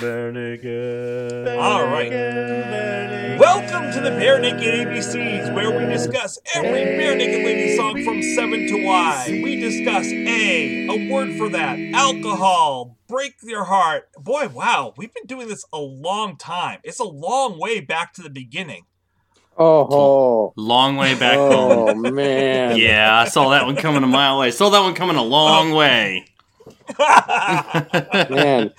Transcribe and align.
Barenaked. 0.00 1.58
All 1.58 1.82
right. 1.84 2.10
Welcome 3.38 3.90
to 3.92 4.00
the 4.00 4.10
Barenaked 4.10 4.62
ABCs, 4.62 5.52
where 5.52 5.76
we 5.76 5.92
discuss 5.92 6.38
every 6.54 6.70
Barenaked 6.70 7.44
Lady 7.44 7.76
song 7.76 8.04
from 8.04 8.22
7 8.22 8.68
to 8.68 8.84
Y. 8.84 9.40
We 9.42 9.56
discuss 9.56 10.06
A, 10.06 10.86
a 10.86 11.12
word 11.12 11.36
for 11.36 11.48
that, 11.48 11.78
alcohol, 11.94 12.96
break 13.08 13.34
your 13.42 13.64
heart. 13.64 14.08
Boy, 14.16 14.48
wow, 14.48 14.94
we've 14.96 15.12
been 15.12 15.26
doing 15.26 15.48
this 15.48 15.64
a 15.72 15.78
long 15.78 16.36
time. 16.36 16.78
It's 16.84 17.00
a 17.00 17.04
long 17.04 17.58
way 17.58 17.80
back 17.80 18.12
to 18.14 18.22
the 18.22 18.30
beginning. 18.30 18.84
Oh, 19.58 20.52
Long 20.56 20.96
way 20.96 21.18
back 21.18 21.36
home. 21.36 22.06
oh 22.06 22.10
man. 22.12 22.76
Yeah, 22.78 23.18
I 23.18 23.24
saw 23.28 23.48
that 23.50 23.66
one 23.66 23.74
coming 23.74 24.04
a 24.04 24.06
mile 24.06 24.36
away. 24.36 24.52
Saw 24.52 24.70
that 24.70 24.80
one 24.80 24.94
coming 24.94 25.16
a 25.16 25.22
long 25.22 25.72
oh. 25.72 25.76
way. 25.76 26.26
Man, 28.30 28.72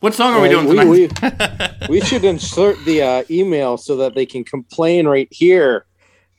What 0.00 0.14
song 0.14 0.34
are 0.34 0.40
we 0.40 0.48
Uh, 0.48 0.62
doing 0.62 0.88
we- 0.88 1.08
tonight? 1.08 1.72
we 1.88 2.00
should 2.00 2.24
insert 2.24 2.82
the 2.84 3.02
uh, 3.02 3.24
email 3.30 3.76
so 3.76 3.96
that 3.96 4.14
they 4.14 4.26
can 4.26 4.44
complain 4.44 5.06
right 5.08 5.28
here. 5.30 5.86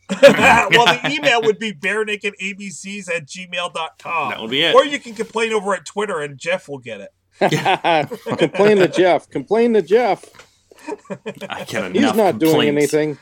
well, 0.21 0.69
the 0.69 1.11
email 1.11 1.41
would 1.43 1.59
be 1.59 1.71
barenakedabcs 1.73 3.09
at 3.15 3.27
gmail.com. 3.27 4.29
that 4.31 4.41
would 4.41 4.49
be 4.49 4.63
it. 4.63 4.73
Or 4.73 4.83
you 4.85 4.97
can 4.97 5.13
complain 5.13 5.53
over 5.53 5.73
at 5.75 5.85
Twitter 5.85 6.19
and 6.21 6.37
Jeff 6.37 6.67
will 6.67 6.79
get 6.79 7.01
it. 7.01 7.11
complain 8.39 8.77
to 8.77 8.87
Jeff. 8.87 9.29
Complain 9.29 9.73
to 9.73 9.81
Jeff. 9.81 10.25
I 11.47 11.63
get 11.65 11.73
enough 11.75 11.91
He's 11.93 12.01
enough 12.03 12.15
not 12.15 12.39
doing 12.39 12.67
anything. 12.69 13.17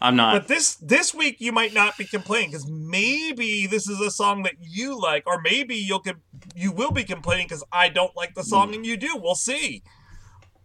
I'm 0.00 0.14
not. 0.16 0.34
But 0.34 0.48
this 0.48 0.76
this 0.76 1.12
week 1.12 1.36
you 1.40 1.50
might 1.52 1.74
not 1.74 1.96
be 1.98 2.04
complaining 2.04 2.50
because 2.50 2.68
maybe 2.70 3.66
this 3.66 3.88
is 3.88 4.00
a 4.00 4.10
song 4.10 4.44
that 4.44 4.54
you 4.60 4.98
like, 5.00 5.24
or 5.26 5.40
maybe 5.40 5.74
you'll 5.74 6.00
com- 6.00 6.22
you 6.54 6.70
will 6.70 6.92
be 6.92 7.02
complaining 7.04 7.46
because 7.46 7.64
I 7.72 7.88
don't 7.88 8.14
like 8.16 8.34
the 8.34 8.44
song 8.44 8.74
and 8.74 8.86
you 8.86 8.96
do. 8.96 9.16
We'll 9.16 9.34
see. 9.34 9.82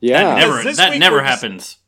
that 0.01 0.07
Yeah. 0.07 0.35
never, 0.35 0.63
this 0.63 0.77
that 0.77 0.97
never 0.99 1.23
happens. 1.23 1.77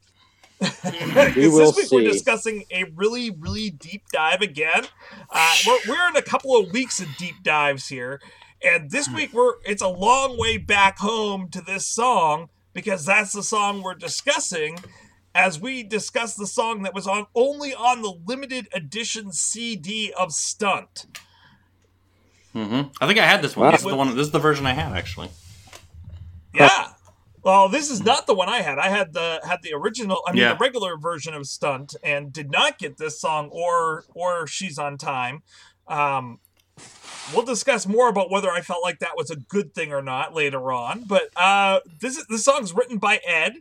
Because 0.59 1.35
will 1.35 1.71
this 1.71 1.77
week 1.77 1.91
we're 1.91 2.11
discussing 2.11 2.63
a 2.71 2.85
really 2.95 3.29
really 3.29 3.69
deep 3.69 4.03
dive 4.11 4.41
again. 4.41 4.85
Uh, 5.29 5.55
we're 5.67 5.79
we're 5.89 6.09
in 6.09 6.15
a 6.15 6.21
couple 6.21 6.55
of 6.57 6.71
weeks 6.71 6.99
of 7.01 7.07
deep 7.17 7.43
dives 7.43 7.89
here, 7.89 8.21
and 8.63 8.89
this 8.89 9.09
week 9.09 9.33
we're 9.33 9.55
it's 9.65 9.81
a 9.81 9.87
long 9.89 10.37
way 10.39 10.57
back 10.57 10.97
home 10.99 11.49
to 11.49 11.61
this 11.61 11.85
song 11.85 12.49
because 12.73 13.05
that's 13.05 13.33
the 13.33 13.43
song 13.43 13.81
we're 13.81 13.95
discussing. 13.95 14.79
As 15.35 15.59
we 15.59 15.83
discuss 15.83 16.33
the 16.35 16.47
song 16.47 16.83
that 16.83 16.93
was 16.95 17.05
on 17.05 17.25
only 17.35 17.75
on 17.75 18.01
the 18.01 18.13
limited 18.25 18.69
edition 18.73 19.33
CD 19.33 20.13
of 20.17 20.31
Stunt. 20.31 21.05
hmm 22.53 22.83
I 23.01 23.05
think 23.07 23.19
I 23.19 23.25
had 23.25 23.41
this 23.41 23.55
one. 23.55 23.65
Wow. 23.65 23.71
This 23.71 23.81
is 23.81 23.87
the 23.87 23.95
one. 23.95 24.07
This 24.15 24.25
is 24.27 24.31
the 24.31 24.39
version 24.39 24.65
I 24.65 24.71
had 24.73 24.93
actually. 24.93 25.29
Yeah. 26.53 26.87
Well, 27.43 27.67
this 27.69 27.91
is 27.91 28.01
not 28.01 28.25
the 28.27 28.33
one 28.33 28.47
I 28.49 28.61
had. 28.61 28.79
I 28.79 28.87
had 28.89 29.13
the 29.13 29.41
had 29.47 29.61
the 29.61 29.73
original. 29.73 30.21
I 30.25 30.31
mean, 30.31 30.41
Yeah. 30.41 30.53
the 30.53 30.57
regular 30.59 30.97
version 30.97 31.33
of 31.33 31.45
Stunt, 31.45 31.95
and 32.01 32.31
did 32.33 32.49
not 32.49 32.79
get 32.79 32.97
this 32.97 33.19
song 33.19 33.49
or 33.51 34.05
or 34.15 34.47
She's 34.47 34.79
on 34.79 34.97
Time. 34.97 35.43
Um, 35.87 36.39
we'll 37.33 37.45
discuss 37.45 37.85
more 37.85 38.07
about 38.07 38.31
whether 38.31 38.49
I 38.49 38.61
felt 38.61 38.81
like 38.83 38.99
that 38.99 39.17
was 39.17 39.29
a 39.29 39.35
good 39.35 39.75
thing 39.75 39.91
or 39.91 40.01
not 40.01 40.33
later 40.33 40.71
on. 40.71 41.03
But 41.05 41.29
uh, 41.35 41.81
this 41.99 42.17
is 42.17 42.25
the 42.27 42.39
song's 42.39 42.73
written 42.73 42.97
by 42.99 43.19
Ed. 43.27 43.57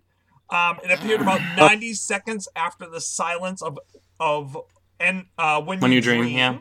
Um, 0.55 0.78
it 0.84 0.91
appeared 0.91 1.20
about 1.20 1.41
ninety 1.56 1.92
seconds 1.94 2.48
after 2.55 2.88
the 2.88 3.00
silence 3.00 3.60
of 3.62 3.78
of 4.20 4.56
and 5.00 5.27
uh, 5.36 5.61
when, 5.61 5.80
When 5.80 5.91
You 5.92 6.00
Dream, 6.00 6.28
yeah. 6.28 6.58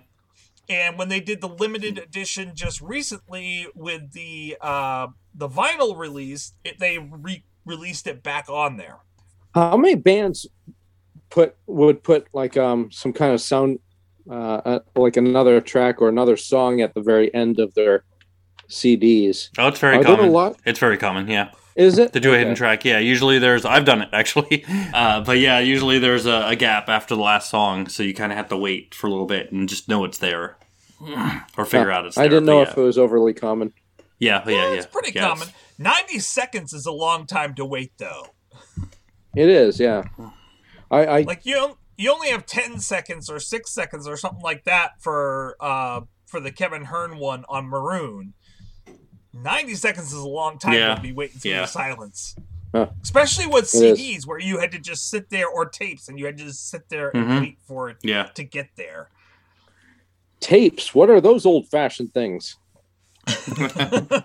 and 0.68 0.98
when 0.98 1.10
they 1.10 1.20
did 1.20 1.40
the 1.40 1.48
limited 1.48 2.00
edition 2.00 2.54
just 2.56 2.82
recently 2.82 3.68
with 3.76 4.12
the 4.14 4.58
uh, 4.60 5.08
the 5.36 5.48
vinyl 5.48 5.98
release, 5.98 6.54
it, 6.64 6.80
they 6.80 6.98
re- 6.98 7.44
released 7.66 8.08
it 8.08 8.24
back 8.24 8.50
on 8.50 8.78
there. 8.78 8.98
How 9.54 9.78
many 9.78 9.94
bands 9.96 10.48
put 11.30 11.56
would 11.68 12.04
put 12.04 12.28
like 12.34 12.58
um 12.58 12.90
some 12.92 13.14
kind 13.14 13.34
of 13.34 13.42
sound 13.42 13.80
uh 14.30 14.34
uh, 14.34 14.80
like 14.96 15.16
another 15.18 15.62
track 15.62 16.02
or 16.02 16.10
another 16.10 16.38
song 16.38 16.82
at 16.82 16.94
the 16.96 17.02
very 17.02 17.34
end 17.36 17.60
of 17.60 17.74
their 17.76 18.04
CDs? 18.70 19.50
Oh, 19.60 19.68
it's 19.68 19.80
very 19.80 19.98
Are 19.98 20.04
there 20.04 20.14
a 20.14 20.18
common. 20.18 20.32
lot? 20.32 20.58
It's 20.66 20.80
very 20.80 20.98
common. 20.98 21.28
Yeah, 21.28 21.52
Is 21.76 21.98
it 21.98 22.14
to 22.14 22.20
do 22.20 22.34
a 22.34 22.38
hidden 22.38 22.56
track. 22.56 22.86
Yeah, 22.86 23.00
usually 23.00 23.40
there's. 23.40 23.66
I've 23.66 23.86
done 23.86 24.02
it 24.02 24.10
actually, 24.14 24.64
uh, 24.94 25.22
but 25.22 25.40
yeah, 25.40 25.60
usually 25.60 26.00
there's 26.00 26.26
a, 26.26 26.50
a 26.50 26.56
gap 26.56 26.88
after 26.88 27.16
the 27.16 27.22
last 27.22 27.50
song, 27.50 27.88
so 27.88 28.04
you 28.04 28.14
kind 28.14 28.32
of 28.32 28.38
have 28.38 28.50
to 28.50 28.58
wait 28.58 28.94
for 28.94 29.08
a 29.08 29.10
little 29.10 29.26
bit 29.26 29.52
and 29.52 29.68
just 29.68 29.90
know 29.90 30.04
it's 30.06 30.20
there, 30.20 30.58
or 31.58 31.66
figure 31.66 31.92
out 31.92 32.06
it's. 32.06 32.16
There. 32.16 32.26
I 32.26 32.28
didn't 32.28 32.46
but 32.46 32.52
know 32.52 32.62
yeah. 32.62 32.70
if 32.70 32.78
it 32.78 32.82
was 32.82 32.98
overly 32.98 33.34
common. 33.34 33.74
Yeah, 34.20 34.44
yeah, 34.48 34.54
yeah. 34.54 34.74
it's 34.74 34.86
pretty 34.86 35.12
yeah, 35.14 35.28
common. 35.28 35.48
Ninety 35.80 36.20
seconds 36.20 36.74
is 36.74 36.86
a 36.86 36.92
long 36.92 37.26
time 37.26 37.56
to 37.56 37.66
wait, 37.66 37.92
though. 37.98 38.28
It 39.36 39.50
is, 39.50 39.80
yeah. 39.80 40.04
I, 40.92 41.06
I 41.06 41.22
Like 41.22 41.46
you, 41.46 41.78
you 41.98 42.12
only 42.12 42.30
have 42.30 42.46
ten 42.46 42.80
seconds 42.80 43.30
or 43.30 43.40
six 43.40 43.72
seconds 43.72 44.08
or 44.08 44.16
something 44.16 44.44
like 44.44 44.64
that 44.66 45.02
for 45.02 45.56
uh, 45.60 46.02
for 46.28 46.40
the 46.40 46.52
Kevin 46.52 46.86
Hearn 46.86 47.18
one 47.18 47.46
on 47.50 47.66
Maroon. 47.66 48.34
Ninety 49.34 49.76
seconds 49.76 50.08
is 50.14 50.20
a 50.20 50.28
long 50.28 50.60
time 50.60 50.74
Yeah. 50.74 50.96
to 50.96 51.02
be 51.02 51.12
waiting 51.12 51.40
for 51.40 51.48
Yeah. 51.48 51.62
the 51.62 51.68
silence. 51.68 52.36
Huh. 52.74 52.88
Especially 53.02 53.48
with 53.48 53.74
It 53.74 53.84
is. 53.84 54.00
CDs 54.00 54.28
where 54.28 54.40
you 54.40 54.60
had 54.60 54.72
to 54.72 54.80
just 54.80 55.10
sit 55.10 55.30
there 55.30 55.48
or 55.48 55.66
tapes 55.68 56.08
and 56.08 56.18
you 56.20 56.26
had 56.26 56.38
to 56.38 56.46
just 56.46 56.70
sit 56.70 56.90
there 56.90 57.10
and 57.16 57.26
Mhm. 57.28 57.40
wait 57.42 57.58
for 57.68 57.90
it 57.90 57.98
Yeah. 58.02 58.24
to 58.36 58.44
get 58.44 58.70
there. 58.76 59.10
tapes. 60.40 60.94
What 60.94 61.10
are 61.10 61.22
those 61.22 61.46
old 61.46 61.70
fashioned 61.70 62.14
things? 62.14 62.58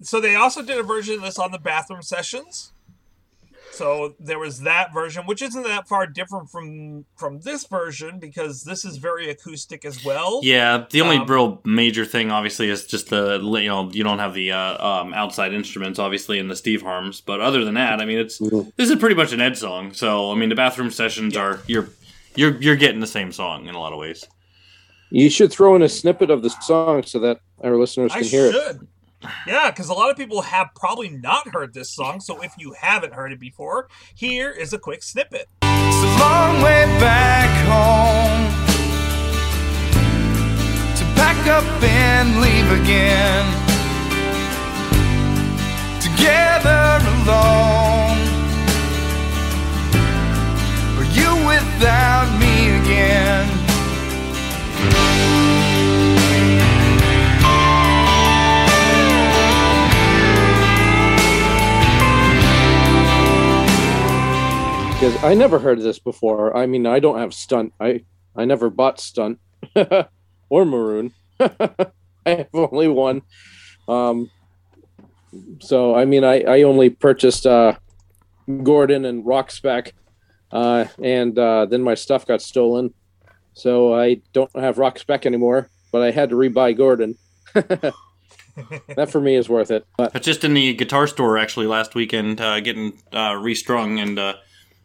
So 0.00 0.20
they 0.20 0.36
also 0.36 0.62
did 0.62 0.78
a 0.78 0.84
version 0.84 1.16
of 1.16 1.22
this 1.22 1.36
on 1.40 1.50
the 1.50 1.58
bathroom 1.58 2.02
sessions. 2.02 2.70
So 3.72 4.14
there 4.18 4.38
was 4.40 4.60
that 4.60 4.92
version, 4.92 5.24
which 5.26 5.40
isn't 5.40 5.62
that 5.62 5.86
far 5.86 6.06
different 6.06 6.50
from 6.50 7.04
from 7.16 7.40
this 7.40 7.64
version 7.66 8.18
because 8.18 8.64
this 8.64 8.84
is 8.84 8.96
very 8.96 9.30
acoustic 9.30 9.84
as 9.84 10.04
well. 10.04 10.40
Yeah, 10.42 10.86
the 10.90 11.00
only 11.00 11.18
Um, 11.18 11.26
real 11.26 11.60
major 11.64 12.04
thing, 12.04 12.30
obviously, 12.32 12.68
is 12.70 12.86
just 12.86 13.10
the 13.10 13.38
you 13.40 13.68
know 13.68 13.88
you 13.92 14.02
don't 14.02 14.18
have 14.18 14.34
the 14.34 14.50
uh, 14.52 14.84
um, 14.84 15.14
outside 15.14 15.52
instruments, 15.52 15.98
obviously, 15.98 16.38
in 16.38 16.48
the 16.48 16.56
Steve 16.56 16.82
Harms. 16.82 17.20
But 17.20 17.40
other 17.40 17.64
than 17.64 17.74
that, 17.74 18.00
I 18.00 18.04
mean, 18.04 18.18
it's 18.18 18.40
Mhm. 18.40 18.72
this 18.76 18.90
is 18.90 18.96
pretty 18.96 19.14
much 19.14 19.32
an 19.32 19.40
Ed 19.40 19.56
song. 19.56 19.92
So 19.92 20.32
I 20.32 20.34
mean, 20.34 20.48
the 20.48 20.56
bathroom 20.56 20.90
sessions 20.90 21.36
are 21.36 21.60
you're 21.68 21.88
you're 22.34 22.60
you're 22.60 22.76
getting 22.76 23.00
the 23.00 23.06
same 23.06 23.30
song 23.32 23.66
in 23.68 23.74
a 23.74 23.78
lot 23.80 23.92
of 23.92 23.98
ways. 23.98 24.24
You 25.10 25.30
should 25.30 25.50
throw 25.52 25.74
in 25.76 25.82
a 25.82 25.88
snippet 25.88 26.30
of 26.30 26.42
the 26.42 26.50
song 26.50 27.02
so 27.04 27.18
that 27.20 27.38
our 27.62 27.76
listeners 27.76 28.12
I 28.12 28.20
can 28.20 28.28
hear 28.28 28.46
it. 28.46 28.76
Yeah, 29.46 29.70
because 29.70 29.88
a 29.88 29.94
lot 29.94 30.10
of 30.10 30.16
people 30.16 30.42
have 30.42 30.68
probably 30.74 31.08
not 31.08 31.48
heard 31.48 31.74
this 31.74 31.90
song. 31.90 32.20
So 32.20 32.42
if 32.42 32.52
you 32.58 32.72
haven't 32.72 33.14
heard 33.14 33.32
it 33.32 33.40
before, 33.40 33.88
here 34.14 34.50
is 34.50 34.72
a 34.72 34.78
quick 34.78 35.02
snippet. 35.02 35.48
It's 35.62 36.02
a 36.02 36.18
long 36.20 36.62
way 36.62 36.84
back 37.00 37.50
home 37.66 38.48
to 40.96 41.04
pack 41.14 41.46
up 41.48 41.64
and 41.82 42.40
leave 42.40 42.70
again. 42.82 43.44
Together 46.00 47.00
alone, 47.22 48.18
you 51.14 51.30
without 51.46 52.28
me 52.38 52.70
again. 52.80 53.48
Because 64.98 65.22
I 65.22 65.34
never 65.34 65.60
heard 65.60 65.78
of 65.78 65.84
this 65.84 66.00
before. 66.00 66.56
I 66.56 66.66
mean, 66.66 66.84
I 66.84 66.98
don't 66.98 67.20
have 67.20 67.32
stunt. 67.32 67.72
I 67.78 68.02
I 68.34 68.46
never 68.46 68.68
bought 68.68 68.98
stunt 68.98 69.38
or 70.48 70.64
maroon. 70.64 71.14
I 71.40 71.86
have 72.26 72.48
only 72.52 72.88
one. 72.88 73.22
Um, 73.86 74.28
so 75.60 75.94
I 75.94 76.04
mean, 76.04 76.24
I 76.24 76.40
I 76.40 76.62
only 76.62 76.90
purchased 76.90 77.46
uh, 77.46 77.76
Gordon 78.64 79.04
and 79.04 79.24
Rock 79.24 79.52
Spec, 79.52 79.94
uh, 80.50 80.86
and 81.00 81.38
uh, 81.38 81.66
then 81.66 81.84
my 81.84 81.94
stuff 81.94 82.26
got 82.26 82.42
stolen. 82.42 82.92
So 83.52 83.94
I 83.94 84.20
don't 84.32 84.50
have 84.56 84.78
Rock 84.78 84.98
Spec 84.98 85.26
anymore. 85.26 85.70
But 85.92 86.02
I 86.02 86.10
had 86.10 86.30
to 86.30 86.34
rebuy 86.34 86.76
Gordon. 86.76 87.14
that 87.54 87.94
for 89.10 89.20
me 89.20 89.36
is 89.36 89.48
worth 89.48 89.70
it. 89.70 89.86
But 89.96 90.12
But 90.12 90.22
just 90.22 90.42
in 90.42 90.54
the 90.54 90.74
guitar 90.74 91.06
store 91.06 91.38
actually 91.38 91.66
last 91.66 91.94
weekend, 91.94 92.40
uh, 92.40 92.58
getting 92.58 93.00
uh, 93.12 93.34
restrung, 93.34 94.00
and 94.00 94.18
uh, 94.18 94.34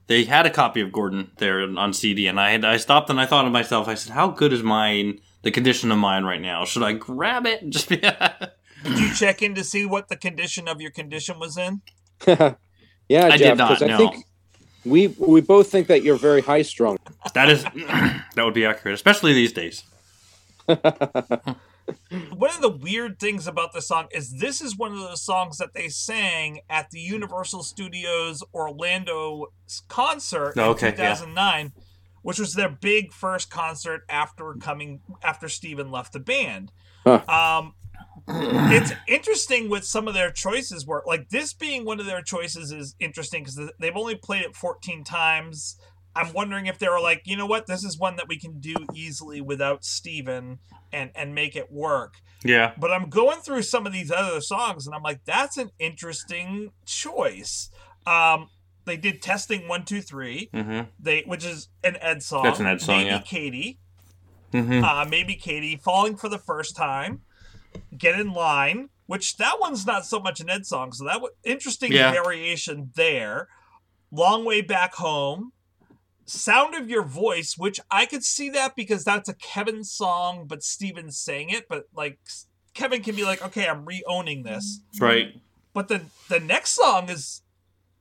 they 0.07 0.23
had 0.25 0.45
a 0.45 0.49
copy 0.49 0.81
of 0.81 0.91
Gordon 0.91 1.31
there 1.37 1.61
on 1.61 1.93
CD, 1.93 2.27
and 2.27 2.39
I 2.39 2.51
had 2.51 2.65
I 2.65 2.77
stopped 2.77 3.09
and 3.09 3.19
I 3.19 3.25
thought 3.25 3.43
to 3.43 3.49
myself, 3.49 3.87
I 3.87 3.95
said, 3.95 4.13
how 4.13 4.29
good 4.29 4.53
is 4.53 4.63
mine? 4.63 5.19
The 5.43 5.51
condition 5.51 5.91
of 5.91 5.97
mine 5.97 6.23
right 6.23 6.39
now. 6.41 6.63
Should 6.65 6.83
I 6.83 6.93
grab 6.93 7.45
it? 7.45 7.69
Just 7.69 7.89
be. 7.89 7.97
Did 7.97 8.99
you 8.99 9.13
check 9.13 9.41
in 9.41 9.55
to 9.55 9.63
see 9.63 9.85
what 9.85 10.07
the 10.09 10.15
condition 10.15 10.67
of 10.67 10.79
your 10.81 10.91
condition 10.91 11.39
was 11.39 11.57
in? 11.57 11.81
yeah, 12.27 12.55
I 13.09 13.37
Jeff, 13.37 13.39
did 13.39 13.57
not, 13.57 13.69
'cause 13.69 13.81
I 13.81 13.87
no. 13.87 13.97
think 13.97 14.25
we 14.85 15.07
we 15.07 15.41
both 15.41 15.69
think 15.69 15.87
that 15.87 16.03
you're 16.03 16.17
very 16.17 16.41
high 16.41 16.61
strung. 16.61 16.97
That 17.33 17.49
is 17.49 17.63
that 17.75 18.43
would 18.43 18.53
be 18.53 18.65
accurate, 18.65 18.95
especially 18.95 19.33
these 19.33 19.51
days. 19.53 19.83
one 22.35 22.49
of 22.49 22.61
the 22.61 22.69
weird 22.69 23.19
things 23.19 23.47
about 23.47 23.73
this 23.73 23.87
song 23.87 24.07
is 24.11 24.39
this 24.39 24.61
is 24.61 24.77
one 24.77 24.91
of 24.91 24.99
those 24.99 25.21
songs 25.21 25.57
that 25.57 25.73
they 25.73 25.89
sang 25.89 26.61
at 26.69 26.89
the 26.91 26.99
Universal 26.99 27.63
Studios 27.63 28.43
Orlando 28.53 29.47
concert 29.87 30.53
Oh, 30.57 30.71
okay, 30.71 30.89
in 30.89 30.95
2009, 30.95 31.73
which 32.21 32.39
was 32.39 32.53
their 32.53 32.69
big 32.69 33.11
first 33.11 33.49
concert 33.49 34.01
after 34.09 34.53
coming 34.59 35.01
after 35.23 35.49
Steven 35.49 35.91
left 35.91 36.13
the 36.13 36.19
band. 36.19 36.71
Huh. 37.05 37.21
Um, 37.27 37.73
it's 38.27 38.91
interesting 39.07 39.69
with 39.69 39.83
some 39.83 40.07
of 40.07 40.13
their 40.13 40.31
choices 40.31 40.85
were 40.85 41.03
like 41.05 41.29
this 41.29 41.53
being 41.53 41.83
one 41.83 41.99
of 41.99 42.05
their 42.05 42.21
choices 42.21 42.71
is 42.71 42.95
interesting 42.99 43.43
because 43.43 43.71
they've 43.79 43.97
only 43.97 44.15
played 44.15 44.43
it 44.43 44.55
14 44.55 45.03
times 45.03 45.77
i'm 46.15 46.31
wondering 46.33 46.67
if 46.67 46.77
they 46.79 46.87
were 46.87 46.99
like 46.99 47.21
you 47.25 47.35
know 47.37 47.45
what 47.45 47.65
this 47.67 47.83
is 47.83 47.97
one 47.97 48.15
that 48.15 48.27
we 48.27 48.37
can 48.37 48.59
do 48.59 48.75
easily 48.93 49.41
without 49.41 49.83
steven 49.83 50.59
and 50.91 51.09
and 51.15 51.33
make 51.33 51.55
it 51.55 51.71
work 51.71 52.15
Yeah. 52.43 52.73
but 52.77 52.91
i'm 52.91 53.09
going 53.09 53.39
through 53.39 53.63
some 53.63 53.85
of 53.87 53.93
these 53.93 54.11
other 54.11 54.41
songs 54.41 54.85
and 54.85 54.95
i'm 54.95 55.03
like 55.03 55.21
that's 55.25 55.57
an 55.57 55.71
interesting 55.79 56.71
choice 56.85 57.69
um 58.05 58.49
they 58.85 58.97
did 58.97 59.21
testing 59.21 59.67
one 59.67 59.85
two 59.85 60.01
three 60.01 60.49
Mm-hmm. 60.53 60.81
they 60.99 61.21
which 61.25 61.45
is 61.45 61.69
an 61.83 61.97
ed 62.01 62.21
song 62.23 62.43
That's 62.43 62.59
an 62.59 62.67
Ed 62.67 62.81
song, 62.81 62.97
maybe 62.97 63.09
yeah. 63.09 63.19
katie 63.21 63.79
Mm-hmm. 64.53 64.83
uh, 64.83 65.05
maybe 65.05 65.33
Katie 65.33 65.77
falling 65.83 66.15
for 66.15 66.29
the 66.29 66.37
first 66.37 66.75
time, 66.75 67.21
get 67.97 68.19
in 68.19 68.33
line, 68.33 68.89
which 69.07 69.37
that 69.37 69.59
one's 69.59 69.83
not 69.87 70.05
so 70.05 70.19
much 70.19 70.39
an 70.41 70.47
Ed 70.47 70.67
song, 70.67 70.91
so 70.91 71.05
that 71.05 71.21
was 71.21 71.31
interesting 71.43 71.91
Yeah. 71.91 72.11
variation 72.11 72.91
there. 72.95 73.47
Long 74.11 74.45
way 74.45 74.61
back 74.61 74.93
home, 74.93 75.53
sound 76.25 76.75
of 76.75 76.89
your 76.89 77.03
voice, 77.03 77.55
which 77.57 77.79
I 77.91 78.05
could 78.05 78.23
see 78.23 78.49
that 78.51 78.75
because 78.75 79.03
that's 79.03 79.29
a 79.29 79.33
Kevin 79.33 79.83
song, 79.83 80.45
but 80.47 80.63
Steven 80.63 81.11
sang 81.11 81.49
it, 81.49 81.67
but 81.67 81.85
like 81.95 82.19
Kevin 82.73 83.01
can 83.03 83.15
be 83.15 83.23
like, 83.23 83.43
okay, 83.45 83.67
I'm 83.67 83.85
re-owning 83.85 84.43
this. 84.43 84.81
Right. 84.99 85.39
But 85.73 85.87
the 85.87 86.01
the 86.29 86.39
next 86.39 86.71
song 86.71 87.09
is 87.09 87.41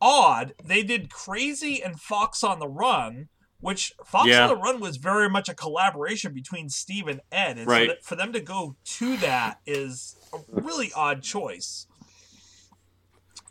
odd. 0.00 0.54
They 0.64 0.82
did 0.82 1.10
Crazy 1.10 1.82
and 1.82 2.00
Fox 2.00 2.42
on 2.44 2.58
the 2.58 2.68
Run, 2.68 3.28
which 3.60 3.92
Fox 4.04 4.28
Yeah. 4.28 4.42
on 4.42 4.48
the 4.48 4.56
Run 4.56 4.80
was 4.80 4.96
very 4.98 5.28
much 5.30 5.48
a 5.48 5.54
collaboration 5.54 6.32
between 6.34 6.68
Steve 6.68 7.06
and 7.08 7.20
Ed. 7.30 7.58
And 7.58 7.66
so 7.66 7.72
Right. 7.72 7.88
that 7.88 8.04
for 8.04 8.16
them 8.16 8.32
to 8.32 8.40
go 8.40 8.76
to 8.84 9.16
that 9.18 9.60
is 9.66 10.16
a 10.32 10.38
really 10.48 10.92
odd 10.94 11.22
choice. 11.22 11.86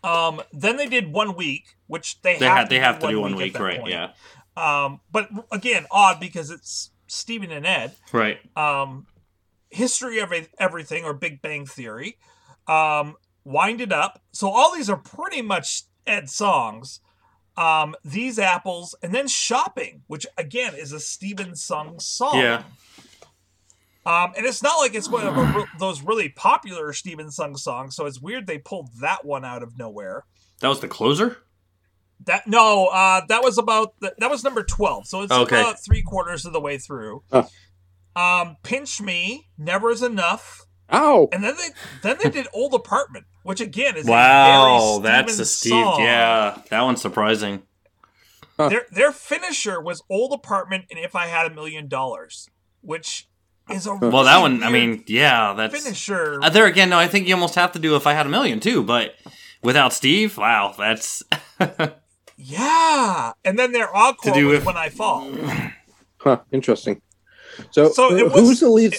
Um, 0.03 0.41
then 0.51 0.77
they 0.77 0.87
did 0.87 1.13
one 1.13 1.35
week, 1.35 1.75
which 1.87 2.21
they, 2.21 2.37
They 2.39 2.45
have 2.45 2.57
had 2.57 2.69
they 2.69 2.79
have 2.79 2.99
to 2.99 3.07
do 3.07 3.21
one 3.21 3.33
at 3.33 3.37
week, 3.37 3.59
right? 3.59 3.79
point. 3.79 3.91
Yeah. 3.91 4.11
Um, 4.57 4.99
but 5.11 5.29
again, 5.51 5.85
odd 5.91 6.19
because 6.19 6.51
it's 6.51 6.91
Steven 7.07 7.51
and 7.51 7.65
Ed 7.65 7.93
Right. 8.11 8.39
um, 8.57 9.07
history 9.69 10.19
of 10.19 10.33
everything 10.59 11.03
or 11.05 11.13
Big 11.13 11.41
Bang 11.41 11.65
Theory, 11.65 12.17
um, 12.67 13.15
wind 13.43 13.81
it 13.81 13.91
up. 13.91 14.21
So 14.33 14.49
all 14.49 14.73
these 14.75 14.89
are 14.89 14.97
pretty 14.97 15.41
much 15.41 15.83
Ed 16.05 16.29
songs. 16.29 16.99
Um, 17.57 17.95
these 18.05 18.39
apples, 18.39 18.95
and 19.03 19.13
then 19.13 19.27
shopping, 19.27 20.03
which 20.07 20.25
again 20.37 20.73
is 20.75 20.93
a 20.93 20.99
Steven 21.01 21.55
sung 21.55 21.99
song. 21.99 22.39
Yeah. 22.39 22.63
Um, 24.05 24.31
and 24.35 24.45
it's 24.47 24.63
not 24.63 24.77
like 24.79 24.95
it's 24.95 25.09
one 25.09 25.27
of 25.27 25.37
a 25.37 25.65
those 25.77 26.01
really 26.01 26.29
popular 26.29 26.91
Steven 26.93 27.29
sung 27.29 27.55
songs, 27.55 27.95
so 27.95 28.05
it's 28.05 28.19
weird 28.21 28.47
they 28.47 28.57
pulled 28.57 28.89
that 29.01 29.25
one 29.25 29.45
out 29.45 29.61
of 29.63 29.77
nowhere. 29.77 30.23
That 30.61 30.69
was 30.69 30.79
the 30.79 30.87
closer. 30.87 31.37
That 32.25 32.45
no, 32.47 32.87
uh, 32.87 33.21
that 33.29 33.41
was 33.43 33.57
about 33.57 33.93
the, 33.99 34.13
that 34.19 34.29
was 34.29 34.43
number 34.43 34.63
twelve, 34.63 35.07
so 35.07 35.21
it's 35.23 35.31
Okay. 35.31 35.59
about 35.59 35.83
three 35.83 36.01
quarters 36.03 36.45
of 36.45 36.53
the 36.53 36.61
way 36.61 36.77
through. 36.77 37.23
Huh. 37.31 37.45
Um, 38.15 38.57
pinch 38.63 39.01
me, 39.01 39.47
never 39.57 39.89
is 39.91 40.01
enough. 40.03 40.65
Oh, 40.89 41.29
And 41.31 41.41
then 41.43 41.55
they 41.57 41.69
then 42.03 42.17
they 42.21 42.29
did 42.29 42.47
old 42.53 42.73
apartment, 42.73 43.25
which 43.43 43.61
again 43.61 43.95
is 43.95 44.05
Wow, 44.05 44.97
a 44.97 45.01
very 45.01 45.11
that's 45.13 45.33
Steven 45.33 45.41
a 45.41 45.45
Steve. 45.45 45.71
song. 45.71 46.01
Yeah, 46.03 46.61
that 46.69 46.81
one's 46.81 47.01
surprising. 47.01 47.63
Their 48.57 48.85
their 48.91 49.11
finisher 49.11 49.81
was 49.81 50.03
old 50.09 50.33
apartment 50.33 50.85
and 50.91 50.99
if 50.99 51.15
I 51.15 51.27
had 51.27 51.49
a 51.49 51.55
million 51.55 51.87
dollars, 51.87 52.49
which 52.81 53.27
is 53.71 53.87
a 53.87 53.95
Well, 53.95 54.25
that 54.25 54.39
one. 54.41 54.61
I 54.61 54.69
mean, 54.69 55.03
yeah, 55.07 55.53
that's 55.53 55.81
finisher. 55.81 56.39
Uh, 56.43 56.49
there 56.49 56.65
again. 56.65 56.89
No, 56.89 56.99
I 56.99 57.07
think 57.07 57.27
you 57.27 57.33
almost 57.33 57.55
have 57.55 57.71
to 57.71 57.79
do 57.79 57.95
if 57.95 58.05
I 58.05 58.13
had 58.13 58.25
a 58.25 58.29
million 58.29 58.59
too. 58.59 58.83
But 58.83 59.15
without 59.63 59.93
Steve, 59.93 60.37
wow, 60.37 60.75
that's 60.77 61.23
yeah, 62.37 63.33
and 63.45 63.57
then 63.57 63.71
their 63.71 63.93
encore 63.95 64.33
To 64.33 64.39
do 64.39 64.47
was 64.47 64.57
with- 64.59 64.65
when 64.65 64.77
I 64.77 64.89
fall. 64.89 65.29
Huh, 66.23 66.39
interesting. 66.51 67.01
So, 67.71 67.89
So 67.91 68.15
it 68.15 68.21
uh, 68.21 68.25
was- 68.25 68.33
who's 68.35 68.59
the 68.59 68.69
lead? 68.69 68.95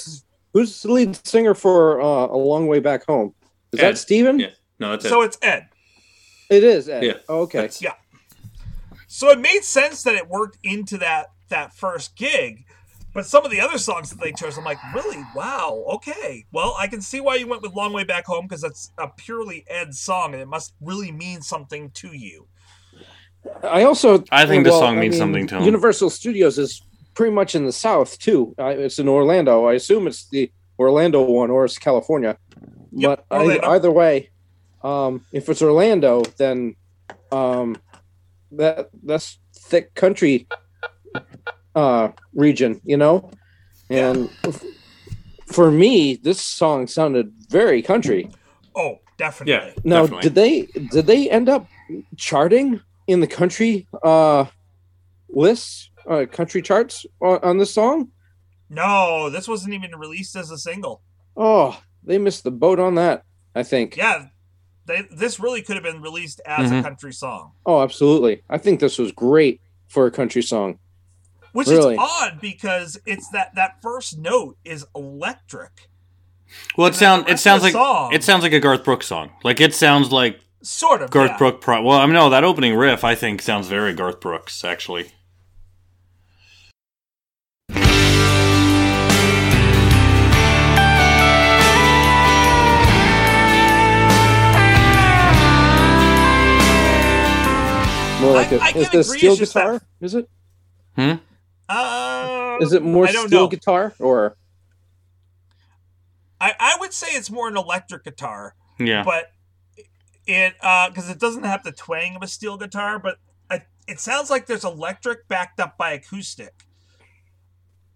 who's 0.52 0.82
the 0.82 0.90
lead 0.92 1.24
singer 1.24 1.54
for 1.54 2.00
uh, 2.00 2.26
"A 2.26 2.36
Long 2.36 2.66
Way 2.66 2.80
Back 2.80 3.06
Home"? 3.06 3.32
Is 3.70 3.78
Ed. 3.78 3.92
that 3.92 3.98
Steven? 3.98 4.40
yeah. 4.40 4.48
No, 4.80 4.90
that's 4.90 5.08
So 5.08 5.22
it's 5.22 5.38
Ed. 5.40 5.68
It 6.50 6.64
is. 6.64 6.88
Ed. 6.88 7.04
Yeah. 7.04 7.12
Oh, 7.28 7.42
okay. 7.42 7.58
That's- 7.58 7.80
Yeah. 7.80 7.92
So 9.06 9.30
it 9.30 9.38
made 9.38 9.62
sense 9.62 10.02
that 10.02 10.16
it 10.16 10.28
worked 10.28 10.58
into 10.64 10.98
that 10.98 11.26
that 11.48 11.72
first 11.74 12.16
gig. 12.16 12.64
But 13.14 13.24
some 13.26 13.44
of 13.44 13.50
the 13.52 13.60
other 13.60 13.78
songs 13.78 14.10
that 14.10 14.18
they 14.20 14.32
chose, 14.32 14.56
I'm 14.58 14.64
like, 14.64 14.78
really? 14.94 15.22
Wow. 15.36 15.84
Okay. 15.94 16.44
Well, 16.50 16.74
I 16.80 16.88
can 16.88 17.02
see 17.02 17.20
why 17.20 17.36
you 17.36 17.46
went 17.46 17.62
with 17.62 17.74
Long 17.74 17.92
Way 17.92 18.02
Back 18.04 18.24
Home 18.26 18.46
because 18.46 18.62
that's 18.62 18.90
a 18.98 19.06
purely 19.08 19.64
Ed 19.68 19.94
song 19.94 20.32
and 20.32 20.42
it 20.42 20.48
must 20.48 20.72
really 20.80 21.12
mean 21.12 21.40
something 21.42 21.90
to 21.90 22.08
you. 22.16 22.48
I 23.62 23.84
also. 23.84 24.24
I 24.30 24.46
think 24.46 24.64
this 24.64 24.72
well, 24.72 24.80
song 24.80 24.98
I 24.98 25.00
means 25.00 25.12
mean, 25.12 25.18
something 25.18 25.46
to 25.48 25.58
him. 25.58 25.64
Universal 25.64 26.10
Studios 26.10 26.58
is 26.58 26.82
pretty 27.14 27.32
much 27.32 27.54
in 27.54 27.64
the 27.64 27.72
South 27.72 28.18
too. 28.18 28.54
Uh, 28.58 28.66
it's 28.66 28.98
in 28.98 29.08
Orlando. 29.08 29.66
I 29.66 29.74
assume 29.74 30.06
it's 30.06 30.28
the 30.28 30.50
Orlando 30.78 31.22
one, 31.22 31.50
or 31.50 31.64
it's 31.64 31.78
California. 31.78 32.38
Yep, 32.92 33.26
but 33.28 33.64
I, 33.64 33.74
either 33.74 33.90
way, 33.90 34.30
um, 34.82 35.24
if 35.32 35.48
it's 35.48 35.62
Orlando, 35.62 36.22
then 36.36 36.76
um, 37.30 37.76
that 38.52 38.90
that's 39.02 39.38
thick 39.54 39.94
country 39.94 40.46
uh, 41.74 42.08
region, 42.34 42.80
you 42.84 42.96
know. 42.96 43.30
And 43.90 44.30
f- 44.44 44.64
for 45.46 45.70
me, 45.70 46.16
this 46.16 46.40
song 46.40 46.86
sounded 46.86 47.32
very 47.48 47.82
country. 47.82 48.30
Oh, 48.74 49.00
definitely. 49.18 49.52
Yeah. 49.52 49.72
Now, 49.84 50.02
Definitely. 50.02 50.22
did 50.22 50.34
they 50.34 50.62
did 50.90 51.06
they 51.06 51.30
end 51.30 51.48
up 51.48 51.66
charting 52.16 52.80
in 53.06 53.20
the 53.20 53.26
country 53.26 53.86
uh, 54.02 54.46
lists, 55.28 55.90
uh, 56.08 56.26
country 56.30 56.62
charts 56.62 57.06
on, 57.20 57.38
on 57.42 57.58
this 57.58 57.72
song? 57.72 58.08
No, 58.70 59.28
this 59.30 59.46
wasn't 59.48 59.74
even 59.74 59.94
released 59.96 60.34
as 60.36 60.50
a 60.50 60.58
single. 60.58 61.02
Oh, 61.36 61.80
they 62.04 62.18
missed 62.18 62.44
the 62.44 62.50
boat 62.50 62.78
on 62.80 62.94
that. 62.96 63.24
I 63.54 63.62
think. 63.62 63.96
Yeah. 63.96 64.26
They, 64.86 65.02
this 65.14 65.38
really 65.38 65.62
could 65.62 65.76
have 65.76 65.84
been 65.84 66.00
released 66.02 66.40
as 66.46 66.70
a 66.70 66.74
Mhm. 66.74 66.82
country 66.82 67.12
song. 67.12 67.52
Oh, 67.66 67.82
absolutely. 67.82 68.42
I 68.50 68.58
think 68.58 68.80
this 68.80 68.98
was 68.98 69.12
great 69.12 69.60
for 69.88 70.06
a 70.06 70.10
country 70.10 70.42
song. 70.42 70.78
Which 71.52 71.68
Really? 71.68 71.94
is 71.94 72.00
odd 72.00 72.40
because 72.40 72.98
it's 73.06 73.28
that 73.30 73.54
that 73.56 73.82
first 73.82 74.18
note 74.18 74.56
is 74.64 74.86
electric. 74.96 75.88
well, 76.76 76.86
it 76.88 76.94
sounds 76.94 77.30
it 77.30 77.38
sounds 77.38 77.62
like 77.62 77.72
song- 77.72 78.12
it 78.12 78.24
sounds 78.24 78.42
like 78.42 78.52
a 78.54 78.60
Garth 78.60 78.84
Brooks 78.84 79.06
song. 79.06 79.30
Like 79.44 79.60
it 79.60 79.74
sounds 79.74 80.10
like 80.10 80.40
Sort 80.62 81.02
of. 81.02 81.10
Garth 81.10 81.32
yeah. 81.32 81.38
Brooks. 81.38 81.58
Pro- 81.64 81.82
well, 81.82 81.98
I 81.98 82.06
mean, 82.06 82.14
no, 82.14 82.30
that 82.30 82.44
opening 82.44 82.76
riff 82.76 83.02
I 83.04 83.14
think 83.14 83.42
sounds 83.42 83.66
very 83.68 83.92
Garth 83.94 84.20
Brooks 84.20 84.64
actually. 84.64 85.10
More 98.20 98.34
like 98.34 98.52
I- 98.52 98.56
a 98.56 98.60
I 98.60 98.68
is 98.76 98.90
this 98.90 99.10
steel 99.10 99.32
it's 99.32 99.40
just 99.40 99.54
that- 99.54 99.64
guitar? 99.64 99.82
Is 100.00 100.14
it? 100.14 100.28
Uh, 101.68 102.58
Is 102.60 102.72
it 102.72 102.82
more 102.84 103.08
steel 103.08 103.26
know. 103.28 103.48
guitar 103.48 103.94
or? 103.98 104.36
I, 106.40 106.52
I 106.60 106.76
would 106.78 106.92
say 106.92 107.08
it's 107.08 107.30
more 107.32 107.48
an 107.48 107.56
electric 107.56 108.04
guitar, 108.04 108.54
Yeah. 108.78 109.02
but 109.02 109.31
it 110.26 110.54
uh 110.60 110.88
because 110.88 111.08
it 111.10 111.18
doesn't 111.18 111.44
have 111.44 111.62
the 111.64 111.72
twang 111.72 112.16
of 112.16 112.22
a 112.22 112.26
steel 112.28 112.56
guitar, 112.56 112.98
but 112.98 113.18
I, 113.50 113.62
it 113.88 114.00
sounds 114.00 114.30
like 114.30 114.46
there's 114.46 114.64
electric 114.64 115.26
backed 115.28 115.58
up 115.60 115.76
by 115.76 115.92
acoustic. 115.92 116.52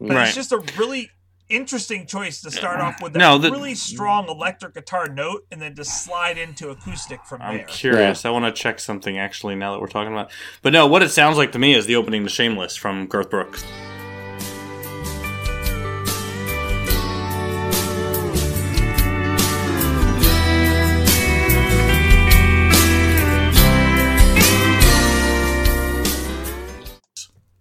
But 0.01 0.11
Right. 0.11 0.27
it's 0.27 0.35
just 0.35 0.53
a 0.53 0.59
really 0.79 1.11
interesting 1.49 2.07
choice 2.07 2.41
to 2.43 2.51
start 2.51 2.81
off 2.81 3.01
with 3.01 3.15
a 3.15 3.19
No, 3.19 3.39
the- 3.39 3.51
really 3.53 3.77
strong 3.77 4.29
electric 4.29 4.75
guitar 4.75 5.09
note 5.09 5.47
and 5.53 5.63
then 5.63 5.75
to 5.77 5.85
slide 5.85 6.37
into 6.37 6.71
acoustic 6.71 7.25
from 7.25 7.39
there. 7.39 7.49
I'm 7.49 7.57
there. 7.59 7.67
curious. 7.67 8.25
I 8.25 8.31
want 8.31 8.45
to 8.45 8.53
check 8.63 8.81
something 8.81 9.17
actually 9.17 9.55
now 9.55 9.73
that 9.73 9.81
we're 9.81 9.87
talking 9.87 10.13
about. 10.13 10.31
But 10.63 10.73
no, 10.73 10.87
what 10.89 11.03
it 11.03 11.11
sounds 11.11 11.37
like 11.37 11.53
to 11.53 11.59
me 11.61 11.75
is 11.75 11.87
the 11.87 11.95
opening 11.97 12.25
to 12.25 12.29
Shameless 12.29 12.77
from 12.77 13.07
Garth 13.07 13.31
Brooks. 13.31 13.65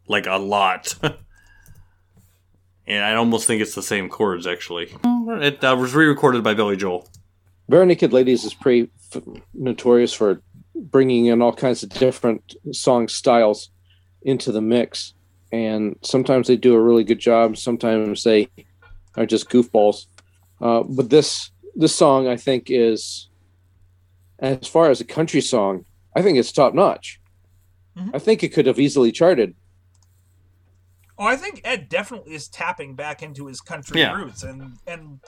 Like 0.08 0.28
a 0.28 0.38
lot. 0.38 0.96
and 2.88 3.04
I 3.04 3.16
almost 3.16 3.48
think 3.48 3.62
it's 3.62 3.76
the 3.76 3.82
same 3.84 4.10
chords 4.10 4.46
actually. 4.48 4.96
It 5.04 5.64
uh, 5.64 5.76
was 5.78 5.96
re-recorded 5.96 6.44
by 6.44 6.54
Billy 6.54 6.78
Joel. 6.78 7.08
Barenaked 7.70 8.12
Ladies 8.12 8.44
is 8.44 8.54
pretty 8.54 8.92
f- 9.14 9.24
notorious 9.54 10.14
for 10.14 10.42
bringing 10.76 11.26
in 11.26 11.42
all 11.42 11.54
kinds 11.54 11.82
of 11.84 11.90
different 11.90 12.56
song 12.72 13.08
styles 13.08 13.70
into 14.22 14.52
the 14.52 14.62
mix, 14.62 15.14
and 15.52 15.96
sometimes 16.04 16.48
they 16.48 16.58
do 16.58 16.76
a 16.76 16.82
really 16.82 17.04
good 17.04 17.18
job. 17.20 17.58
Sometimes 17.58 18.24
they 18.24 18.50
are 19.16 19.26
just 19.26 19.50
goofballs. 19.50 20.06
Uh, 20.62 20.84
but 20.84 21.10
this 21.10 21.50
this 21.76 21.96
song, 21.96 22.28
I 22.28 22.38
think, 22.38 22.68
is 22.70 23.30
as 24.40 24.68
far 24.68 24.90
as 24.92 25.02
a 25.02 25.06
country 25.06 25.42
song, 25.42 25.86
I 26.16 26.22
think 26.22 26.38
it's 26.38 26.52
top 26.52 26.74
notch. 26.76 27.20
Mhm. 27.98 28.12
I 28.14 28.20
think 28.20 28.44
it 28.44 28.50
could 28.54 28.68
have 28.68 28.80
easily 28.80 29.12
charted. 29.12 29.56
Oh, 31.18 31.26
I 31.26 31.38
think 31.38 31.62
Ed 31.64 31.88
definitely 31.88 32.34
is 32.34 32.50
tapping 32.50 32.94
back 32.96 33.24
into 33.24 33.48
his 33.48 33.62
country 33.62 34.02
Yeah. 34.02 34.14
roots, 34.14 34.44
and 34.44 34.78
and 34.86 35.20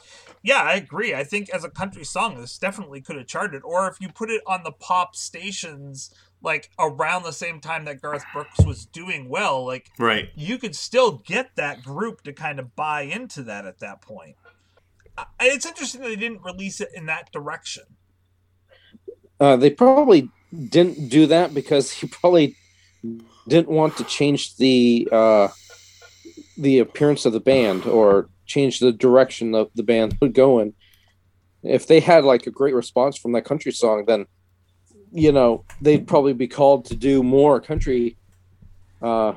yeah, 0.44 0.62
I 0.62 0.74
agree. 0.74 1.16
I 1.16 1.24
think 1.24 1.50
as 1.50 1.64
a 1.64 1.70
country 1.70 2.04
song, 2.04 2.40
this 2.40 2.58
definitely 2.58 3.00
could 3.02 3.16
have 3.16 3.28
charted. 3.28 3.62
Or 3.64 3.88
if 3.88 4.02
you 4.02 4.10
put 4.10 4.30
it 4.30 4.42
on 4.46 4.64
the 4.64 4.72
pop 4.74 5.16
stations, 5.16 6.14
like 6.42 6.70
around 6.78 7.24
the 7.24 7.32
same 7.32 7.62
time 7.62 7.86
that 7.86 8.02
Garth 8.02 8.26
Brooks 8.34 8.60
was 8.66 8.86
doing 8.86 9.30
well, 9.30 9.66
like 9.66 9.90
Right. 9.98 10.30
you 10.36 10.58
could 10.58 10.76
still 10.76 11.20
get 11.26 11.56
that 11.56 11.84
group 11.84 12.22
to 12.24 12.34
kind 12.34 12.60
of 12.60 12.76
buy 12.76 13.02
into 13.04 13.42
that 13.44 13.66
at 13.66 13.80
that 13.80 14.02
point. 14.02 14.36
It's 15.40 15.66
interesting 15.66 16.02
that 16.02 16.10
they 16.10 16.16
didn't 16.18 16.44
release 16.44 16.82
it 16.82 16.90
in 16.94 17.06
that 17.08 17.32
direction. 17.32 17.84
Uh, 19.40 19.56
they 19.56 19.70
probably 19.70 20.30
didn't 20.70 21.10
do 21.10 21.26
that 21.28 21.54
because 21.54 21.92
he 21.92 22.08
probably 22.08 22.56
didn't 23.48 23.70
want 23.70 23.96
to 23.98 24.04
change 24.04 24.58
the 24.58 25.08
uh, 25.12 25.48
the 26.58 26.80
appearance 26.80 27.26
of 27.26 27.34
the 27.34 27.40
band 27.40 27.86
or 27.86 28.30
change 28.46 28.80
the 28.80 28.92
direction 28.92 29.54
of 29.54 29.70
the 29.76 29.84
band 29.84 30.18
would 30.22 30.34
go 30.34 30.60
in. 30.60 30.74
If 31.64 31.88
they 31.88 32.00
had 32.00 32.24
like 32.24 32.48
a 32.48 32.52
great 32.52 32.74
response 32.74 33.18
from 33.18 33.34
that 33.34 33.46
country 33.46 33.72
song, 33.72 34.06
then 34.06 34.26
you 35.12 35.32
know 35.32 35.64
they'd 35.82 36.08
probably 36.08 36.34
be 36.34 36.48
called 36.48 36.86
to 36.86 36.96
do 36.96 37.24
more 37.24 37.60
country, 37.60 38.18
uh, 39.02 39.34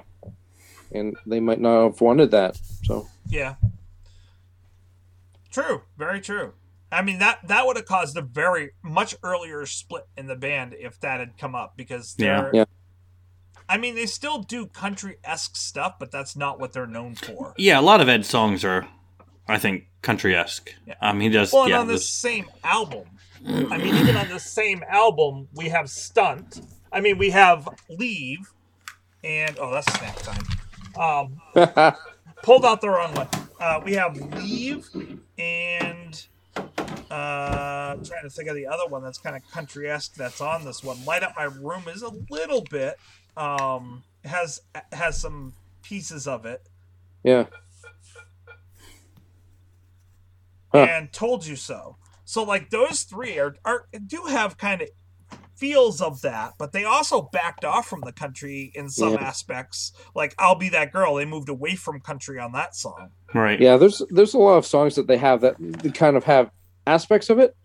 and 0.92 1.16
they 1.26 1.40
might 1.40 1.60
not 1.60 1.84
have 1.84 2.00
wanted 2.00 2.30
that. 2.32 2.58
So 2.84 3.06
Yeah. 3.28 3.54
True, 5.50 5.82
very 5.98 6.20
true. 6.20 6.52
I 6.92 7.02
mean 7.02 7.18
that 7.20 7.40
that 7.48 7.66
would 7.66 7.76
have 7.76 7.86
caused 7.86 8.16
a 8.16 8.22
very 8.22 8.70
much 8.82 9.14
earlier 9.22 9.64
split 9.66 10.06
in 10.16 10.26
the 10.26 10.36
band 10.36 10.74
if 10.78 10.98
that 11.00 11.20
had 11.20 11.38
come 11.38 11.54
up 11.54 11.76
because 11.76 12.14
Yeah. 12.18 12.42
they're 12.42 12.50
Yeah. 12.54 12.64
I 13.70 13.76
mean 13.76 13.94
they 13.94 14.06
still 14.06 14.40
do 14.40 14.66
country 14.66 15.16
esque 15.22 15.54
stuff, 15.54 15.94
but 16.00 16.10
that's 16.10 16.34
not 16.34 16.58
what 16.58 16.72
they're 16.72 16.88
known 16.88 17.14
for. 17.14 17.54
Yeah, 17.56 17.78
a 17.78 17.82
lot 17.82 18.00
of 18.00 18.08
Ed's 18.08 18.28
songs 18.28 18.64
are, 18.64 18.88
I 19.46 19.58
think, 19.58 19.84
country 20.02 20.34
esque. 20.34 20.74
Yeah. 20.86 20.94
Um, 21.00 21.20
he 21.20 21.28
does. 21.28 21.52
Well, 21.52 21.62
and 21.62 21.70
yeah, 21.70 21.80
on 21.80 21.86
this 21.86 22.00
this- 22.00 22.10
same 22.10 22.46
album, 22.64 23.04
I 23.46 23.78
mean, 23.78 23.94
even 23.94 24.16
on 24.16 24.28
the 24.28 24.40
same 24.40 24.82
album, 24.88 25.46
we 25.54 25.68
have 25.68 25.88
Stunt. 25.88 26.60
I 26.92 27.00
mean, 27.00 27.16
we 27.16 27.30
have 27.30 27.68
Leave, 27.88 28.52
and 29.22 29.56
oh, 29.60 29.70
that's 29.72 29.86
Snacktime. 29.86 30.56
Um, 30.98 31.40
pulled 32.42 32.64
out 32.64 32.80
the 32.80 32.90
wrong 32.90 33.14
one. 33.14 33.28
Uh, 33.60 33.80
we 33.84 33.92
have 33.92 34.16
Leave, 34.16 34.88
and 35.38 36.26
uh, 37.10 37.14
I'm 37.94 38.04
trying 38.04 38.22
to 38.24 38.30
think 38.30 38.48
of 38.48 38.56
the 38.56 38.66
other 38.66 38.86
one 38.88 39.02
that's 39.02 39.18
kind 39.18 39.36
of 39.36 39.48
country 39.52 39.88
esque 39.88 40.14
that's 40.14 40.40
on 40.40 40.64
this 40.64 40.82
one. 40.82 41.04
Light 41.04 41.22
Up 41.22 41.34
My 41.36 41.44
Room 41.44 41.84
is 41.88 42.02
a 42.02 42.10
little 42.30 42.62
bit, 42.70 42.96
um, 43.40 44.02
has 44.24 44.60
has 44.92 45.18
some 45.20 45.54
pieces 45.82 46.26
of 46.26 46.44
it. 46.46 46.68
yeah, 47.24 47.46
Huh. 50.72 50.86
and 50.88 51.12
told 51.12 51.46
you 51.46 51.56
so. 51.56 51.96
So 52.24 52.44
like 52.44 52.70
those 52.70 53.02
three 53.02 53.38
are, 53.38 53.56
are 53.64 53.86
do 54.06 54.24
have 54.28 54.56
kind 54.56 54.82
of 54.82 54.88
feels 55.56 56.00
of 56.00 56.22
that, 56.22 56.54
but 56.58 56.72
they 56.72 56.84
also 56.84 57.22
backed 57.32 57.64
off 57.64 57.86
from 57.88 58.02
the 58.02 58.12
country 58.12 58.70
in 58.74 58.88
some 58.88 59.14
Yeah. 59.14 59.24
aspects. 59.24 59.92
Like 60.14 60.34
I'll 60.38 60.54
be 60.54 60.68
that 60.68 60.92
girl, 60.92 61.16
they 61.16 61.24
moved 61.24 61.48
away 61.48 61.74
from 61.74 62.00
country 62.00 62.38
on 62.38 62.52
that 62.52 62.76
song. 62.76 63.10
right. 63.34 63.60
yeah. 63.60 63.76
There's 63.76 64.00
there's 64.10 64.34
a 64.34 64.38
lot 64.38 64.58
of 64.58 64.66
songs 64.66 64.94
that 64.94 65.06
they 65.08 65.16
have 65.18 65.40
that 65.40 65.56
they 65.58 65.90
kind 65.90 66.16
of 66.16 66.24
have 66.24 66.50
aspects 66.86 67.30
of 67.30 67.38
it, 67.40 67.56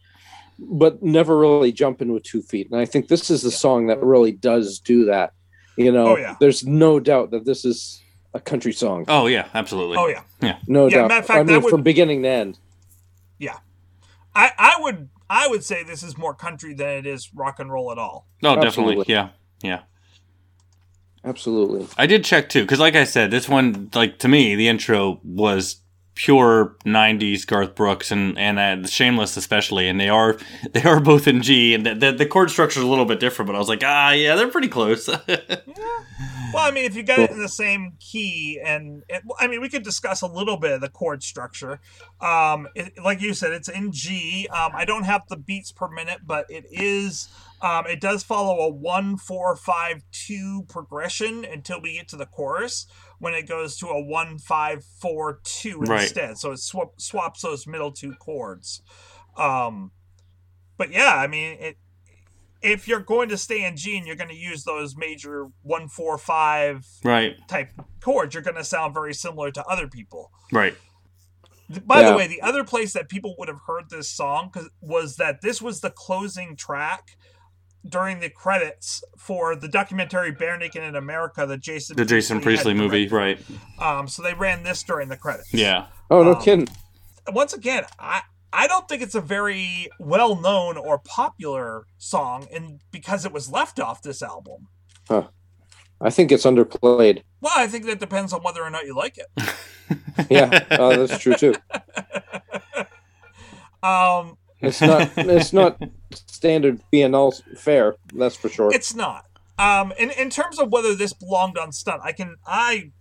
but 0.58 1.04
never 1.04 1.38
really 1.38 1.72
jump 1.72 2.02
in 2.02 2.12
with 2.12 2.24
two 2.24 2.42
feet. 2.42 2.68
And 2.72 2.80
I 2.80 2.86
think 2.86 3.08
this 3.08 3.30
is 3.30 3.44
the 3.44 3.52
song 3.52 3.88
that 3.88 4.02
really 4.02 4.32
does 4.32 4.80
do 4.80 5.06
that. 5.06 5.34
You 5.78 5.92
know, 5.92 6.08
Oh, 6.14 6.18
yeah. 6.18 6.36
there's 6.40 6.66
no 6.66 7.00
doubt 7.00 7.32
that 7.32 7.46
this 7.46 7.66
is 7.66 8.02
a 8.34 8.40
country 8.40 8.72
song. 8.74 9.06
Oh 9.08 9.28
yeah, 9.28 9.48
absolutely. 9.54 9.98
Oh 9.98 10.08
yeah. 10.08 10.24
Yeah, 10.42 10.58
no 10.68 10.88
Yeah, 10.88 11.00
doubt. 11.00 11.08
matter 11.10 11.20
of 11.22 11.26
fact, 11.28 11.40
I 11.40 11.44
mean, 11.44 11.62
would- 11.62 11.70
from 11.72 11.84
beginning 11.84 12.24
to 12.24 12.30
end. 12.30 12.60
Yeah, 13.40 13.58
I, 14.34 14.52
I 14.58 14.76
would 14.82 15.10
I 15.30 15.48
would 15.48 15.64
say 15.64 15.84
this 15.84 16.04
is 16.04 16.18
more 16.18 16.34
country 16.34 16.74
than 16.74 16.90
it 16.90 17.06
is 17.06 17.34
rock 17.34 17.60
and 17.60 17.72
roll 17.72 17.92
at 17.92 17.98
all. 17.98 18.28
No, 18.42 18.56
definitely. 18.62 19.04
Yeah, 19.08 19.30
yeah. 19.64 19.82
Absolutely. 21.24 21.88
I 21.98 22.06
did 22.06 22.24
check 22.24 22.50
too, 22.50 22.62
because 22.62 22.80
like 22.80 22.96
I 22.96 23.04
said, 23.04 23.32
this 23.32 23.50
one, 23.50 23.90
like 23.96 24.20
to 24.20 24.28
me, 24.28 24.56
the 24.56 24.68
intro 24.68 25.20
was 25.24 25.78
pure 26.16 26.76
'90s 26.86 27.46
Garth 27.46 27.76
Brooks 27.76 28.12
and 28.12 28.38
and 28.38 28.60
uh, 28.60 28.88
Shameless 28.88 29.38
especially, 29.38 29.88
and 29.88 30.00
they 30.00 30.10
are 30.10 30.38
they 30.72 30.84
are 30.84 31.00
both 31.00 31.28
in 31.28 31.42
G, 31.42 31.74
and 31.74 31.86
the, 31.86 31.96
the, 31.96 32.12
the 32.12 32.26
chord 32.26 32.50
structure 32.50 32.80
is 32.80 32.86
a 32.86 32.90
little 32.90 33.06
bit 33.06 33.20
different, 33.20 33.48
but 33.48 33.56
I 33.56 33.60
was 33.60 33.70
like, 33.70 33.84
ah, 33.86 34.12
yeah, 34.12 34.36
they're 34.36 34.48
pretty 34.50 34.70
close. 34.70 35.10
Well, 36.56 36.66
I 36.66 36.72
mean, 36.72 36.86
if 36.86 36.96
you 36.96 37.04
got 37.04 37.20
it 37.20 37.32
in 37.32 37.42
the 37.42 37.50
same 37.50 37.98
key, 38.00 38.62
and 38.64 39.04
it, 39.10 39.24
I 39.38 39.48
mean, 39.48 39.60
we 39.60 39.68
could 39.68 39.84
discuss 39.84 40.22
a 40.22 40.28
little 40.28 40.56
bit 40.56 40.72
of 40.72 40.80
the 40.80 40.88
chord 40.88 41.22
structure. 41.22 41.82
Um, 42.22 42.70
it, 42.76 42.94
like 43.04 43.20
you 43.20 43.34
said, 43.34 43.52
it's 43.52 43.68
in 43.68 43.92
G. 43.92 44.48
Um, 44.48 44.72
I 44.74 44.86
don't 44.86 45.04
have 45.04 45.24
the 45.28 45.36
beats 45.36 45.74
per 45.74 45.90
minute, 45.90 46.20
but 46.26 46.46
it 46.50 46.64
is. 46.72 47.28
Um, 47.62 47.88
it 47.88 48.00
does 48.00 48.24
follow 48.24 48.62
a 48.62 48.70
one 48.70 49.18
four 49.18 49.58
five 49.58 50.04
two 50.14 50.64
progression 50.70 51.44
until 51.44 51.82
we 51.82 51.96
get 51.96 52.08
to 52.10 52.16
the 52.16 52.26
chorus, 52.26 52.88
when 53.20 53.34
it 53.34 53.48
goes 53.48 53.78
to 53.78 53.88
a 53.88 54.02
one 54.02 54.38
five 54.38 54.84
four 54.84 55.40
two 55.44 55.80
Right. 55.82 56.02
instead. 56.02 56.38
So 56.38 56.52
it 56.52 56.60
swap, 56.60 57.00
swaps 57.00 57.42
those 57.42 57.68
middle 57.68 57.92
two 57.92 58.14
chords. 58.16 58.82
Um, 59.38 59.92
but 60.78 60.92
yeah, 60.92 61.16
I 61.16 61.28
mean, 61.28 61.58
it 61.60 61.78
if 62.62 62.88
you're 62.88 63.00
going 63.00 63.30
to 63.30 63.38
stay 63.38 63.64
in 63.64 63.78
G 63.78 63.96
and 63.98 64.08
you're 64.08 64.16
going 64.16 64.30
to 64.30 64.36
use 64.36 64.64
those 64.64 64.96
major 64.98 65.48
one 65.62 65.88
four 65.88 66.18
five 66.18 66.86
right, 67.04 67.36
type 67.48 67.70
chords, 68.02 68.34
you're 68.34 68.44
going 68.44 68.56
to 68.56 68.64
sound 68.64 68.94
very 68.94 69.14
similar 69.14 69.52
to 69.52 69.64
other 69.66 69.88
people. 69.88 70.32
right. 70.52 70.76
By 71.86 72.02
Yeah. 72.02 72.12
the 72.12 72.18
way, 72.18 72.28
the 72.28 72.42
other 72.42 72.64
place 72.64 72.94
that 72.94 73.10
people 73.10 73.36
would 73.40 73.48
have 73.48 73.62
heard 73.66 73.90
this 73.90 74.10
song 74.10 74.54
was 74.82 75.16
that 75.16 75.42
this 75.42 75.62
was 75.62 75.82
the 75.82 75.90
closing 75.90 76.56
track 76.56 77.18
during 77.88 78.20
the 78.20 78.30
credits 78.30 79.04
for 79.18 79.56
the 79.56 79.68
documentary 79.68 80.32
Barenaked 80.32 80.76
in 80.76 80.96
America, 80.96 81.46
the 81.46 81.58
Jason 81.58 81.96
The 81.96 82.06
Jason 82.06 82.42
Priestley 82.42 82.74
had 82.74 82.82
movie, 82.82 83.08
right? 83.08 83.40
Um, 83.80 84.08
so 84.08 84.22
they 84.24 84.34
ran 84.34 84.64
this 84.64 84.84
during 84.84 85.10
the 85.10 85.18
credits. 85.18 85.54
Yeah, 85.54 85.88
Oh 86.10 86.24
no 86.24 86.34
Um, 86.36 86.42
kidding. 86.42 86.68
Once 87.30 87.54
again, 87.54 87.86
I 88.00 88.22
I 88.54 88.68
don't 88.68 88.88
think 88.88 89.02
it's 89.02 89.16
a 89.16 89.22
very 89.22 89.90
well 90.00 90.36
known 90.36 90.78
or 90.78 91.00
popular 91.00 91.86
song, 91.98 92.48
and 92.54 92.80
because 92.92 93.26
it 93.26 93.32
was 93.34 93.52
left 93.52 93.80
off 93.80 94.02
this 94.02 94.22
album. 94.22 94.68
Huh. 95.10 95.28
I 96.02 96.10
think 96.10 96.32
it's 96.32 96.46
underplayed. 96.46 97.22
Well, 97.42 97.54
I 97.56 97.68
think 97.68 97.86
that 97.86 98.00
depends 98.00 98.34
on 98.34 98.42
whether 98.44 98.62
or 98.64 98.70
not 98.70 98.86
you 98.86 98.96
like 98.96 99.18
it. 99.18 99.28
Yeah, 100.32 100.66
uh, 100.72 100.96
that's 101.06 101.20
true 101.20 101.36
too. 101.36 101.54
Um, 103.84 104.38
It's 104.62 104.82
not. 104.82 105.12
It's 105.16 105.54
not 105.54 105.80
standard 106.36 106.82
BNL 106.94 107.42
fair. 107.58 107.96
That's 108.14 108.36
for 108.36 108.50
sure. 108.50 108.74
it's 108.74 108.94
not. 108.94 109.26
Um, 109.58 109.94
in 109.98 110.12
in 110.12 110.30
terms 110.30 110.60
of 110.60 110.70
whether 110.72 110.94
this 110.96 111.14
belonged 111.14 111.58
on 111.58 111.72
stunt, 111.72 112.02
I 112.04 112.12
can 112.12 112.36
I 112.46 112.92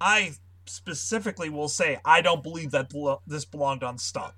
I 0.00 0.32
specifically 0.66 1.48
will 1.50 1.68
say 1.68 1.98
I 2.04 2.20
don't 2.20 2.42
believe 2.42 2.70
that 2.72 2.90
belo- 2.90 3.20
this 3.26 3.44
belonged 3.44 3.82
on 3.82 3.98
stunt. 3.98 4.34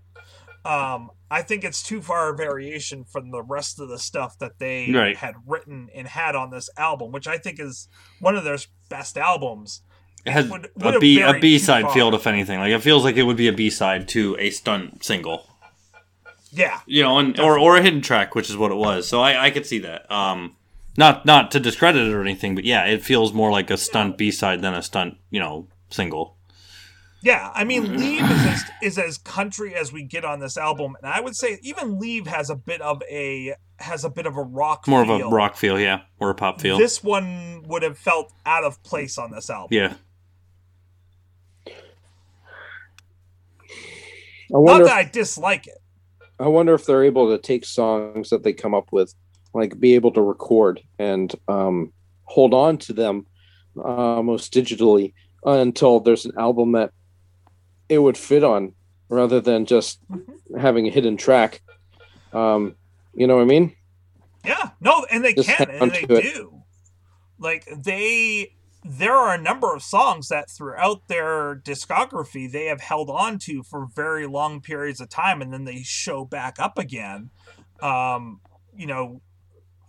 Um, 0.64 1.10
I 1.30 1.42
think 1.42 1.62
it's 1.64 1.82
too 1.82 2.02
far 2.02 2.32
a 2.32 2.36
variation 2.36 3.04
from 3.04 3.30
the 3.30 3.42
rest 3.42 3.78
of 3.80 3.88
the 3.88 3.98
stuff 4.00 4.36
that 4.40 4.58
they 4.58 4.90
Right. 4.92 5.16
had 5.16 5.34
written 5.46 5.88
and 5.94 6.08
had 6.08 6.34
on 6.34 6.50
this 6.50 6.68
album, 6.76 7.12
which 7.12 7.28
I 7.28 7.38
think 7.38 7.60
is 7.60 7.88
one 8.20 8.34
of 8.36 8.42
their 8.44 8.58
best 8.88 9.16
albums. 9.16 9.82
it 10.24 10.32
has 10.32 10.48
would- 10.50 10.70
would 10.74 10.86
a 10.86 10.92
have 10.92 11.00
B 11.00 11.20
a 11.20 11.26
varied 11.26 11.40
B 11.40 11.58
too 11.58 11.64
side 11.64 11.82
far. 11.84 11.94
field, 11.94 12.14
if 12.14 12.26
anything. 12.26 12.58
Like 12.58 12.72
it 12.72 12.82
feels 12.82 13.04
like 13.04 13.16
it 13.16 13.22
would 13.22 13.36
be 13.36 13.46
a 13.46 13.52
B 13.52 13.70
side 13.70 14.08
to 14.08 14.36
a 14.40 14.50
stunt 14.50 15.04
single. 15.04 15.48
Yeah, 16.52 16.80
you 16.86 17.02
know, 17.02 17.18
and, 17.18 17.38
or 17.38 17.58
or 17.58 17.76
a 17.76 17.82
hidden 17.82 18.00
track, 18.00 18.34
which 18.34 18.48
is 18.48 18.56
what 18.56 18.70
it 18.70 18.76
was. 18.76 19.08
So 19.08 19.20
I, 19.20 19.46
I 19.46 19.50
could 19.50 19.66
see 19.66 19.80
that. 19.80 20.10
Um, 20.10 20.56
not 20.96 21.26
not 21.26 21.50
to 21.52 21.60
discredit 21.60 22.06
it 22.06 22.12
or 22.12 22.22
anything, 22.22 22.54
but 22.54 22.64
yeah, 22.64 22.84
it 22.86 23.02
feels 23.02 23.32
more 23.32 23.50
like 23.50 23.70
a 23.70 23.76
stunt 23.76 24.16
B 24.16 24.30
side 24.30 24.62
than 24.62 24.74
a 24.74 24.82
stunt, 24.82 25.16
you 25.30 25.40
know, 25.40 25.68
single. 25.90 26.36
Yeah, 27.22 27.50
I 27.54 27.64
mean, 27.64 27.96
Leave 27.98 28.22
is 28.22 28.46
as, 28.46 28.64
is 28.82 28.98
as 28.98 29.18
country 29.18 29.74
as 29.74 29.92
we 29.92 30.04
get 30.04 30.24
on 30.24 30.38
this 30.38 30.56
album, 30.56 30.96
and 31.02 31.10
I 31.12 31.20
would 31.20 31.34
say 31.34 31.58
even 31.62 31.98
Leave 31.98 32.26
has 32.26 32.50
a 32.50 32.54
bit 32.54 32.80
of 32.80 33.02
a 33.10 33.54
has 33.78 34.04
a 34.04 34.10
bit 34.10 34.26
of 34.26 34.36
a 34.36 34.42
rock, 34.42 34.86
More 34.86 35.02
of 35.02 35.10
a 35.10 35.24
rock 35.28 35.56
feel, 35.56 35.78
yeah, 35.78 36.02
or 36.20 36.30
a 36.30 36.34
pop 36.34 36.60
feel. 36.60 36.78
This 36.78 37.02
one 37.02 37.64
would 37.66 37.82
have 37.82 37.98
felt 37.98 38.32
out 38.44 38.64
of 38.64 38.82
place 38.82 39.18
on 39.18 39.32
this 39.32 39.50
album. 39.50 39.68
yeah, 39.76 39.94
I 44.54 44.58
wonder. 44.58 44.84
Not 44.84 44.90
that 44.90 44.96
I 44.96 45.04
dislike 45.04 45.66
it. 45.66 45.78
I 46.38 46.48
wonder 46.48 46.74
if 46.74 46.84
they're 46.84 47.04
able 47.04 47.30
to 47.30 47.38
take 47.38 47.64
songs 47.64 48.30
that 48.30 48.42
they 48.42 48.52
come 48.52 48.74
up 48.74 48.92
with, 48.92 49.14
like 49.54 49.78
be 49.80 49.94
able 49.94 50.12
to 50.12 50.22
record 50.22 50.80
and 50.98 51.34
um, 51.48 51.92
hold 52.24 52.52
on 52.52 52.78
to 52.78 52.92
them 52.92 53.26
uh, 53.76 53.82
almost 53.82 54.52
digitally 54.52 55.14
until 55.44 56.00
there's 56.00 56.26
an 56.26 56.32
album 56.38 56.72
that 56.72 56.90
it 57.88 57.98
would 57.98 58.18
fit 58.18 58.42
on, 58.44 58.74
rather 59.08 59.40
than 59.40 59.64
just 59.64 60.00
having 60.58 60.86
a 60.86 60.90
hidden 60.90 61.16
track. 61.16 61.62
Um, 62.32 62.74
you 63.14 63.26
know 63.26 63.36
what 63.36 63.42
I 63.42 63.46
mean? 63.46 63.74
Yeah, 64.44 64.70
no, 64.80 65.06
and 65.10 65.24
they 65.24 65.34
Just 65.34 65.48
can, 65.48 65.70
and 65.70 65.92
they 65.92 66.02
it. 66.02 66.34
do. 66.34 66.62
Like 67.38 67.66
they, 67.84 68.55
there 68.88 69.14
are 69.14 69.34
a 69.34 69.40
number 69.40 69.74
of 69.74 69.82
songs 69.82 70.28
that 70.28 70.50
throughout 70.50 71.08
their 71.08 71.56
discography 71.56 72.50
they 72.50 72.66
have 72.66 72.80
held 72.80 73.10
on 73.10 73.38
to 73.40 73.62
for 73.62 73.86
very 73.86 74.26
long 74.26 74.60
periods 74.60 75.00
of 75.00 75.08
time, 75.08 75.42
and 75.42 75.52
then 75.52 75.64
they 75.64 75.82
show 75.82 76.24
back 76.24 76.58
up 76.58 76.78
again. 76.78 77.30
Um, 77.80 78.40
you 78.76 78.86
know, 78.86 79.20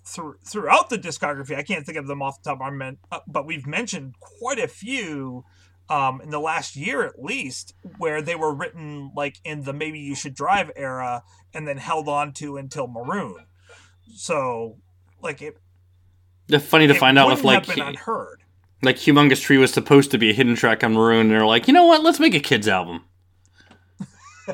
through 0.03 0.37
throughout 0.45 0.89
the 0.89 0.97
discography, 0.97 1.55
I 1.55 1.63
can't 1.63 1.85
think 1.85 1.97
of 1.97 2.07
them 2.07 2.21
off 2.21 2.41
the 2.41 2.49
top 2.49 2.57
of 2.57 2.61
my 2.61 2.69
men, 2.69 2.97
uh, 3.11 3.19
but 3.27 3.45
we've 3.45 3.67
mentioned 3.67 4.15
quite 4.19 4.59
a 4.59 4.67
few. 4.67 5.45
Um, 5.89 6.19
in 6.19 6.31
the 6.31 6.39
last 6.39 6.75
year 6.75 7.05
at 7.05 7.23
least, 7.23 7.73
where 7.97 8.21
they 8.21 8.35
were 8.35 8.53
written 8.53 9.09
like 9.15 9.37
in 9.45 9.63
the 9.63 9.71
maybe 9.71 9.99
you 9.99 10.15
should 10.15 10.35
drive 10.35 10.69
era 10.75 11.23
and 11.53 11.65
then 11.65 11.77
held 11.77 12.09
on 12.09 12.33
to 12.33 12.57
until 12.57 12.87
maroon. 12.87 13.45
So, 14.13 14.79
like 15.21 15.41
it, 15.41 15.55
It's 16.49 16.65
funny 16.65 16.87
to 16.87 16.93
it 16.93 16.99
find 16.99 17.17
out 17.17 17.31
if 17.31 17.45
like 17.45 17.67
unheard. 17.77 18.36
Like 18.81 18.97
Humongous 18.97 19.41
Tree 19.41 19.57
was 19.57 19.73
supposed 19.73 20.11
to 20.11 20.17
be 20.17 20.29
a 20.29 20.33
hidden 20.33 20.55
track 20.55 20.83
on 20.83 20.93
Maroon, 20.93 21.21
and 21.21 21.31
they're 21.31 21.45
like, 21.45 21.67
you 21.67 21.73
know 21.73 21.85
what? 21.85 22.03
Let's 22.03 22.19
make 22.19 22.35
a 22.35 22.39
kids 22.39 22.67
album. 22.67 23.03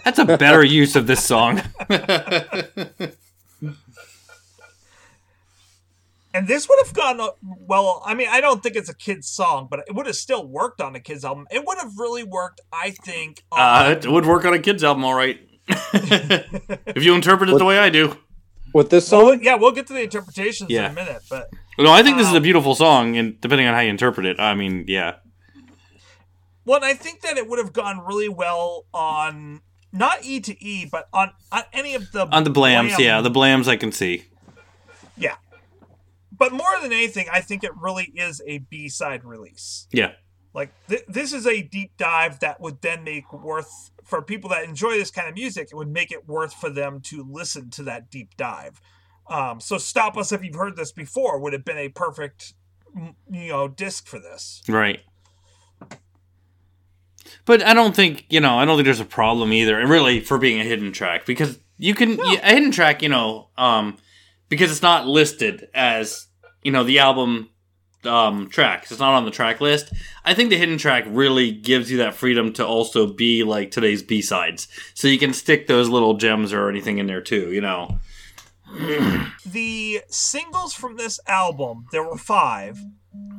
That's 0.03 0.19
a 0.19 0.25
better 0.25 0.63
use 0.81 0.95
of 0.95 1.07
this 1.07 1.23
song. 1.23 1.61
And 6.35 6.47
this 6.47 6.67
would 6.67 6.79
have 6.83 6.93
gone 6.93 7.21
uh, 7.21 7.29
well. 7.41 8.01
I 8.05 8.15
mean, 8.15 8.27
I 8.29 8.41
don't 8.41 8.63
think 8.63 8.75
it's 8.75 8.89
a 8.89 8.95
kid's 8.95 9.27
song, 9.27 9.67
but 9.69 9.81
it 9.87 9.93
would 9.93 10.07
have 10.07 10.15
still 10.15 10.47
worked 10.47 10.81
on 10.81 10.95
a 10.95 10.99
kid's 10.99 11.23
album. 11.23 11.45
It 11.51 11.63
would 11.65 11.77
have 11.77 11.91
really 11.99 12.23
worked, 12.23 12.59
I 12.71 12.89
think. 12.89 13.43
On, 13.51 13.59
Uh, 13.59 13.89
it 13.91 14.07
would 14.07 14.25
work 14.25 14.43
on 14.43 14.53
a 14.53 14.59
kids 14.59 14.83
album, 14.83 15.05
all 15.05 15.13
right. 15.13 15.39
if 15.67 17.03
you 17.03 17.13
interpret 17.13 17.49
it 17.51 17.57
the 17.59 17.65
way 17.65 17.77
I 17.77 17.91
do. 17.91 18.17
With 18.73 18.89
this 18.89 19.11
well, 19.11 19.27
song, 19.29 19.39
yeah, 19.43 19.55
we'll 19.55 19.71
get 19.71 19.87
to 19.87 19.93
the 19.93 20.01
interpretations 20.01 20.69
Yeah. 20.69 20.85
in 20.87 20.91
a 20.91 20.95
minute, 20.95 21.21
but 21.29 21.49
No, 21.77 21.91
I 21.91 22.01
think 22.03 22.17
this 22.17 22.27
is 22.27 22.33
a 22.33 22.37
Um, 22.37 22.43
beautiful 22.43 22.75
song, 22.75 23.15
and 23.17 23.39
depending 23.39 23.67
on 23.67 23.73
how 23.73 23.79
you 23.81 23.89
interpret 23.89 24.25
it, 24.25 24.39
I 24.39 24.55
mean, 24.55 24.85
yeah. 24.87 25.15
well, 26.65 26.83
I 26.83 26.93
think 26.93 27.21
that 27.21 27.37
it 27.37 27.47
would 27.47 27.59
have 27.59 27.73
gone 27.73 27.99
really 27.99 28.29
well 28.29 28.85
on 28.93 29.61
not 29.91 30.23
E 30.25 30.39
to 30.39 30.63
E, 30.63 30.85
but 30.91 31.07
on 31.13 31.31
on 31.51 31.63
any 31.71 31.93
of 31.93 32.11
the 32.11 32.25
On 32.27 32.43
the 32.43 32.49
Blams, 32.49 32.89
Blam- 32.95 32.99
yeah, 32.99 33.21
the 33.21 33.29
Blams 33.31 33.67
I 33.67 33.75
can 33.77 33.91
see. 33.91 34.25
yeah. 35.17 35.35
But 36.31 36.51
more 36.51 36.79
than 36.81 36.91
anything, 36.91 37.27
I 37.31 37.41
think 37.41 37.63
it 37.63 37.71
really 37.79 38.11
is 38.15 38.41
a 38.47 38.57
B 38.57 38.89
side 38.89 39.23
release. 39.23 39.87
Yeah. 39.91 40.13
Like 40.53 40.71
th- 40.89 41.05
this 41.07 41.31
is 41.31 41.45
a 41.45 41.61
deep 41.61 41.91
dive 41.97 42.39
that 42.39 42.59
would 42.59 42.81
then 42.81 43.03
make 43.03 43.31
worth 43.31 43.91
for 44.03 44.21
people 44.21 44.49
that 44.49 44.63
enjoy 44.63 44.91
this 44.91 45.11
kind 45.11 45.27
of 45.27 45.35
music. 45.35 45.69
It 45.71 45.75
would 45.75 45.89
make 45.89 46.11
it 46.11 46.27
worth 46.27 46.53
for 46.53 46.69
them 46.69 47.01
to 47.01 47.25
listen 47.29 47.69
to 47.71 47.83
that 47.83 48.09
deep 48.09 48.35
dive. 48.37 48.81
Um, 49.29 49.59
so 49.59 49.77
stop 49.77 50.17
us 50.17 50.31
if 50.31 50.43
you've 50.43 50.55
heard 50.55 50.75
this 50.75 50.91
before. 50.91 51.39
Would 51.39 51.53
have 51.53 51.65
been 51.65 51.77
a 51.77 51.89
perfect, 51.89 52.53
you 52.95 53.49
know, 53.49 53.67
disc 53.67 54.07
for 54.07 54.19
this. 54.19 54.61
Right. 54.67 55.01
But 57.45 57.63
I 57.63 57.73
don't 57.73 57.95
think 57.95 58.25
you 58.29 58.39
know. 58.39 58.57
I 58.57 58.65
don't 58.65 58.77
think 58.77 58.85
there's 58.85 58.99
a 58.99 59.05
problem 59.05 59.53
either, 59.53 59.79
and 59.79 59.89
really 59.89 60.19
for 60.19 60.37
being 60.37 60.59
a 60.59 60.63
hidden 60.63 60.91
track 60.91 61.25
because 61.25 61.59
you 61.77 61.95
can 61.95 62.19
a 62.19 62.53
hidden 62.53 62.71
track, 62.71 63.01
you 63.01 63.09
know, 63.09 63.49
um, 63.57 63.97
because 64.49 64.71
it's 64.71 64.81
not 64.81 65.07
listed 65.07 65.67
as 65.73 66.27
you 66.63 66.71
know 66.71 66.83
the 66.83 66.99
album 66.99 67.49
um 68.05 68.49
tracks. 68.49 68.91
It's 68.91 68.99
not 68.99 69.13
on 69.13 69.25
the 69.25 69.31
track 69.31 69.61
list. 69.61 69.93
I 70.25 70.33
think 70.33 70.49
the 70.49 70.57
hidden 70.57 70.77
track 70.77 71.05
really 71.07 71.51
gives 71.51 71.91
you 71.91 71.97
that 71.97 72.13
freedom 72.13 72.53
to 72.53 72.65
also 72.65 73.07
be 73.07 73.43
like 73.43 73.71
today's 73.71 74.03
B 74.03 74.21
sides, 74.21 74.67
so 74.93 75.07
you 75.07 75.19
can 75.19 75.33
stick 75.33 75.67
those 75.67 75.89
little 75.89 76.15
gems 76.15 76.53
or 76.53 76.69
anything 76.69 76.97
in 76.97 77.07
there 77.07 77.21
too. 77.21 77.51
You 77.51 77.61
know. 77.61 77.99
The 79.45 80.01
singles 80.09 80.73
from 80.73 80.97
this 80.97 81.19
album, 81.27 81.85
there 81.91 82.03
were 82.03 82.17
five, 82.17 82.79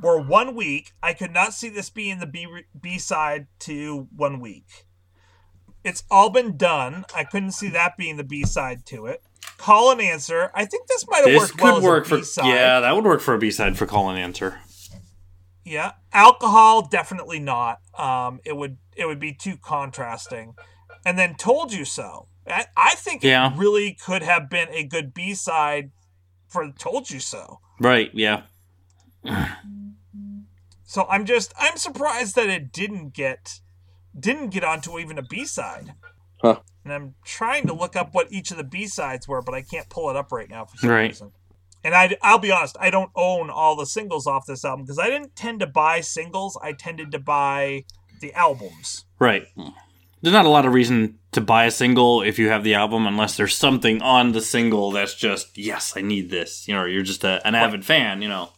were 0.00 0.20
one 0.20 0.54
week. 0.54 0.92
I 1.02 1.12
could 1.14 1.32
not 1.32 1.54
see 1.54 1.68
this 1.68 1.90
being 1.90 2.20
the 2.20 2.26
B 2.26 2.46
B 2.78 2.98
side 2.98 3.46
to 3.60 4.06
one 4.14 4.38
week. 4.38 4.84
It's 5.82 6.04
all 6.10 6.30
been 6.30 6.56
done. 6.56 7.04
I 7.14 7.24
couldn't 7.24 7.52
see 7.52 7.68
that 7.70 7.96
being 7.96 8.16
the 8.16 8.24
B 8.24 8.44
side 8.44 8.86
to 8.86 9.06
it. 9.06 9.22
Call 9.56 9.90
and 9.92 10.00
answer. 10.00 10.50
I 10.54 10.64
think 10.64 10.86
this 10.88 11.06
might 11.08 11.18
have 11.18 11.26
This 11.26 11.40
worked 11.40 11.52
could 11.52 11.62
well 11.62 11.82
work 11.82 12.04
as 12.04 12.06
a 12.06 12.10
for 12.10 12.16
B-side. 12.18 12.46
yeah, 12.46 12.80
that 12.80 12.94
would 12.94 13.04
work 13.04 13.20
for 13.20 13.34
a 13.34 13.38
B 13.38 13.50
side 13.50 13.78
for 13.78 13.86
call 13.86 14.10
and 14.10 14.18
answer. 14.18 14.60
Yeah, 15.64 15.92
alcohol 16.12 16.86
definitely 16.88 17.38
not. 17.38 17.80
Um, 17.98 18.40
it 18.44 18.56
would 18.56 18.76
it 18.96 19.06
would 19.06 19.18
be 19.20 19.32
too 19.32 19.56
contrasting. 19.56 20.54
And 21.06 21.18
then 21.18 21.34
told 21.36 21.72
you 21.72 21.84
so. 21.84 22.28
I, 22.46 22.66
I 22.76 22.94
think 22.96 23.22
Yeah. 23.22 23.52
it 23.52 23.58
really 23.58 23.92
could 23.94 24.22
have 24.22 24.50
been 24.50 24.68
a 24.70 24.84
good 24.84 25.14
B 25.14 25.34
side 25.34 25.90
for 26.48 26.70
told 26.72 27.10
you 27.10 27.20
so. 27.20 27.60
Right? 27.80 28.10
Yeah. 28.12 28.42
So 30.84 31.06
I'm 31.08 31.24
just 31.24 31.52
I'm 31.58 31.76
surprised 31.76 32.36
that 32.36 32.48
it 32.48 32.72
didn't 32.72 33.14
get 33.14 33.60
didn't 34.18 34.50
get 34.50 34.62
onto 34.64 34.98
even 34.98 35.18
a 35.18 35.22
B 35.22 35.44
side. 35.44 35.94
Huh. 36.42 36.60
And 36.84 36.92
I'm 36.92 37.14
trying 37.24 37.66
to 37.68 37.72
look 37.72 37.96
up 37.96 38.12
what 38.14 38.30
each 38.30 38.50
of 38.50 38.56
the 38.58 38.64
B 38.64 38.86
sides 38.86 39.26
were, 39.26 39.40
but 39.42 39.54
I 39.54 39.62
can't 39.62 39.88
pull 39.88 40.10
it 40.10 40.16
up 40.16 40.30
right 40.32 40.48
now 40.50 40.66
for 40.66 40.76
some 40.76 40.90
Right. 40.90 41.08
reason. 41.08 41.32
And 41.82 41.94
I, 41.94 42.16
I'll 42.22 42.38
be 42.38 42.50
honest, 42.52 42.76
I 42.80 42.90
don't 42.90 43.10
own 43.14 43.50
all 43.50 43.76
the 43.76 43.86
singles 43.86 44.26
off 44.26 44.46
this 44.46 44.64
album 44.64 44.84
because 44.84 44.98
I 44.98 45.06
didn't 45.08 45.36
tend 45.36 45.60
to 45.60 45.66
buy 45.66 46.00
singles. 46.00 46.58
I 46.62 46.72
tended 46.72 47.10
to 47.12 47.18
buy 47.18 47.84
the 48.20 48.32
albums. 48.34 49.04
Right. 49.18 49.46
There's 50.22 50.32
not 50.32 50.46
a 50.46 50.48
lot 50.50 50.64
of 50.64 50.72
reason 50.72 51.18
to 51.32 51.40
buy 51.42 51.66
a 51.66 51.70
single 51.70 52.22
if 52.22 52.38
you 52.38 52.48
have 52.48 52.64
the 52.64 52.74
album 52.74 53.06
unless 53.06 53.36
there's 53.36 53.54
something 53.54 54.00
on 54.00 54.32
the 54.32 54.40
single 54.40 54.90
that's 54.92 55.14
just, 55.14 55.58
yes, 55.58 55.92
I 55.96 56.00
need 56.00 56.30
this. 56.30 56.66
You 56.66 56.74
know, 56.74 56.80
or 56.82 56.88
you're 56.88 57.02
just 57.02 57.24
a, 57.24 57.46
an 57.46 57.54
avid 57.54 57.84
fan, 57.84 58.22
you 58.22 58.28
know. 58.28 58.50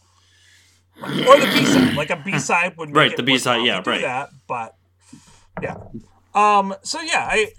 or 1.01 1.07
the 1.09 1.51
B 1.53 1.65
side. 1.65 1.95
Like 1.95 2.09
a 2.09 2.15
B 2.15 2.39
side 2.39 2.77
would 2.77 2.89
make 2.89 2.95
Right, 2.95 3.17
the 3.17 3.23
B-side, 3.23 3.65
yeah, 3.65 3.81
right. 3.85 4.01
That, 4.01 4.29
but 4.47 4.75
yeah. 5.61 5.75
Um. 6.33 6.73
So 6.83 7.01
yeah, 7.01 7.27
I. 7.29 7.49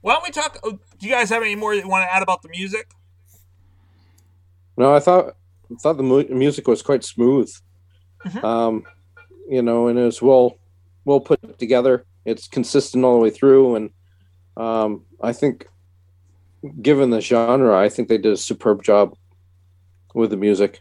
Why 0.00 0.14
don't 0.14 0.22
we 0.24 0.30
talk? 0.30 0.58
oh, 0.62 0.72
Do 0.98 1.06
you 1.06 1.12
guys 1.12 1.30
have 1.30 1.42
any 1.42 1.54
more 1.56 1.74
that 1.74 1.82
you 1.82 1.88
want 1.88 2.04
to 2.08 2.14
add 2.14 2.22
about 2.22 2.42
the 2.42 2.48
music? 2.50 2.90
No, 4.76 4.94
I 4.94 5.00
thought 5.00 5.36
I 5.70 5.74
thought 5.80 5.96
the 5.96 6.02
mu- 6.02 6.28
music 6.28 6.68
was 6.68 6.82
quite 6.82 7.04
smooth. 7.04 7.50
Mhm. 8.26 8.44
Um, 8.44 8.84
you 9.48 9.62
know, 9.62 9.88
and 9.88 9.98
it 9.98 10.02
was 10.04 10.20
well 10.20 10.58
well 11.04 11.20
put 11.20 11.58
together. 11.58 12.04
It's 12.24 12.48
consistent 12.48 13.04
all 13.04 13.14
the 13.14 13.20
way 13.20 13.30
through, 13.30 13.76
and 13.76 13.90
um, 14.56 15.04
I 15.22 15.32
think, 15.32 15.66
given 16.80 17.10
the 17.10 17.20
genre, 17.20 17.76
I 17.78 17.88
think 17.88 18.08
they 18.08 18.18
did 18.18 18.32
a 18.32 18.36
superb 18.36 18.82
job 18.82 19.14
with 20.14 20.30
the 20.30 20.36
music. 20.36 20.80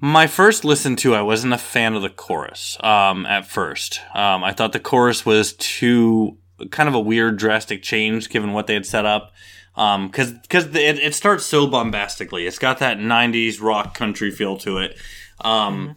My 0.00 0.26
first 0.26 0.64
listen 0.64 0.96
to, 0.96 1.14
I 1.14 1.22
wasn't 1.22 1.52
a 1.52 1.58
fan 1.58 1.94
of 1.94 2.02
the 2.02 2.10
chorus 2.10 2.78
um, 2.82 3.26
at 3.26 3.46
first. 3.46 4.00
Um, 4.14 4.42
I 4.42 4.52
thought 4.52 4.72
the 4.72 4.80
chorus 4.80 5.26
was 5.26 5.52
too 5.54 6.38
kind 6.70 6.88
of 6.88 6.94
a 6.94 7.00
weird, 7.00 7.36
drastic 7.36 7.82
change 7.82 8.30
given 8.30 8.52
what 8.52 8.66
they 8.66 8.74
had 8.74 8.86
set 8.86 9.04
up. 9.04 9.32
Because 9.74 10.32
because 10.32 10.66
it, 10.74 10.98
it 10.98 11.14
starts 11.14 11.44
so 11.44 11.66
bombastically. 11.66 12.46
It's 12.46 12.58
got 12.58 12.78
that 12.80 12.98
90s 12.98 13.60
rock 13.62 13.94
country 13.94 14.30
feel 14.30 14.56
to 14.58 14.78
it. 14.78 14.96
Um, 15.42 15.96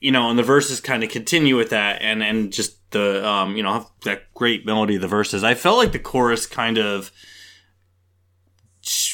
You 0.00 0.12
know, 0.12 0.30
and 0.30 0.38
the 0.38 0.42
verses 0.42 0.80
kind 0.80 1.04
of 1.04 1.10
continue 1.10 1.56
with 1.56 1.70
that, 1.70 2.00
and, 2.00 2.22
and 2.22 2.52
just 2.52 2.90
the, 2.90 3.26
um, 3.26 3.54
you 3.56 3.62
know, 3.62 3.86
that 4.04 4.32
great 4.32 4.64
melody 4.64 4.94
of 4.96 5.02
the 5.02 5.08
verses. 5.08 5.44
I 5.44 5.54
felt 5.54 5.76
like 5.76 5.92
the 5.92 5.98
chorus 5.98 6.46
kind 6.46 6.78
of 6.78 7.12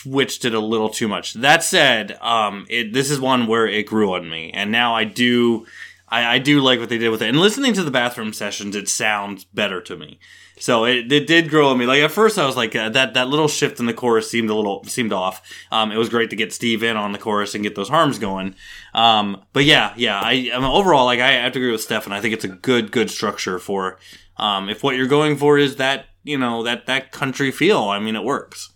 switched 0.06 0.44
it 0.44 0.54
a 0.54 0.60
little 0.60 0.88
too 0.88 1.08
much. 1.08 1.34
That 1.34 1.64
said, 1.64 2.12
um, 2.20 2.66
it 2.68 2.92
this 2.92 3.10
is 3.10 3.20
one 3.20 3.46
where 3.46 3.66
it 3.66 3.86
grew 3.86 4.14
on 4.14 4.28
me, 4.28 4.50
and 4.54 4.70
now 4.70 4.94
I 4.94 5.04
do, 5.04 5.66
I, 6.08 6.36
I 6.36 6.38
do 6.38 6.60
like 6.60 6.78
what 6.78 6.88
they 6.88 6.98
did 6.98 7.10
with 7.10 7.22
it. 7.22 7.28
And 7.28 7.40
listening 7.40 7.72
to 7.74 7.82
the 7.82 7.90
bathroom 7.90 8.32
sessions, 8.32 8.76
it 8.76 8.88
sounds 8.88 9.44
better 9.44 9.80
to 9.82 9.96
me. 9.96 10.18
So 10.58 10.84
it, 10.84 11.12
it 11.12 11.26
did 11.26 11.50
grow 11.50 11.68
on 11.68 11.78
me. 11.78 11.86
Like 11.86 12.00
at 12.00 12.10
first, 12.10 12.38
I 12.38 12.46
was 12.46 12.56
like 12.56 12.74
uh, 12.74 12.88
that 12.90 13.14
that 13.14 13.28
little 13.28 13.48
shift 13.48 13.78
in 13.80 13.86
the 13.86 13.92
chorus 13.92 14.30
seemed 14.30 14.48
a 14.48 14.54
little 14.54 14.84
seemed 14.84 15.12
off. 15.12 15.42
Um, 15.70 15.92
it 15.92 15.98
was 15.98 16.08
great 16.08 16.30
to 16.30 16.36
get 16.36 16.52
Steve 16.52 16.82
in 16.82 16.96
on 16.96 17.12
the 17.12 17.18
chorus 17.18 17.54
and 17.54 17.62
get 17.64 17.74
those 17.74 17.88
harms 17.88 18.18
going. 18.18 18.54
Um, 18.94 19.42
but 19.52 19.64
yeah, 19.64 19.92
yeah, 19.96 20.18
I, 20.18 20.50
I 20.54 20.58
mean, 20.58 20.64
overall 20.64 21.04
like 21.04 21.20
I 21.20 21.32
have 21.32 21.52
to 21.52 21.58
agree 21.58 21.72
with 21.72 21.82
Stefan. 21.82 22.12
I 22.12 22.20
think 22.20 22.32
it's 22.32 22.44
a 22.44 22.48
good 22.48 22.90
good 22.90 23.10
structure 23.10 23.58
for 23.58 23.98
um, 24.38 24.68
if 24.68 24.82
what 24.82 24.96
you're 24.96 25.06
going 25.06 25.36
for 25.36 25.58
is 25.58 25.76
that 25.76 26.06
you 26.22 26.38
know 26.38 26.62
that 26.62 26.86
that 26.86 27.12
country 27.12 27.50
feel. 27.50 27.84
I 27.84 27.98
mean, 27.98 28.16
it 28.16 28.24
works. 28.24 28.72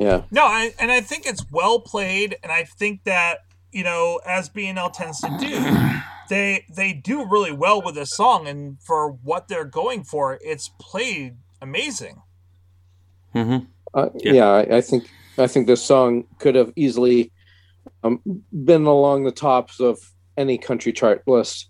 Yeah, 0.00 0.22
No, 0.30 0.46
I, 0.46 0.72
and 0.78 0.90
I 0.90 1.02
think 1.02 1.26
it's 1.26 1.44
well 1.52 1.78
played, 1.78 2.36
and 2.42 2.50
I 2.50 2.64
think 2.64 3.04
that 3.04 3.40
you 3.70 3.84
know, 3.84 4.20
as 4.26 4.48
BNL 4.48 4.92
tends 4.92 5.20
to 5.20 5.28
do, 5.38 6.00
they 6.28 6.64
they 6.74 6.92
do 6.92 7.24
really 7.24 7.52
well 7.52 7.80
with 7.82 7.94
this 7.94 8.10
song, 8.16 8.48
and 8.48 8.80
for 8.82 9.12
what 9.12 9.48
they're 9.48 9.64
going 9.64 10.02
for, 10.04 10.38
it's 10.42 10.70
played 10.80 11.36
amazing. 11.60 12.22
Mm-hmm. 13.34 13.66
Uh, 13.94 14.08
Yeah. 14.14 14.32
yeah, 14.32 14.48
I, 14.48 14.76
I 14.78 14.80
think 14.80 15.08
I 15.38 15.46
think 15.46 15.66
this 15.66 15.82
song 15.82 16.24
could 16.38 16.54
have 16.54 16.72
easily 16.76 17.32
um, 18.02 18.20
been 18.64 18.86
along 18.86 19.24
the 19.24 19.32
tops 19.32 19.80
of 19.80 19.98
any 20.36 20.58
country 20.58 20.92
chart 20.92 21.22
list. 21.26 21.69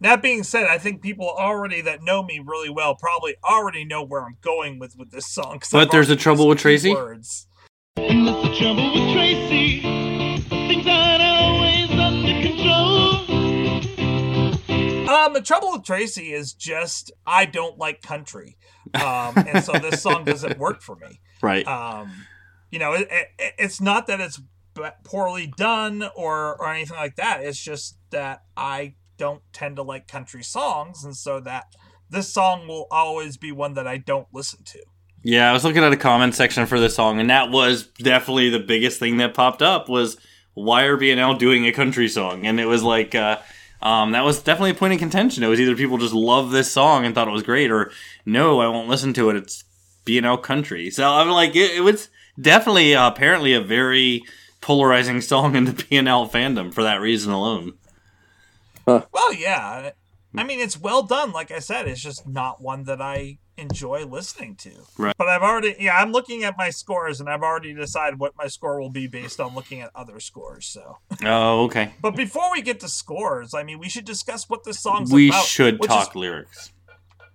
That 0.00 0.22
being 0.22 0.44
said, 0.44 0.68
I 0.68 0.78
think 0.78 1.02
people 1.02 1.28
already 1.28 1.80
that 1.80 2.02
know 2.02 2.22
me 2.22 2.40
really 2.44 2.70
well 2.70 2.94
probably 2.94 3.34
already 3.42 3.84
know 3.84 4.04
where 4.04 4.22
I'm 4.22 4.36
going 4.40 4.78
with 4.78 4.96
with 4.96 5.10
this 5.10 5.26
song. 5.26 5.60
But 5.72 5.90
there's 5.90 6.08
a 6.08 6.14
trouble 6.14 6.46
with 6.46 6.58
Tracy? 6.58 6.94
Words. 6.94 7.48
And 7.96 8.28
that's 8.28 8.48
the 8.48 8.54
trouble 8.54 8.94
with 8.94 9.12
Tracy. 9.12 9.80
Things 9.80 10.86
aren't 10.86 11.22
always 11.22 11.90
under 11.90 12.42
control. 12.42 13.08
Um, 15.10 15.32
the 15.32 15.42
trouble 15.42 15.72
with 15.72 15.82
Tracy 15.82 16.32
is 16.32 16.52
just 16.52 17.10
I 17.26 17.44
don't 17.44 17.76
like 17.76 18.00
country, 18.00 18.56
um, 18.94 19.34
and 19.36 19.64
so 19.64 19.72
this 19.72 20.00
song 20.00 20.24
doesn't 20.24 20.58
work 20.60 20.80
for 20.80 20.94
me. 20.94 21.20
Right. 21.42 21.66
Um, 21.66 22.12
you 22.70 22.78
know, 22.78 22.92
it, 22.92 23.08
it, 23.10 23.54
it's 23.58 23.80
not 23.80 24.06
that 24.06 24.20
it's 24.20 24.40
poorly 25.02 25.52
done 25.56 26.08
or 26.14 26.56
or 26.60 26.72
anything 26.72 26.96
like 26.96 27.16
that. 27.16 27.42
It's 27.42 27.58
just 27.60 27.98
that 28.10 28.44
I 28.56 28.94
don't 29.18 29.42
tend 29.52 29.76
to 29.76 29.82
like 29.82 30.08
country 30.08 30.42
songs, 30.42 31.04
and 31.04 31.16
so 31.16 31.40
that 31.40 31.74
this 32.08 32.32
song 32.32 32.66
will 32.66 32.86
always 32.90 33.36
be 33.36 33.52
one 33.52 33.74
that 33.74 33.86
I 33.86 33.98
don't 33.98 34.28
listen 34.32 34.64
to. 34.64 34.78
Yeah, 35.22 35.50
I 35.50 35.52
was 35.52 35.64
looking 35.64 35.82
at 35.82 35.92
a 35.92 35.96
comment 35.96 36.34
section 36.34 36.66
for 36.66 36.80
this 36.80 36.94
song, 36.94 37.20
and 37.20 37.28
that 37.28 37.50
was 37.50 37.86
definitely 37.86 38.50
the 38.50 38.60
biggest 38.60 38.98
thing 38.98 39.18
that 39.18 39.34
popped 39.34 39.62
up 39.62 39.88
was 39.88 40.16
why 40.54 40.84
are 40.84 40.96
BNL 40.96 41.38
doing 41.38 41.66
a 41.66 41.72
country 41.72 42.08
song? 42.08 42.46
And 42.46 42.58
it 42.58 42.66
was 42.66 42.82
like, 42.82 43.14
uh, 43.14 43.38
um, 43.82 44.12
that 44.12 44.24
was 44.24 44.42
definitely 44.42 44.70
a 44.70 44.74
point 44.74 44.92
of 44.92 44.98
contention. 44.98 45.42
It 45.42 45.48
was 45.48 45.60
either 45.60 45.76
people 45.76 45.98
just 45.98 46.14
love 46.14 46.50
this 46.50 46.70
song 46.70 47.04
and 47.04 47.14
thought 47.14 47.28
it 47.28 47.32
was 47.32 47.42
great, 47.42 47.70
or 47.70 47.90
no, 48.24 48.60
I 48.60 48.68
won't 48.68 48.88
listen 48.88 49.12
to 49.14 49.30
it. 49.30 49.36
It's 49.36 49.64
BNL 50.04 50.42
country. 50.42 50.90
So 50.90 51.08
I'm 51.08 51.28
like, 51.28 51.54
it, 51.54 51.76
it 51.76 51.80
was 51.80 52.08
definitely 52.40 52.94
uh, 52.94 53.08
apparently 53.08 53.54
a 53.54 53.60
very 53.60 54.22
polarizing 54.60 55.20
song 55.20 55.56
in 55.56 55.64
the 55.64 55.72
BNL 55.72 56.30
fandom 56.30 56.72
for 56.72 56.82
that 56.82 57.00
reason 57.00 57.32
alone. 57.32 57.74
Well, 59.12 59.32
yeah, 59.32 59.90
I 60.36 60.44
mean 60.44 60.60
it's 60.60 60.78
well 60.78 61.02
done. 61.02 61.32
Like 61.32 61.50
I 61.50 61.58
said, 61.58 61.86
it's 61.88 62.00
just 62.02 62.26
not 62.26 62.60
one 62.62 62.84
that 62.84 63.00
I 63.00 63.38
enjoy 63.56 64.04
listening 64.06 64.54
to. 64.54 64.70
Right. 64.96 65.14
But 65.18 65.26
I've 65.28 65.42
already, 65.42 65.74
yeah, 65.80 65.96
I'm 65.96 66.12
looking 66.12 66.44
at 66.44 66.56
my 66.56 66.70
scores, 66.70 67.18
and 67.20 67.28
I've 67.28 67.42
already 67.42 67.74
decided 67.74 68.20
what 68.20 68.34
my 68.36 68.46
score 68.46 68.80
will 68.80 68.90
be 68.90 69.08
based 69.08 69.40
on 69.40 69.54
looking 69.54 69.80
at 69.80 69.90
other 69.96 70.20
scores. 70.20 70.66
So. 70.66 70.98
Oh, 71.24 71.64
okay. 71.64 71.92
But 72.00 72.14
before 72.14 72.52
we 72.52 72.62
get 72.62 72.78
to 72.80 72.88
scores, 72.88 73.54
I 73.54 73.64
mean, 73.64 73.80
we 73.80 73.88
should 73.88 74.04
discuss 74.04 74.48
what 74.48 74.62
this 74.64 74.78
song's 74.80 75.10
We 75.12 75.28
about. 75.30 75.44
should 75.44 75.82
talk 75.82 76.14
lyrics. 76.14 76.72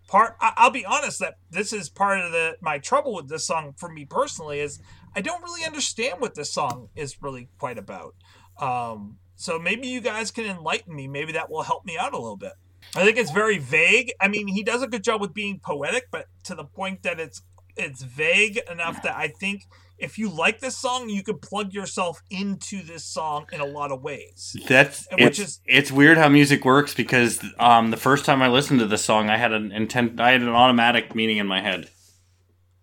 part. 0.08 0.38
I- 0.40 0.54
I'll 0.56 0.70
be 0.72 0.86
honest 0.86 1.20
that 1.20 1.36
this 1.52 1.74
is 1.74 1.90
part 1.90 2.20
of 2.22 2.32
the 2.32 2.56
my 2.62 2.78
trouble 2.80 3.14
with 3.16 3.28
this 3.28 3.46
song 3.46 3.74
for 3.76 3.90
me 3.90 4.06
personally 4.06 4.60
is 4.62 4.80
I 5.16 5.20
don't 5.22 5.44
really 5.44 5.66
understand 5.66 6.22
what 6.22 6.36
this 6.36 6.54
song 6.54 6.88
is 6.96 7.22
really 7.22 7.50
quite 7.60 7.78
about. 7.78 8.16
Um, 8.62 9.18
so 9.36 9.60
maybe 9.60 9.88
you 9.88 10.02
guys 10.02 10.32
can 10.32 10.46
enlighten 10.46 10.96
me. 10.96 11.08
Maybe 11.08 11.34
that 11.34 11.50
will 11.50 11.64
help 11.64 11.86
me 11.86 11.98
out 11.98 12.14
a 12.14 12.18
little 12.18 12.38
bit. 12.38 12.54
I 12.96 13.04
think 13.06 13.18
it's 13.18 13.32
very 13.32 13.58
vague. 13.58 14.12
I 14.20 14.28
mean, 14.28 14.48
he 14.48 14.64
does 14.64 14.84
a 14.84 14.88
good 14.88 15.04
job 15.04 15.22
with 15.22 15.34
being 15.34 15.60
poetic, 15.60 16.08
but 16.12 16.28
to 16.46 16.56
the 16.56 16.66
point 16.66 17.04
that 17.04 17.20
it's 17.20 17.42
it's 17.76 18.04
vague 18.04 18.60
enough 18.70 19.02
that 19.02 19.16
I 19.16 19.30
think 19.30 19.64
if 19.98 20.18
you 20.18 20.30
like 20.30 20.60
this 20.60 20.78
song, 20.78 21.10
you 21.10 21.24
could 21.24 21.42
plug 21.42 21.74
yourself 21.74 22.22
into 22.30 22.84
this 22.84 23.04
song 23.04 23.46
in 23.52 23.62
a 23.62 23.66
lot 23.66 23.92
of 23.92 24.02
ways. 24.04 24.56
That's 24.68 25.08
And 25.08 25.20
it's, 25.20 25.40
which 25.40 25.48
is- 25.48 25.60
it's 25.66 25.92
weird 25.92 26.18
how 26.18 26.30
music 26.30 26.66
works 26.66 26.94
because 26.94 27.44
um, 27.58 27.90
the 27.90 27.98
first 27.98 28.26
time 28.26 28.42
I 28.42 28.48
listened 28.48 28.80
to 28.82 28.86
this 28.86 29.04
song, 29.04 29.30
I 29.30 29.38
had 29.38 29.54
an 29.54 29.72
intent, 29.72 30.20
I 30.20 30.32
had 30.32 30.42
an 30.42 30.50
automatic 30.50 31.16
meaning 31.16 31.38
in 31.38 31.48
my 31.48 31.62
head. 31.62 31.90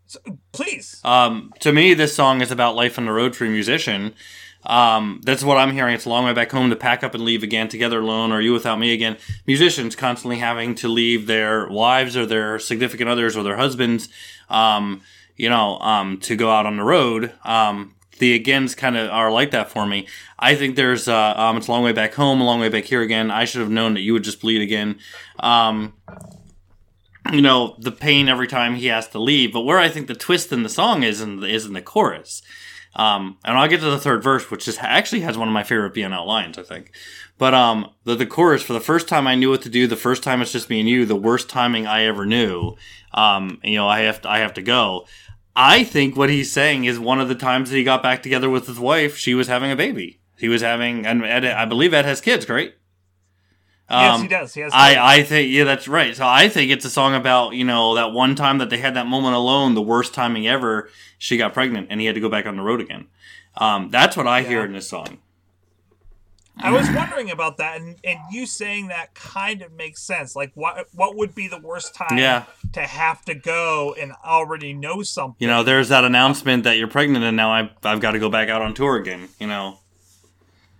So, 0.06 0.18
please. 0.50 1.00
Um, 1.04 1.52
to 1.60 1.72
me, 1.72 1.94
this 1.94 2.14
song 2.14 2.40
is 2.40 2.50
about 2.50 2.74
life 2.74 2.98
on 2.98 3.06
the 3.06 3.12
road 3.12 3.36
for 3.36 3.44
a 3.44 3.48
musician. 3.50 4.14
Um, 4.64 5.20
that's 5.24 5.42
what 5.42 5.56
I'm 5.56 5.72
hearing. 5.72 5.94
It's 5.94 6.04
a 6.04 6.10
long 6.10 6.24
way 6.24 6.32
back 6.32 6.50
home 6.50 6.70
to 6.70 6.76
pack 6.76 7.02
up 7.02 7.14
and 7.14 7.24
leave 7.24 7.42
again, 7.42 7.68
together 7.68 8.00
alone, 8.00 8.32
or 8.32 8.40
you 8.40 8.52
without 8.52 8.78
me 8.78 8.92
again. 8.92 9.16
Musicians 9.46 9.96
constantly 9.96 10.38
having 10.38 10.74
to 10.76 10.88
leave 10.88 11.26
their 11.26 11.68
wives 11.68 12.16
or 12.16 12.26
their 12.26 12.58
significant 12.58 13.08
others 13.08 13.36
or 13.36 13.42
their 13.42 13.56
husbands, 13.56 14.08
um, 14.48 15.00
you 15.36 15.48
know, 15.48 15.78
um, 15.78 16.18
to 16.18 16.36
go 16.36 16.50
out 16.50 16.66
on 16.66 16.76
the 16.76 16.84
road. 16.84 17.32
Um, 17.44 17.94
the 18.18 18.34
agains 18.34 18.74
kind 18.74 18.98
of 18.98 19.10
are 19.10 19.32
like 19.32 19.50
that 19.52 19.70
for 19.70 19.86
me. 19.86 20.06
I 20.38 20.54
think 20.54 20.76
there's, 20.76 21.08
uh, 21.08 21.34
um, 21.36 21.56
it's 21.56 21.68
a 21.68 21.72
long 21.72 21.82
way 21.82 21.92
back 21.92 22.12
home, 22.14 22.40
a 22.42 22.44
long 22.44 22.60
way 22.60 22.68
back 22.68 22.84
here 22.84 23.00
again. 23.00 23.30
I 23.30 23.46
should 23.46 23.62
have 23.62 23.70
known 23.70 23.94
that 23.94 24.00
you 24.00 24.12
would 24.12 24.24
just 24.24 24.42
bleed 24.42 24.60
again. 24.60 24.98
Um, 25.38 25.94
you 27.32 27.42
know 27.42 27.76
the 27.78 27.92
pain 27.92 28.28
every 28.28 28.46
time 28.46 28.74
he 28.74 28.86
has 28.86 29.08
to 29.08 29.18
leave. 29.18 29.52
But 29.52 29.62
where 29.62 29.78
I 29.78 29.88
think 29.88 30.06
the 30.06 30.14
twist 30.14 30.52
in 30.52 30.62
the 30.62 30.68
song 30.68 31.02
is 31.02 31.20
in 31.20 31.40
the, 31.40 31.46
is 31.46 31.66
in 31.66 31.72
the 31.72 31.82
chorus. 31.82 32.42
Um, 32.96 33.38
and 33.44 33.56
I'll 33.56 33.68
get 33.68 33.80
to 33.80 33.90
the 33.90 34.00
third 34.00 34.22
verse, 34.22 34.50
which 34.50 34.66
is 34.66 34.78
actually 34.80 35.20
has 35.20 35.38
one 35.38 35.48
of 35.48 35.54
my 35.54 35.62
favorite 35.62 35.94
BNL 35.94 36.26
lines, 36.26 36.58
I 36.58 36.62
think. 36.62 36.92
But 37.38 37.54
um, 37.54 37.90
the 38.04 38.16
the 38.16 38.26
chorus 38.26 38.62
for 38.62 38.72
the 38.72 38.80
first 38.80 39.08
time 39.08 39.26
I 39.26 39.34
knew 39.34 39.50
what 39.50 39.62
to 39.62 39.68
do. 39.68 39.86
The 39.86 39.96
first 39.96 40.22
time 40.22 40.42
it's 40.42 40.52
just 40.52 40.68
me 40.68 40.80
and 40.80 40.88
you. 40.88 41.06
The 41.06 41.16
worst 41.16 41.48
timing 41.48 41.86
I 41.86 42.04
ever 42.04 42.26
knew. 42.26 42.76
Um, 43.12 43.60
you 43.62 43.76
know 43.76 43.88
I 43.88 44.00
have 44.00 44.20
to, 44.22 44.30
I 44.30 44.38
have 44.38 44.54
to 44.54 44.62
go. 44.62 45.06
I 45.54 45.84
think 45.84 46.16
what 46.16 46.30
he's 46.30 46.50
saying 46.50 46.84
is 46.84 46.98
one 46.98 47.20
of 47.20 47.28
the 47.28 47.34
times 47.34 47.70
that 47.70 47.76
he 47.76 47.84
got 47.84 48.02
back 48.02 48.22
together 48.22 48.48
with 48.48 48.66
his 48.66 48.78
wife, 48.78 49.16
she 49.16 49.34
was 49.34 49.48
having 49.48 49.70
a 49.70 49.76
baby. 49.76 50.20
He 50.38 50.48
was 50.48 50.62
having, 50.62 51.04
and 51.04 51.24
Ed, 51.24 51.44
I 51.44 51.66
believe 51.66 51.92
Ed 51.92 52.06
has 52.06 52.20
kids, 52.20 52.48
right? 52.48 52.72
Yes, 53.90 54.14
Um, 54.14 54.22
he 54.22 54.28
does. 54.28 54.54
He 54.54 54.60
has. 54.60 54.72
I, 54.74 55.16
I 55.18 55.22
think 55.22 55.50
yeah 55.52 55.64
that's 55.64 55.88
right 55.88 56.14
so 56.16 56.26
i 56.26 56.48
think 56.48 56.70
it's 56.70 56.84
a 56.84 56.90
song 56.90 57.14
about 57.14 57.54
you 57.54 57.64
know 57.64 57.94
that 57.96 58.12
one 58.12 58.34
time 58.34 58.58
that 58.58 58.70
they 58.70 58.78
had 58.78 58.94
that 58.94 59.06
moment 59.06 59.34
alone 59.34 59.74
the 59.74 59.82
worst 59.82 60.14
timing 60.14 60.46
ever 60.46 60.88
she 61.18 61.36
got 61.36 61.52
pregnant 61.54 61.88
and 61.90 62.00
he 62.00 62.06
had 62.06 62.14
to 62.14 62.20
go 62.20 62.28
back 62.28 62.46
on 62.46 62.56
the 62.56 62.62
road 62.62 62.80
again 62.80 63.06
um, 63.56 63.90
that's 63.90 64.16
what 64.16 64.26
i 64.26 64.42
hear 64.42 64.64
in 64.64 64.72
this 64.72 64.88
song 64.88 65.18
I 66.62 66.72
was 66.72 66.86
wondering 66.94 67.30
about 67.30 67.56
that, 67.56 67.80
and, 67.80 67.96
and 68.04 68.18
you 68.30 68.44
saying 68.44 68.88
that 68.88 69.14
kind 69.14 69.62
of 69.62 69.72
makes 69.72 70.02
sense. 70.02 70.36
Like, 70.36 70.50
what 70.54 70.88
what 70.94 71.16
would 71.16 71.34
be 71.34 71.48
the 71.48 71.56
worst 71.58 71.94
time 71.94 72.18
Yeah. 72.18 72.44
to 72.74 72.82
have 72.82 73.24
to 73.24 73.34
go 73.34 73.94
and 73.98 74.12
already 74.22 74.74
know 74.74 75.00
something? 75.02 75.36
you 75.38 75.48
know 75.48 75.62
there's 75.62 75.88
that 75.88 76.04
announcement 76.04 76.64
that 76.64 76.76
you're 76.76 76.86
pregnant 76.88 77.24
and 77.24 77.34
now 77.34 77.50
I've, 77.50 77.70
I've 77.82 78.00
got 78.00 78.10
to 78.10 78.18
go 78.18 78.28
back 78.28 78.50
out 78.50 78.60
on 78.60 78.74
tour 78.74 78.96
again 78.96 79.30
you 79.38 79.46
know 79.46 79.78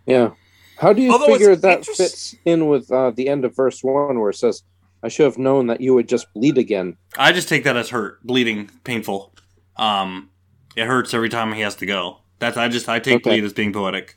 Yeah. 0.04 0.32
How 0.80 0.94
do 0.94 1.02
you 1.02 1.12
Although 1.12 1.26
figure 1.26 1.54
that 1.54 1.84
fits 1.84 2.34
in 2.46 2.66
with 2.66 2.90
uh, 2.90 3.10
the 3.10 3.28
end 3.28 3.44
of 3.44 3.54
verse 3.54 3.84
one, 3.84 4.18
where 4.18 4.30
it 4.30 4.36
says, 4.36 4.62
"I 5.02 5.08
should 5.08 5.24
have 5.24 5.36
known 5.36 5.66
that 5.66 5.82
you 5.82 5.92
would 5.94 6.08
just 6.08 6.26
bleed 6.34 6.56
again." 6.56 6.96
i 7.18 7.32
just 7.32 7.48
take 7.48 7.64
that 7.64 7.76
as 7.76 7.90
hurt 7.90 8.24
bleeding 8.24 8.70
painful 8.84 9.34
um, 9.76 10.30
it 10.76 10.86
hurts 10.86 11.12
every 11.12 11.28
time 11.28 11.52
he 11.52 11.60
has 11.60 11.74
to 11.74 11.84
go 11.86 12.18
that's 12.38 12.56
i 12.56 12.68
just 12.68 12.88
i 12.88 12.98
take 13.00 13.16
Okay. 13.16 13.30
bleed 13.30 13.44
as 13.44 13.52
being 13.52 13.72
poetic 13.72 14.16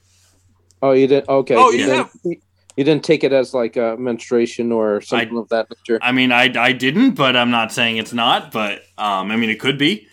Oh, 0.81 0.91
you 0.91 1.07
didn't. 1.07 1.29
Okay. 1.29 1.55
Oh, 1.55 1.71
you 1.71 1.79
you 1.79 1.85
didn't, 1.85 2.07
you, 2.23 2.35
you 2.77 2.83
didn't 2.83 3.03
take 3.03 3.23
it 3.23 3.31
as 3.33 3.53
like 3.53 3.77
a 3.77 3.95
menstruation 3.97 4.71
or 4.71 5.01
something 5.01 5.37
of 5.37 5.49
that 5.49 5.67
nature. 5.71 5.99
i 6.03 6.11
mean 6.11 6.31
i, 6.31 6.51
I 6.55 6.71
didn't 6.71 7.11
but 7.15 7.35
i'm 7.35 7.51
not 7.51 7.71
saying 7.73 7.97
it's 7.97 8.13
not 8.13 8.51
but 8.51 8.83
um, 8.97 9.31
i 9.31 9.35
mean 9.35 9.49
it 9.49 9.59
could 9.59 9.77
be 9.77 10.07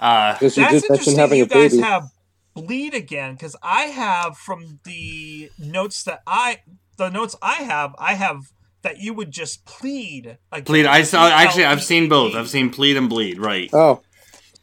uh, 0.00 0.36
That's 0.40 0.58
interesting. 0.58 1.16
having 1.16 1.38
You 1.38 1.44
a 1.44 1.48
guys 1.48 1.72
baby. 1.72 1.82
have 1.82 2.08
bleed 2.54 2.94
again 2.94 3.34
because 3.34 3.56
I 3.62 3.82
have 3.82 4.36
from 4.38 4.80
the 4.84 5.50
notes 5.58 6.02
that 6.04 6.22
I 6.26 6.62
the 6.96 7.10
notes 7.10 7.36
I 7.42 7.54
have 7.54 7.94
I 7.98 8.14
have 8.14 8.52
that 8.82 8.98
you 8.98 9.14
would 9.14 9.30
just 9.30 9.64
plead. 9.64 10.38
Again. 10.52 10.64
Plead. 10.64 10.86
I 10.86 11.02
saw. 11.02 11.28
Actually, 11.28 11.64
I've 11.64 11.78
P-L-E-E. 11.78 11.86
seen 11.86 12.08
both. 12.08 12.34
I've 12.34 12.50
seen 12.50 12.70
plead 12.70 12.96
and 12.96 13.08
bleed. 13.08 13.38
Right. 13.38 13.70
oh, 13.72 14.02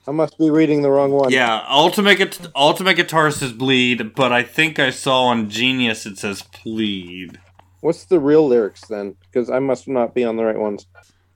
I 0.07 0.11
must 0.11 0.37
be 0.37 0.49
reading 0.49 0.81
the 0.81 0.89
wrong 0.89 1.11
one. 1.11 1.31
Yeah. 1.31 1.65
Ultimate 1.69 2.17
Guit- 2.17 2.47
Ultimate 2.55 2.97
Guitarist 2.97 3.39
says 3.39 3.51
bleed, 3.51 4.15
but 4.15 4.31
I 4.31 4.43
think 4.43 4.79
I 4.79 4.89
saw 4.89 5.25
on 5.25 5.49
Genius 5.49 6.05
it 6.05 6.17
says 6.17 6.43
plead. 6.43 7.39
What's 7.81 8.05
the 8.05 8.19
real 8.19 8.47
lyrics 8.47 8.85
then? 8.87 9.15
Because 9.21 9.49
I 9.49 9.59
must 9.59 9.87
not 9.87 10.13
be 10.13 10.23
on 10.23 10.37
the 10.37 10.43
right 10.43 10.57
ones. 10.57 10.85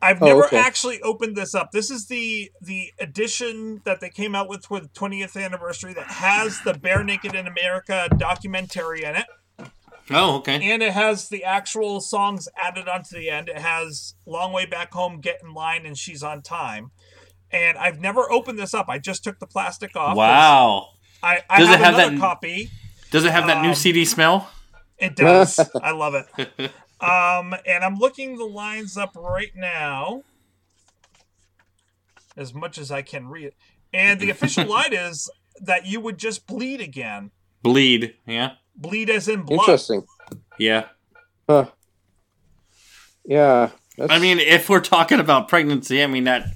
I've 0.02 0.22
Oh, 0.22 0.26
never 0.26 0.46
okay. 0.46 0.58
actually 0.58 1.02
opened 1.02 1.36
this 1.36 1.56
up. 1.56 1.72
This 1.72 1.90
is 1.90 2.08
the 2.08 2.52
the 2.62 2.92
edition 3.00 3.82
that 3.86 4.02
they 4.02 4.10
came 4.10 4.36
out 4.36 4.48
with 4.50 4.66
for 4.66 4.80
the 4.80 4.90
20th 4.90 5.42
anniversary 5.42 5.94
that 5.94 6.08
has 6.08 6.62
the 6.62 6.74
Barenaked 6.74 7.34
in 7.34 7.48
America 7.48 8.08
documentary 8.18 9.04
in 9.04 9.16
it, 9.16 9.26
Oh, 10.12 10.38
okay. 10.38 10.60
and 10.72 10.84
it 10.84 10.94
has 10.94 11.30
the 11.30 11.44
actual 11.44 12.02
songs 12.02 12.48
added 12.62 12.88
onto 12.88 13.16
the 13.18 13.30
end. 13.30 13.50
It 13.50 13.58
has 13.60 14.14
"Long 14.26 14.52
Way 14.52 14.66
Back 14.66 14.94
Home," 14.94 15.22
"Get 15.22 15.40
in 15.44 15.54
Line," 15.54 15.86
and 15.86 15.98
"She's 15.98 16.22
on 16.24 16.42
Time." 16.44 16.92
And 17.52 17.78
I've 17.78 18.00
never 18.00 18.30
opened 18.32 18.60
this 18.60 18.74
up. 18.74 18.88
I 18.90 19.00
just 19.00 19.24
took 19.24 19.40
the 19.40 19.48
plastic 19.48 19.96
off. 19.96 20.18
Wow. 20.18 20.90
I, 21.24 21.42
I 21.50 21.60
Does 21.60 21.68
have 21.70 21.80
it 21.80 21.84
have 21.84 21.94
another 21.96 22.12
that- 22.12 22.20
copy. 22.20 22.70
Does 23.12 23.24
it 23.24 23.32
have 23.32 23.48
that 23.48 23.62
new 23.62 23.70
Um, 23.70 23.76
CD 23.76 24.04
smell? 24.04 24.52
It 24.98 25.16
does. 25.16 25.60
I 25.82 25.92
love 25.92 26.14
it. 26.16 26.72
Um, 27.02 27.56
and 27.66 27.84
I'm 27.84 27.98
looking 27.98 28.38
the 28.38 28.46
lines 28.46 28.98
up 28.98 29.16
right 29.16 29.52
now, 29.56 30.24
as 32.38 32.54
much 32.54 32.78
as 32.78 32.92
I 32.92 33.02
can 33.02 33.28
read. 33.28 33.54
And 33.94 34.20
the 34.20 34.30
official 34.30 34.66
line 34.70 34.94
is 34.94 35.30
that 35.62 35.86
you 35.86 36.00
would 36.00 36.18
just 36.18 36.48
bleed 36.48 36.82
again. 36.82 37.32
Bleed. 37.62 38.16
Yeah. 38.26 38.54
Bleed 38.76 39.10
as 39.10 39.28
in 39.28 39.44
blood. 39.44 39.62
Interesting. 39.62 40.04
Yeah. 40.58 40.86
Yeah. 43.26 43.70
That's, 43.98 44.12
I 44.12 44.20
mean, 44.20 44.40
if 44.40 44.70
we're 44.70 44.82
talking 44.82 45.20
about 45.20 45.48
pregnancy, 45.48 46.04
I 46.04 46.08
mean 46.08 46.26
that 46.26 46.48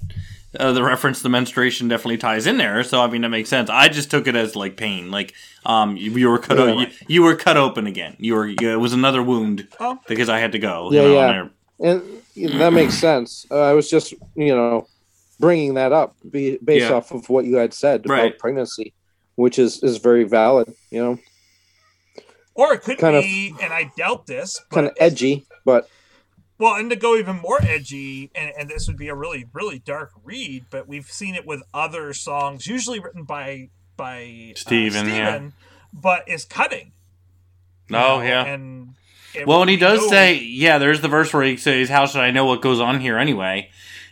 uh, 0.59 0.71
the 0.71 0.83
reference 0.83 1.21
to 1.21 1.29
menstruation 1.29 1.88
definitely 1.88 2.17
ties 2.17 2.47
in 2.47 2.57
there. 2.57 2.83
So 2.83 3.01
I 3.01 3.07
mean 3.07 3.21
that 3.21 3.29
makes 3.29 3.49
sense. 3.49 3.69
I 3.69 3.89
just 3.89 4.09
took 4.09 4.27
it 4.27 4.35
as 4.35 4.55
like 4.55 4.77
pain, 4.77 5.12
like 5.12 5.33
um 5.65 5.97
you, 5.97 6.12
you 6.12 6.29
were 6.29 6.39
cut 6.39 6.59
o- 6.59 6.79
you, 6.79 6.88
you 7.07 7.23
were 7.23 7.35
cut 7.35 7.57
open 7.57 7.85
again. 7.88 8.15
You 8.19 8.35
were 8.35 8.47
you, 8.47 8.57
it 8.71 8.79
was 8.79 8.93
another 8.93 9.21
wound 9.21 9.67
Oh. 9.79 9.99
because 10.07 10.29
I 10.29 10.39
had 10.39 10.51
to 10.53 10.59
go. 10.59 10.89
Yeah, 10.91 11.01
you 11.01 11.07
know, 11.09 11.13
yeah. 11.15 11.29
and 11.91 12.01
I- 12.01 12.41
and 12.41 12.62
that 12.62 12.71
makes 12.73 12.93
sense. 12.93 13.45
Uh, 13.51 13.59
I 13.59 13.73
was 13.73 13.89
just, 13.89 14.13
you 14.35 14.55
know, 14.55 14.88
bringing 15.41 15.73
that 15.73 15.91
up 15.91 16.15
be, 16.29 16.57
based 16.63 16.89
Yeah. 16.89 16.95
off 16.95 17.12
of 17.12 17.27
what 17.29 17.43
you 17.45 17.57
had 17.57 17.73
said 17.73 18.05
about 18.05 18.13
Right. 18.13 18.39
pregnancy, 18.39 18.93
which 19.35 19.59
is 19.59 19.83
is 19.83 19.97
very 19.97 20.23
valid. 20.23 20.73
You 20.89 21.03
know, 21.03 21.19
Or 22.55 22.73
it 22.73 22.81
could 22.83 22.97
Kind 22.97 23.15
of- 23.17 23.23
be, 23.23 23.53
and 23.62 23.71
I 23.73 23.91
doubt 23.97 24.25
this, 24.27 24.59
but 24.69 24.75
kind 24.75 24.88
of 24.88 24.93
edgy, 24.99 25.45
but 25.65 25.89
Well, 26.60 26.76
and 26.76 26.89
to 26.89 26.98
go 26.98 27.15
even 27.15 27.38
more 27.38 27.60
edgy, 27.62 28.30
and, 28.36 28.52
and 28.58 28.69
this 28.69 28.86
would 28.88 28.98
be 28.98 29.08
a 29.08 29.15
really, 29.15 29.45
really 29.54 29.80
dark 29.80 30.12
read, 30.26 30.65
but 30.69 30.89
we've 30.89 31.10
seen 31.10 31.34
it 31.34 31.48
with 31.48 31.63
other 31.74 32.13
songs, 32.13 32.67
usually 32.67 33.00
written 33.00 33.24
by 33.24 33.69
by 33.95 34.52
uh, 34.52 34.60
Steven, 34.60 35.08
yeah. 35.08 35.50
But 35.93 36.28
is 36.28 36.45
cutting. 36.45 36.91
Oh, 37.89 37.93
know, 37.93 38.22
yeah. 38.22 38.45
and 38.45 38.95
Well, 39.48 39.62
and 39.62 39.69
he 39.69 39.78
does 39.78 40.08
say, 40.10 40.36
yeah, 40.36 40.78
there's 40.78 41.02
the 41.02 41.08
verse 41.08 41.34
where 41.34 41.43
he 41.43 41.56
says, 41.56 41.88
"How 41.89 42.06
should 42.06 42.22
I 42.22 42.32
know 42.32 42.45
what 42.45 42.62
goes 42.62 42.82
on 42.82 43.00
here 43.00 43.17
anyway?" 43.17 43.72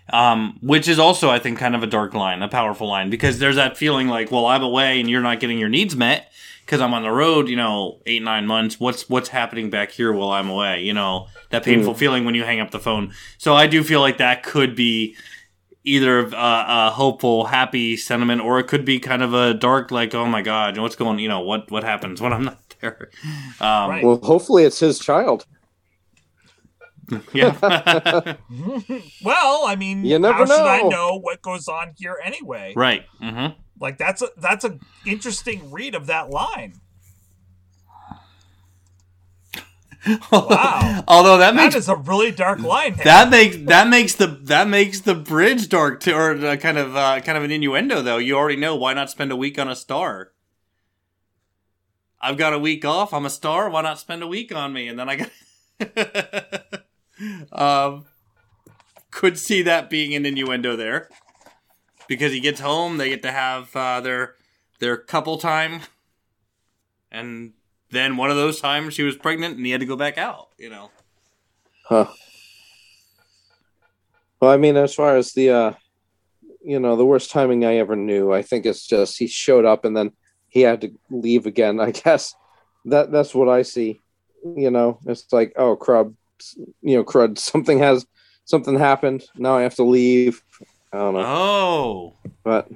Um, 0.10 0.58
which 0.62 0.88
is 0.88 1.00
also, 1.00 1.30
I 1.30 1.40
think, 1.40 1.60
kind 1.60 1.76
of 1.76 1.84
a 1.84 1.88
dark 1.88 2.14
line, 2.14 2.42
a 2.42 2.48
powerful 2.48 2.88
line, 2.88 3.10
because 3.10 3.40
there's 3.40 3.58
that 3.58 3.76
feeling 3.76 4.08
like, 4.08 4.32
well, 4.32 4.46
I'm 4.46 4.64
away 4.64 5.02
and 5.02 5.10
you're 5.10 5.22
not 5.22 5.42
getting 5.42 5.60
your 5.60 5.68
needs 5.68 5.98
met 5.98 6.32
because 6.68 6.82
I'm 6.82 6.94
on 6.94 7.02
the 7.04 7.10
road, 7.12 7.48
you 7.48 7.56
know, 7.56 8.02
eight 8.06 8.22
nine 8.22 8.46
months. 8.46 8.78
What's 8.80 9.10
what's 9.10 9.30
happening 9.30 9.70
back 9.70 9.90
here 9.92 10.12
while 10.12 10.32
I'm 10.32 10.50
away? 10.50 10.84
You 10.84 10.94
know, 10.94 11.28
that 11.50 11.64
painful 11.64 11.94
feeling 11.96 12.26
when 12.26 12.36
you 12.36 12.44
hang 12.44 12.60
up 12.60 12.72
the 12.72 12.80
phone. 12.80 13.14
So 13.38 13.56
I 13.56 13.68
do 13.68 13.84
feel 13.84 14.02
like 14.02 14.18
that 14.18 14.44
could 14.44 14.76
be 14.76 15.16
either 15.86 16.28
uh, 16.36 16.88
a 16.88 16.92
hopeful, 16.92 17.46
happy 17.46 17.96
sentiment, 17.96 18.42
or 18.42 18.60
it 18.60 18.68
could 18.68 18.84
be 18.84 19.00
kind 19.00 19.24
of 19.24 19.34
a 19.34 19.54
dark, 19.54 19.90
like, 19.90 20.14
oh 20.14 20.26
my 20.26 20.42
god, 20.42 20.78
what's 20.78 20.98
going? 20.98 21.20
You 21.20 21.30
know, 21.30 21.40
what 21.40 21.72
what 21.72 21.86
happens 21.86 22.22
when 22.22 22.34
I'm 22.34 22.44
not 22.44 22.76
there? 22.82 23.10
Um, 23.62 23.90
Right. 23.90 24.04
well, 24.04 24.20
hopefully 24.22 24.66
it's 24.66 24.80
his 24.80 25.00
child. 25.00 25.46
Yeah. 27.34 27.56
well, 29.24 29.64
I 29.66 29.78
mean, 29.78 30.04
You 30.04 30.20
never 30.20 30.40
how 30.40 30.46
should 30.46 30.66
I 30.68 30.82
know. 30.82 30.90
know 30.90 31.20
what 31.20 31.42
goes 31.42 31.70
on 31.70 31.94
here 31.98 32.18
anyway? 32.22 32.74
right. 32.76 33.06
hmm 33.22 33.48
Like 33.80 33.98
that's 33.98 34.22
a 34.22 34.30
that's 34.38 34.66
a 34.66 34.80
interesting 35.06 35.72
read 35.72 35.96
of 35.96 36.08
that 36.08 36.30
line. 36.30 36.74
Wow. 40.32 41.04
Although 41.08 41.38
that 41.38 41.54
That 41.54 41.64
makes 41.64 41.76
is 41.76 41.90
a 41.90 41.96
really 41.96 42.32
dark 42.32 42.60
line. 42.60 42.96
That 43.04 43.30
makes 43.30 43.58
that 43.58 43.90
makes 43.90 44.16
the 44.16 44.28
that 44.44 44.68
makes 44.70 45.02
the 45.02 45.16
bridge 45.16 45.68
dark 45.68 46.00
to 46.02 46.14
or 46.14 46.32
uh, 46.46 46.56
kind 46.56 46.78
of 46.78 46.96
uh, 46.96 47.20
kind 47.22 47.38
of 47.38 47.44
an 47.44 47.52
innuendo 47.52 48.02
though. 48.02 48.18
You 48.18 48.38
already 48.38 48.56
know 48.56 48.76
why 48.76 48.94
not 48.94 49.10
spend 49.10 49.32
a 49.32 49.36
week 49.36 49.60
on 49.60 49.68
a 49.68 49.76
star. 49.76 50.32
I've 52.22 52.38
got 52.38 52.54
a 52.54 52.60
week 52.60 52.86
off. 52.86 53.14
I'm 53.14 53.26
a 53.26 53.30
star. 53.30 53.70
Why 53.70 53.82
not 53.82 54.00
spend 54.00 54.24
a 54.24 54.28
week 54.28 54.56
on 54.56 54.72
me? 54.72 54.88
And 54.88 54.98
then 54.98 55.10
I 55.10 55.16
got 55.18 56.82
um 57.52 58.06
could 59.12 59.38
see 59.38 59.62
that 59.64 59.90
being 59.90 60.14
an 60.16 60.26
innuendo 60.26 60.76
there 60.76 61.10
because 62.08 62.32
he 62.32 62.40
gets 62.40 62.60
home. 62.60 62.98
They 62.98 63.10
get 63.10 63.22
to 63.24 63.32
have 63.32 63.76
uh, 63.76 64.02
their 64.02 64.36
their 64.80 64.98
couple 64.98 65.38
time, 65.38 65.82
and 67.12 67.54
then 67.90 68.18
one 68.18 68.30
of 68.30 68.38
those 68.38 68.60
times 68.60 68.94
she 68.94 69.04
was 69.04 69.16
pregnant 69.16 69.58
and 69.58 69.66
he 69.66 69.72
had 69.72 69.82
to 69.82 69.88
go 69.88 69.96
back 69.96 70.18
out. 70.18 70.50
You 70.58 70.70
know. 70.70 70.92
Huh. 71.86 72.08
Well, 74.40 74.52
I 74.52 74.58
mean, 74.58 74.78
as 74.78 74.94
far 74.94 75.18
as 75.18 75.34
the, 75.34 75.50
uh, 75.50 75.74
you 76.64 76.80
know, 76.80 76.96
the 76.96 77.06
worst 77.06 77.32
timing 77.32 77.66
I 77.66 77.78
ever 77.78 77.96
knew, 77.96 78.32
I 78.34 78.42
think 78.42 78.66
it's 78.66 78.86
just 78.86 79.18
he 79.18 79.26
showed 79.26 79.66
up 79.66 79.84
and 79.84 79.98
then 79.98 80.12
he 80.50 80.62
had 80.62 80.82
to 80.82 80.92
leave 81.10 81.46
again. 81.46 81.80
I 81.80 81.92
guess 82.04 82.36
that 82.86 83.12
that's 83.12 83.34
what 83.34 83.50
I 83.50 83.64
see. 83.64 84.02
You 84.44 84.70
know, 84.70 85.00
it's 85.06 85.32
like, 85.32 85.54
oh, 85.56 85.76
crud, 85.76 86.14
you 86.82 86.98
know, 86.98 87.04
crud, 87.04 87.38
something 87.38 87.80
has 87.80 88.06
something 88.46 88.78
happened. 88.78 89.26
Now 89.36 89.58
I 89.58 89.64
have 89.64 89.76
to 89.76 89.84
leave. 89.84 90.44
I 90.98 91.00
don't 91.02 91.14
know, 91.14 91.20
Oh. 91.24 92.14
but 92.44 92.70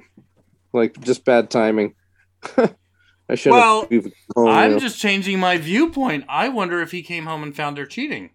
like 0.72 1.00
just 1.00 1.24
bad 1.24 1.50
timing. 1.50 1.94
I 3.28 3.34
should 3.34 3.50
Well, 3.50 3.88
I'm 4.36 4.78
just 4.78 5.00
changing 5.00 5.40
my 5.40 5.58
viewpoint. 5.58 6.24
I 6.28 6.48
wonder 6.48 6.80
if 6.80 6.92
he 6.92 7.02
came 7.02 7.26
home 7.26 7.42
and 7.42 7.54
found 7.54 7.78
her 7.78 7.86
cheating. 7.86 8.30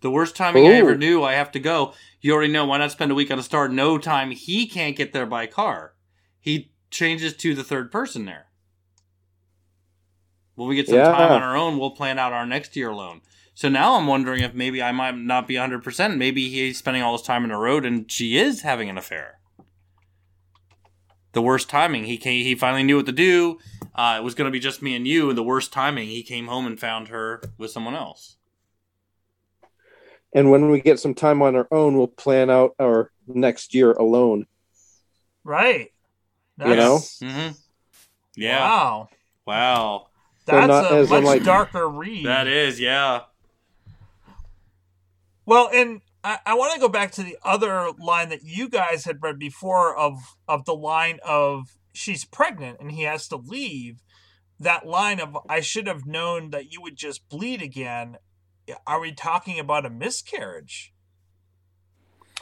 The 0.00 0.10
worst 0.10 0.34
timing 0.34 0.66
I 0.66 0.72
ever 0.72 0.96
knew, 0.96 1.22
I 1.22 1.34
have 1.34 1.50
to 1.52 1.60
go. 1.60 1.92
You 2.20 2.32
already 2.32 2.52
know. 2.52 2.64
Why 2.66 2.78
not 2.78 2.92
spend 2.92 3.10
a 3.10 3.14
week 3.14 3.30
on 3.30 3.38
a 3.38 3.42
star? 3.42 3.68
No 3.68 3.98
time. 3.98 4.30
He 4.30 4.66
can't 4.66 4.96
get 4.96 5.12
there 5.12 5.26
by 5.26 5.46
car. 5.46 5.94
He 6.40 6.72
changes 6.90 7.34
to 7.36 7.54
the 7.54 7.64
third 7.64 7.90
person 7.92 8.24
there. 8.24 8.46
When 10.54 10.68
we 10.68 10.76
get 10.76 10.86
some 10.88 10.96
Yeah. 10.96 11.10
time 11.10 11.32
on 11.32 11.42
our 11.42 11.56
own, 11.56 11.78
we'll 11.78 11.90
plan 11.90 12.18
out 12.18 12.32
our 12.32 12.46
next 12.46 12.76
year 12.76 12.90
alone. 12.90 13.22
So 13.54 13.68
now 13.68 13.94
I'm 13.94 14.06
wondering 14.06 14.42
if 14.42 14.54
maybe 14.54 14.82
I 14.82 14.92
might 14.92 15.16
not 15.16 15.46
be 15.46 15.54
100%. 15.56 16.16
Maybe 16.16 16.48
he's 16.48 16.78
spending 16.78 17.02
all 17.02 17.12
his 17.16 17.22
time 17.26 17.42
on 17.44 17.48
the 17.50 17.56
road 17.56 17.84
and 17.84 18.10
she 18.10 18.36
is 18.36 18.62
having 18.62 18.88
an 18.88 18.98
affair. 18.98 19.38
The 21.32 21.42
worst 21.42 21.68
timing. 21.68 22.04
He 22.04 22.16
came, 22.16 22.44
he 22.44 22.54
finally 22.54 22.82
knew 22.84 22.96
what 22.96 23.06
to 23.06 23.12
do. 23.12 23.58
Uh, 23.94 24.16
it 24.18 24.24
was 24.24 24.34
going 24.34 24.46
to 24.46 24.52
be 24.52 24.60
just 24.60 24.82
me 24.82 24.94
and 24.94 25.06
you. 25.06 25.28
And 25.28 25.38
the 25.38 25.42
worst 25.42 25.72
timing, 25.72 26.08
he 26.08 26.22
came 26.22 26.46
home 26.46 26.66
and 26.66 26.78
found 26.78 27.08
her 27.08 27.42
with 27.58 27.70
someone 27.70 27.94
else. 27.94 28.36
and 30.36 30.50
when 30.50 30.68
we 30.68 30.80
get 30.80 30.98
some 30.98 31.14
time 31.14 31.42
on 31.42 31.54
our 31.54 31.68
own, 31.70 31.96
we'll 31.96 32.08
plan 32.08 32.50
out 32.50 32.74
our 32.80 33.12
next 33.28 33.72
year 33.72 33.92
alone. 33.92 34.46
right. 35.44 35.92
You 36.58 36.74
know? 36.76 36.96
Mm-hmm. 37.22 37.52
Yeah. 38.36 38.60
Wow. 38.60 39.08
Wow. 39.46 40.06
So 40.46 40.52
That's 40.52 40.68
not 40.68 40.92
a 40.92 41.06
much 41.06 41.24
like- 41.24 41.42
darker 41.44 41.88
read. 41.88 42.26
That 42.26 42.46
is, 42.46 42.78
yeah. 42.80 43.22
Well, 45.46 45.68
and 45.72 46.00
I, 46.22 46.38
I 46.46 46.54
want 46.54 46.72
to 46.74 46.80
go 46.80 46.88
back 46.88 47.12
to 47.12 47.22
the 47.22 47.36
other 47.44 47.90
line 47.98 48.30
that 48.30 48.42
you 48.42 48.68
guys 48.68 49.04
had 49.04 49.22
read 49.22 49.38
before 49.38 49.94
of 49.94 50.36
of 50.48 50.64
the 50.64 50.74
line 50.74 51.18
of 51.24 51.76
she's 51.92 52.24
pregnant 52.24 52.78
and 52.80 52.90
he 52.92 53.02
has 53.02 53.28
to 53.28 53.36
leave. 53.36 54.02
That 54.58 54.86
line 54.86 55.20
of 55.20 55.36
I 55.48 55.60
should 55.60 55.86
have 55.86 56.06
known 56.06 56.50
that 56.50 56.72
you 56.72 56.80
would 56.80 56.96
just 56.96 57.28
bleed 57.28 57.60
again. 57.60 58.16
Are 58.86 59.00
we 59.00 59.12
talking 59.12 59.58
about 59.58 59.84
a 59.84 59.90
miscarriage? 59.90 60.93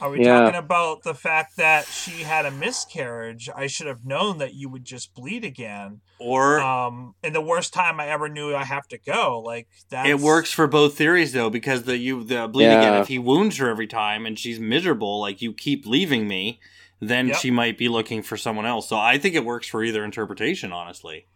Are 0.00 0.10
we 0.10 0.24
Yeah. 0.24 0.40
talking 0.40 0.58
about 0.58 1.02
the 1.04 1.14
fact 1.14 1.56
that 1.58 1.84
she 1.86 2.22
had 2.22 2.44
a 2.46 2.50
miscarriage? 2.50 3.48
I 3.54 3.66
should 3.66 3.86
have 3.86 4.04
known 4.04 4.38
that 4.38 4.54
you 4.54 4.68
would 4.68 4.84
just 4.84 5.14
bleed 5.14 5.44
again. 5.44 6.00
Or 6.18 6.60
Um, 6.60 7.14
and 7.22 7.34
the 7.34 7.40
worst 7.40 7.72
time 7.72 8.00
I 8.00 8.08
ever 8.08 8.28
knew 8.28 8.54
I 8.54 8.64
have 8.64 8.88
to 8.88 8.98
go. 8.98 9.40
Like 9.40 9.68
that. 9.90 10.06
it 10.06 10.18
works 10.18 10.50
for 10.50 10.66
both 10.66 10.96
theories 10.96 11.32
though, 11.32 11.50
because 11.50 11.84
the 11.84 11.98
you 11.98 12.24
the 12.24 12.48
bleed 12.48 12.66
again. 12.66 12.94
If 13.00 13.08
he 13.08 13.18
wounds 13.18 13.58
her 13.58 13.68
every 13.68 13.86
time 13.86 14.26
and 14.26 14.38
she's 14.38 14.58
miserable, 14.58 15.20
like 15.20 15.42
you 15.42 15.52
keep 15.52 15.86
leaving 15.86 16.26
me, 16.26 16.58
then 17.00 17.28
Yep. 17.28 17.36
she 17.36 17.50
might 17.50 17.76
be 17.76 17.88
looking 17.88 18.22
for 18.22 18.36
someone 18.36 18.66
else. 18.66 18.88
So 18.88 18.96
I 18.96 19.18
think 19.18 19.34
it 19.34 19.44
works 19.44 19.66
for 19.68 19.84
either 19.84 20.04
interpretation. 20.04 20.72
Honestly, 20.72 21.26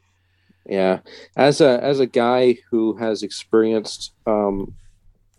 Yeah, 0.69 1.01
as 1.37 1.61
a 1.61 1.79
as 1.83 2.01
a 2.01 2.07
guy 2.07 2.57
who 2.71 2.97
has 2.97 3.23
experienced 3.23 4.13
um, 4.27 4.75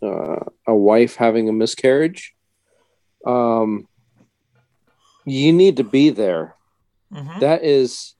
uh, 0.02 0.44
a 0.66 0.74
wife 0.74 1.16
having 1.16 1.48
a 1.48 1.52
miscarriage, 1.52 2.34
um, 3.28 3.86
you 5.24 5.52
need 5.52 5.76
to 5.76 5.84
be 5.84 6.10
there. 6.10 6.56
Mhm. 7.12 7.40
That 7.40 7.62
is 7.64 8.14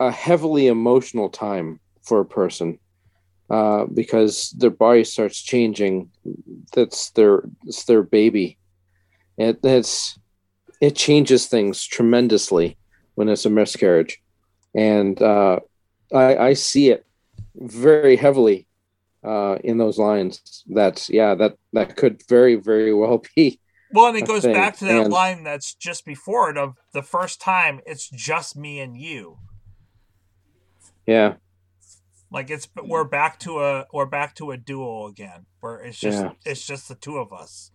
a 0.00 0.10
heavily 0.10 0.66
emotional 0.66 1.28
time 1.28 1.80
for 2.02 2.20
a 2.20 2.24
person 2.24 2.78
uh, 3.50 3.86
because 3.86 4.50
their 4.58 4.70
body 4.70 5.04
starts 5.04 5.40
changing. 5.40 6.10
That's 6.74 7.10
their 7.10 7.44
it's 7.64 7.84
their 7.84 8.02
baby. 8.02 8.58
It 9.38 9.60
it's 9.62 10.18
it 10.80 10.96
changes 10.96 11.46
things 11.46 11.84
tremendously 11.84 12.76
when 13.14 13.28
it's 13.28 13.46
a 13.46 13.50
miscarriage, 13.50 14.20
and 14.74 15.20
uh, 15.22 15.60
I, 16.12 16.36
I 16.36 16.52
see 16.54 16.90
it 16.90 17.06
very 17.56 18.16
heavily 18.16 18.66
uh, 19.24 19.58
in 19.64 19.78
those 19.78 19.98
lines. 19.98 20.64
That's 20.68 21.08
yeah, 21.08 21.34
that 21.36 21.56
that 21.72 21.96
could 21.96 22.22
very 22.28 22.56
very 22.56 22.92
well 22.92 23.22
be. 23.36 23.60
Well, 23.94 24.08
and 24.08 24.16
it 24.16 24.24
I 24.24 24.26
goes 24.26 24.42
think, 24.42 24.54
back 24.56 24.76
to 24.78 24.84
that 24.86 25.04
and- 25.04 25.12
line 25.12 25.44
that's 25.44 25.72
just 25.74 26.04
before 26.04 26.50
it 26.50 26.58
of 26.58 26.74
the 26.92 27.02
first 27.02 27.40
time 27.40 27.80
it's 27.86 28.08
just 28.10 28.56
me 28.56 28.80
and 28.80 28.96
you. 28.96 29.38
Yeah, 31.06 31.34
Like 32.30 32.50
it's 32.50 32.66
we're 32.82 33.04
back 33.04 33.38
to 33.40 33.60
a 33.60 33.86
we're 33.92 34.06
back 34.06 34.34
to 34.36 34.50
a 34.50 34.56
duo 34.56 35.06
again, 35.06 35.46
where 35.60 35.76
it's 35.76 35.98
just 35.98 36.22
Yeah. 36.22 36.32
it's 36.44 36.66
just 36.66 36.88
the 36.88 36.94
two 36.94 37.18
of 37.18 37.32
us, 37.32 37.70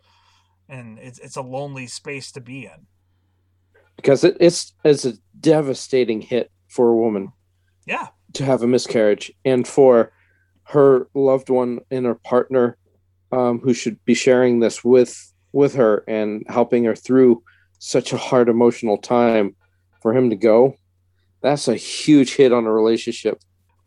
and 0.68 0.98
it's 1.00 1.20
it's 1.20 1.36
a 1.38 1.42
lonely 1.42 1.88
space 1.88 2.32
to 2.34 2.42
be 2.42 2.66
in. 2.66 2.88
because 3.96 4.24
it, 4.24 4.36
it's 4.40 4.74
it's 4.84 5.06
a 5.06 5.14
devastating 5.40 6.22
hit 6.22 6.52
for 6.68 6.90
a 6.90 6.96
woman 6.96 7.32
Yeah, 7.86 8.08
to 8.34 8.44
have 8.46 8.64
a 8.64 8.68
miscarriage 8.68 9.32
and 9.46 9.68
for 9.68 10.12
her 10.64 11.08
loved 11.14 11.50
one 11.50 11.80
and 11.92 12.06
her 12.06 12.16
partner 12.16 12.78
um, 13.32 13.60
who 13.60 13.74
should 13.74 14.04
be 14.06 14.14
sharing 14.16 14.60
this 14.60 14.84
with 14.84 15.34
with 15.52 15.76
her 15.76 16.04
and 16.08 16.44
helping 16.48 16.84
her 16.84 16.96
through 16.96 17.44
such 17.80 18.14
a 18.14 18.18
hard 18.18 18.50
emotional 18.50 18.98
time 18.98 19.56
for 20.02 20.14
him 20.14 20.30
to 20.30 20.36
go 20.36 20.76
that's 21.42 21.68
a 21.68 21.76
huge 21.76 22.36
hit 22.36 22.52
on 22.52 22.66
a 22.66 22.72
relationship 22.72 23.42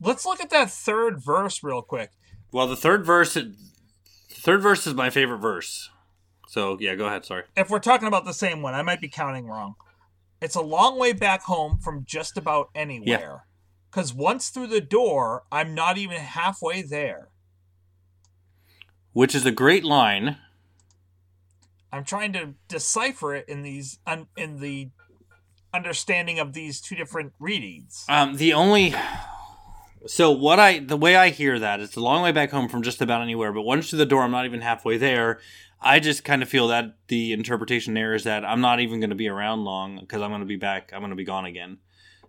Let's 0.05 0.27
look 0.27 0.41
at 0.41 0.51
that 0.51 0.71
third 0.71 1.23
verse 1.23 1.63
real 1.63 1.81
quick. 1.81 2.11
Well, 2.51 2.67
the 2.67 2.77
third 2.77 3.07
verse, 3.07 3.35
the 3.35 3.55
third 4.31 4.61
verse 4.61 4.87
is 4.87 4.95
my 4.95 5.11
favorite 5.11 5.39
verse. 5.39 5.91
So 6.49 6.77
yeah, 6.81 6.97
go 6.97 7.07
ahead. 7.07 7.25
Sorry. 7.25 7.45
If 7.57 7.71
we're 7.71 7.79
talking 7.79 8.09
about 8.09 8.25
the 8.25 8.35
same 8.35 8.63
one, 8.63 8.75
I 8.75 8.83
might 8.83 9.01
be 9.01 9.09
counting 9.09 9.47
wrong. 9.47 9.77
It's 10.41 10.57
a 10.57 10.61
long 10.61 10.99
way 10.99 11.13
back 11.13 11.43
home 11.43 11.79
from 11.79 12.05
just 12.05 12.37
about 12.37 12.71
anywhere. 12.75 13.45
Because 13.91 14.13
once 14.13 14.49
through 14.49 14.67
the 14.67 14.81
door, 14.81 15.45
I'm 15.53 15.73
not 15.73 15.99
even 15.99 16.19
halfway 16.19 16.83
there. 16.83 17.29
Which 19.13 19.35
is 19.35 19.47
a 19.47 19.53
great 19.53 19.85
line. 19.85 20.39
I'm 21.93 22.05
trying 22.05 22.33
to 22.35 22.55
decipher 22.69 23.35
it 23.35 23.49
in 23.49 23.63
these 23.63 23.99
un, 24.07 24.27
in 24.37 24.61
the 24.61 24.91
understanding 25.75 26.39
of 26.39 26.53
these 26.53 26.81
two 26.81 26.95
different 26.97 27.33
readings. 27.39 28.05
Um, 28.09 28.37
the 28.37 28.53
only 28.55 28.95
so 30.07 30.31
what 30.31 30.59
I 30.59 30.79
the 30.81 30.97
way 30.97 31.17
I 31.17 31.31
hear 31.31 31.59
that 31.59 31.81
it's 31.81 31.97
a 31.97 32.01
long 32.01 32.23
way 32.23 32.33
back 32.33 32.51
home 32.51 32.69
from 32.69 32.83
just 32.83 33.01
about 33.03 33.23
anywhere, 33.23 33.53
but 33.53 33.63
once 33.63 33.91
to 33.91 33.97
the 33.97 34.07
door, 34.07 34.23
I'm 34.23 34.31
not 34.31 34.47
even 34.47 34.61
halfway 34.61 34.97
there. 34.97 35.39
I 35.81 35.99
just 35.99 36.25
kind 36.25 36.43
of 36.43 36.49
feel 36.49 36.69
that 36.69 36.95
the 37.09 37.33
interpretation 37.33 37.95
there 37.95 38.15
is 38.15 38.25
that 38.25 38.45
I'm 38.45 38.61
not 38.61 38.81
even 38.81 39.01
going 39.01 39.11
to 39.11 39.17
be 39.17 39.29
around 39.29 39.65
long 39.65 39.99
because 40.01 40.23
I'm 40.23 40.31
going 40.31 40.41
to 40.41 40.47
be 40.47 40.57
back. 40.57 40.93
I'm 40.93 41.01
going 41.01 41.11
to 41.11 41.17
be 41.17 41.25
gone 41.25 41.45
again. 41.45 41.79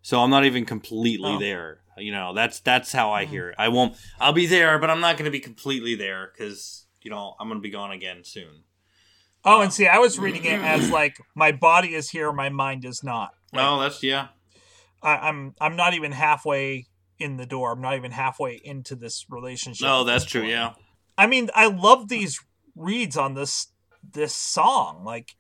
So 0.02 0.22
I'm 0.22 0.32
not 0.32 0.44
even 0.46 0.66
completely 0.66 1.34
Oh. 1.34 1.40
there. 1.40 1.80
You 1.98 2.12
know, 2.12 2.34
that's 2.34 2.60
that's 2.60 2.92
how 2.92 3.12
I 3.12 3.26
hear 3.26 3.50
it. 3.50 3.56
I 3.60 3.70
won't. 3.70 3.96
I'll 4.20 4.34
be 4.34 4.48
there, 4.48 4.80
but 4.80 4.90
I'm 4.90 5.00
not 5.00 5.16
going 5.18 5.26
to 5.26 5.32
be 5.32 5.40
completely 5.40 5.94
there 5.96 6.32
because 6.34 6.86
you 7.02 7.12
know 7.12 7.36
I'm 7.40 7.48
going 7.48 7.60
to 7.60 7.64
be 7.64 7.70
gone 7.70 7.92
again 7.92 8.24
soon. 8.24 8.64
Oh, 9.46 9.62
and 9.62 9.74
see, 9.74 9.88
I 9.88 9.98
was 9.98 10.18
reading 10.18 10.46
it 10.46 10.62
as 10.62 10.90
like 10.92 11.18
my 11.36 11.52
body 11.52 11.96
is 11.96 12.10
here, 12.10 12.32
my 12.32 12.50
mind 12.50 12.86
is 12.86 13.04
not. 13.04 13.32
Oh, 13.54 13.80
that's 13.80 14.02
yeah. 14.04 14.30
I, 15.02 15.16
I'm 15.18 15.54
I'm 15.60 15.76
not 15.76 15.94
even 15.94 16.12
halfway 16.12 16.88
in 17.20 17.38
the 17.38 17.46
door. 17.46 17.74
I'm 17.74 17.82
not 17.82 17.96
even 17.96 18.12
halfway 18.12 18.60
into 18.64 18.96
this 18.96 19.26
relationship. 19.30 19.86
No, 19.86 20.02
at 20.02 20.08
that's 20.08 20.26
true. 20.26 20.44
Yeah. 20.44 20.74
I 21.18 21.28
mean, 21.28 21.50
I 21.54 21.68
love 21.68 22.10
these 22.10 22.40
reads 22.76 23.18
on 23.18 23.34
this 23.34 23.68
this 24.12 24.36
song. 24.36 25.04
Like, 25.04 25.36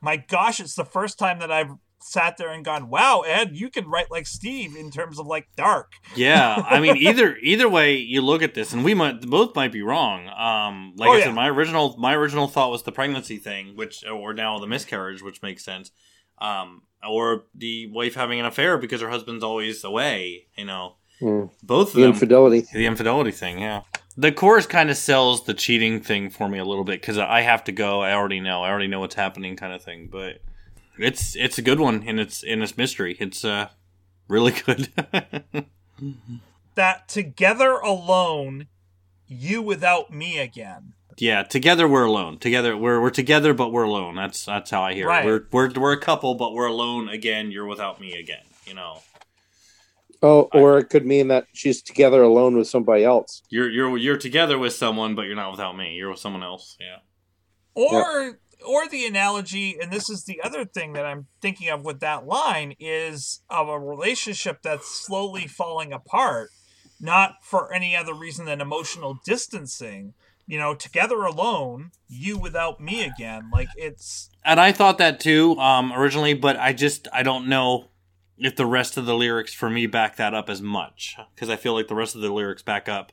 my 0.00 0.16
gosh, 0.16 0.60
it's 0.60 0.74
the 0.74 0.84
first 0.84 1.18
time 1.18 1.38
that 1.40 1.50
I've 1.50 1.72
sat 2.00 2.36
there 2.36 2.50
and 2.50 2.64
gone, 2.64 2.88
"Wow, 2.90 3.20
Ed, 3.26 3.50
you 3.56 3.70
can 3.70 3.88
write 3.88 4.10
like 4.10 4.26
Steve 4.26 4.76
in 4.76 4.90
terms 4.90 5.18
of 5.18 5.26
like 5.26 5.46
dark." 5.56 5.92
Yeah, 6.16 6.62
I 6.68 6.80
mean 6.80 6.96
either 7.08 7.36
either 7.42 7.68
way 7.68 7.96
you 7.96 8.20
look 8.22 8.42
at 8.42 8.54
this, 8.54 8.72
and 8.72 8.84
we 8.84 8.94
might 8.94 9.22
both 9.22 9.54
might 9.54 9.72
be 9.72 9.82
wrong. 9.82 10.28
Um, 10.28 10.94
like 10.96 11.08
Oh, 11.10 11.12
I 11.14 11.18
yeah. 11.18 11.24
said, 11.24 11.34
my 11.34 11.48
original 11.48 11.96
my 11.98 12.14
original 12.14 12.46
thought 12.48 12.70
was 12.70 12.82
the 12.84 12.92
pregnancy 12.92 13.36
thing, 13.36 13.76
which 13.76 14.04
or 14.06 14.32
now 14.34 14.58
the 14.58 14.66
miscarriage, 14.66 15.22
which 15.22 15.42
makes 15.42 15.64
sense. 15.64 15.90
Um, 16.40 16.82
or 17.08 17.44
the 17.54 17.86
wife 17.92 18.14
having 18.14 18.38
an 18.40 18.46
affair 18.46 18.78
because 18.78 19.00
her 19.00 19.08
husband's 19.10 19.44
always 19.44 19.82
away. 19.84 20.46
You 20.56 20.64
know, 20.66 20.94
Mm. 21.20 21.50
both 21.64 21.88
of 21.88 21.94
the 21.94 22.02
them. 22.02 22.10
infidelity 22.12 22.64
the 22.72 22.86
infidelity 22.86 23.32
thing, 23.32 23.58
yeah. 23.58 23.82
The 24.16 24.30
chorus 24.32 24.66
kind 24.66 24.88
of 24.90 24.96
sells 24.96 25.44
the 25.44 25.54
cheating 25.54 26.00
thing 26.00 26.30
for 26.30 26.48
me 26.48 26.58
a 26.58 26.64
little 26.64 26.82
bit 26.84 27.00
because 27.00 27.18
I 27.18 27.40
have 27.42 27.62
to 27.64 27.72
go. 27.72 28.00
I 28.02 28.12
already 28.12 28.40
know. 28.40 28.62
I 28.64 28.70
already 28.70 28.88
know 28.88 28.98
what's 29.00 29.14
happening, 29.14 29.56
kind 29.56 29.72
of 29.72 29.82
thing. 29.82 30.08
But 30.10 30.42
it's 30.98 31.34
it's 31.36 31.58
a 31.58 31.62
good 31.62 31.80
one, 31.80 32.02
and 32.06 32.18
it's 32.20 32.42
in 32.42 32.62
its 32.62 32.76
mystery. 32.76 33.16
It's 33.20 33.44
uh 33.44 33.68
really 34.28 34.52
good. 34.66 34.88
That 36.74 37.08
together 37.08 37.72
alone, 37.72 38.66
you 39.26 39.62
without 39.62 40.12
me 40.12 40.38
again. 40.38 40.92
Yeah, 41.16 41.42
together 41.42 41.88
we're 41.88 42.04
alone. 42.04 42.38
Together 42.38 42.76
we're 42.76 43.00
we're 43.00 43.10
together, 43.10 43.52
but 43.52 43.72
we're 43.72 43.82
alone. 43.82 44.14
That's 44.14 44.44
that's 44.44 44.70
how 44.70 44.82
I 44.82 44.94
hear 44.94 45.08
Right. 45.08 45.24
it. 45.24 45.26
We're 45.26 45.46
we're 45.50 45.80
we're 45.80 45.92
a 45.92 46.00
couple, 46.00 46.34
but 46.36 46.52
we're 46.54 46.66
alone 46.66 47.08
again. 47.08 47.50
You're 47.50 47.66
without 47.66 48.00
me 48.00 48.12
again. 48.14 48.44
You 48.66 48.74
know, 48.74 49.00
oh 50.22 50.48
or 50.52 50.78
it 50.78 50.84
could 50.90 51.04
mean 51.06 51.28
that 51.28 51.46
she's 51.52 51.82
together 51.82 52.22
alone 52.22 52.56
with 52.56 52.68
somebody 52.68 53.02
else 53.04 53.42
you're 53.50 53.70
you're 53.70 53.96
you're 53.96 54.18
together 54.18 54.58
with 54.58 54.74
someone, 54.74 55.14
but 55.16 55.22
you're 55.22 55.34
not 55.34 55.50
without 55.50 55.76
me. 55.76 55.94
You're 55.94 56.10
with 56.10 56.20
someone 56.20 56.42
else. 56.44 56.76
Yeah. 56.78 56.98
Or 57.74 58.38
or 58.66 58.88
the 58.88 59.06
analogy, 59.06 59.78
and 59.80 59.92
this 59.92 60.08
is 60.10 60.24
the 60.24 60.40
other 60.42 60.64
thing 60.64 60.92
that 60.94 61.06
I'm 61.06 61.26
thinking 61.40 61.68
of 61.68 61.84
with 61.84 62.00
that 62.00 62.26
line 62.26 62.74
is 62.78 63.42
of 63.48 63.68
a 63.68 63.78
relationship 63.78 64.62
that's 64.62 64.88
slowly 64.88 65.46
falling 65.46 65.92
apart, 65.92 66.50
not 67.00 67.36
for 67.42 67.72
any 67.72 67.94
other 67.96 68.14
reason 68.14 68.46
than 68.46 68.60
emotional 68.60 69.18
distancing. 69.24 70.14
You 70.46 70.58
know, 70.58 70.74
together 70.74 71.22
alone, 71.24 71.90
you 72.08 72.38
without 72.38 72.80
me 72.80 73.02
again. 73.04 73.50
Like 73.52 73.68
it's 73.76 74.30
And 74.44 74.58
I 74.58 74.72
thought 74.72 74.96
that 74.96 75.20
too 75.20 75.58
um, 75.58 75.92
originally, 75.92 76.32
but 76.32 76.56
I 76.56 76.72
just 76.72 77.06
I 77.12 77.22
don't 77.22 77.48
know 77.48 77.88
if 78.38 78.56
the 78.56 78.64
rest 78.64 78.96
of 78.96 79.04
the 79.04 79.14
lyrics 79.14 79.52
for 79.52 79.68
me 79.68 79.86
back 79.86 80.16
that 80.16 80.32
up 80.32 80.48
as 80.48 80.62
much 80.62 81.16
because 81.34 81.50
I 81.50 81.56
feel 81.56 81.74
like 81.74 81.88
the 81.88 81.94
rest 81.94 82.14
of 82.14 82.22
the 82.22 82.32
lyrics 82.32 82.62
back 82.62 82.88
up, 82.88 83.12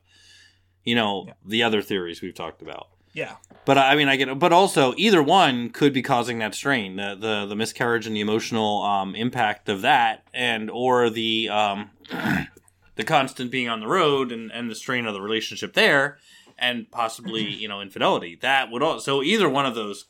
you 0.85 0.95
know, 0.95 1.25
Yeah. 1.27 1.33
the 1.45 1.63
other 1.63 1.81
theories 1.81 2.21
we've 2.21 2.33
talked 2.33 2.61
about. 2.61 2.87
Yeah. 3.15 3.37
But 3.63 3.79
I 3.79 3.95
mean, 3.95 4.07
I 4.09 4.15
get, 4.17 4.37
but 4.37 4.53
also 4.53 4.93
either 4.97 5.23
one 5.23 5.69
could 5.69 5.91
be 5.93 6.03
causing 6.03 6.37
that 6.39 6.53
strain, 6.53 6.97
the 6.97 7.15
the, 7.19 7.45
the 7.47 7.55
miscarriage 7.55 8.05
and 8.05 8.15
the 8.15 8.19
emotional 8.19 8.83
um, 8.83 9.15
impact 9.15 9.69
of 9.69 9.81
that, 9.81 10.27
and 10.33 10.69
or 10.69 11.09
the 11.09 11.49
um, 11.49 11.89
the 12.95 13.03
constant 13.03 13.49
being 13.49 13.67
on 13.67 13.79
the 13.79 13.87
road 13.87 14.31
and, 14.31 14.51
and 14.51 14.69
the 14.69 14.75
strain 14.75 15.07
of 15.07 15.13
the 15.13 15.21
relationship 15.21 15.73
there, 15.73 16.19
and 16.59 16.91
possibly 16.91 17.41
you 17.61 17.67
know 17.67 17.81
infidelity. 17.81 18.37
That 18.39 18.69
would 18.69 18.83
also 18.83 18.99
so 18.99 19.23
either 19.23 19.49
one 19.49 19.65
of 19.65 19.73
those 19.73 20.05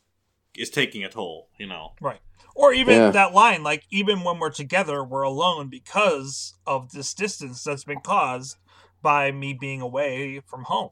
is 0.57 0.69
taking 0.69 1.05
a 1.05 1.09
toll. 1.09 1.49
You 1.57 1.67
know, 1.67 1.93
Right. 2.01 2.19
Or 2.55 2.73
even 2.73 2.95
Yeah. 2.95 3.11
that 3.11 3.33
line, 3.33 3.63
like 3.63 3.85
even 3.89 4.23
when 4.23 4.39
we're 4.39 4.49
together, 4.49 5.03
we're 5.03 5.23
alone 5.23 5.69
because 5.69 6.57
of 6.65 6.91
this 6.91 7.13
distance 7.13 7.63
that's 7.63 7.83
been 7.83 8.01
caused 8.01 8.57
by 9.01 9.31
me 9.31 9.53
being 9.53 9.81
away 9.81 10.41
from 10.47 10.63
home. 10.63 10.91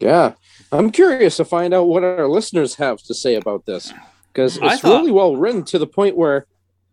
Yeah, 0.00 0.32
I'm 0.72 0.90
curious 0.90 1.36
to 1.38 1.44
find 1.44 1.72
out 1.72 1.84
what 1.88 2.04
our 2.04 2.28
listeners 2.28 2.74
have 2.76 3.02
to 3.04 3.14
say 3.14 3.34
about 3.34 3.64
this 3.66 3.92
because 4.32 4.58
it's 4.62 4.80
thought- 4.80 5.00
really 5.00 5.10
well 5.12 5.36
written 5.36 5.64
to 5.64 5.78
the 5.78 5.86
point 5.86 6.16
where 6.16 6.46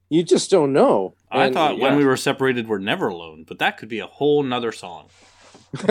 you 0.10 0.24
just 0.24 0.50
don't 0.52 0.72
know. 0.74 1.16
I 1.32 1.46
And, 1.46 1.54
thought 1.56 1.80
when 1.80 1.96
we 1.98 2.06
were 2.06 2.16
separated, 2.18 2.68
we're 2.70 2.78
never 2.78 3.08
alone, 3.08 3.46
but 3.48 3.60
that 3.60 3.78
could 3.78 3.90
be 3.90 4.00
a 4.00 4.06
whole 4.08 4.44
nother 4.44 4.72
song. 4.72 5.08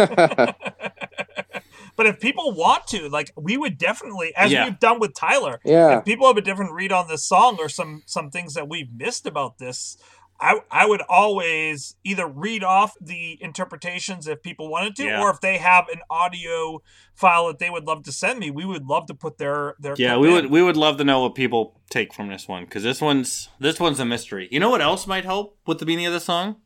But 1.94 2.06
if 2.06 2.20
people 2.20 2.52
want 2.52 2.86
to, 2.88 3.10
like 3.10 3.30
we 3.36 3.58
would 3.58 3.76
definitely, 3.76 4.32
as 4.34 4.50
Yeah. 4.50 4.64
we've 4.64 4.78
done 4.80 4.98
with 4.98 5.14
Tyler, 5.14 5.60
yeah, 5.62 5.98
if 5.98 6.06
people 6.06 6.26
have 6.26 6.38
a 6.38 6.40
different 6.40 6.72
read 6.72 6.90
on 6.90 7.06
this 7.06 7.22
song 7.22 7.58
or 7.60 7.68
some 7.68 8.02
some 8.06 8.30
things 8.30 8.54
that 8.54 8.66
we've 8.66 8.90
missed 8.90 9.26
about 9.26 9.58
this, 9.58 9.98
I 10.42 10.60
I 10.70 10.86
would 10.86 11.02
always 11.08 11.94
either 12.02 12.26
read 12.26 12.64
off 12.64 12.94
the 13.00 13.38
interpretations 13.40 14.26
if 14.26 14.42
people 14.42 14.68
wanted 14.68 14.96
to, 14.96 15.04
Yeah. 15.04 15.22
or 15.22 15.30
if 15.30 15.40
they 15.40 15.58
have 15.58 15.84
an 15.88 16.00
audio 16.10 16.82
file 17.14 17.46
that 17.46 17.60
they 17.60 17.70
would 17.70 17.84
love 17.84 18.02
to 18.04 18.12
send 18.12 18.40
me, 18.40 18.50
we 18.50 18.64
would 18.64 18.84
love 18.86 19.06
to 19.06 19.14
put 19.14 19.38
their 19.38 19.76
their 19.78 19.94
Yeah, 19.96 20.16
we 20.16 20.28
in. 20.28 20.34
would 20.34 20.46
we 20.50 20.62
would 20.62 20.76
love 20.76 20.96
to 20.98 21.04
know 21.04 21.20
what 21.22 21.36
people 21.36 21.80
take 21.90 22.12
from 22.12 22.26
this 22.28 22.48
one 22.48 22.64
because 22.64 22.82
this 22.82 23.00
one's 23.00 23.50
this 23.60 23.78
one's 23.78 24.00
a 24.00 24.04
mystery. 24.04 24.48
You 24.50 24.58
know 24.58 24.70
what 24.70 24.82
else 24.82 25.06
might 25.06 25.24
help 25.24 25.56
with 25.66 25.78
the 25.78 25.86
meaning 25.86 26.06
of 26.06 26.12
the 26.12 26.20
song? 26.20 26.56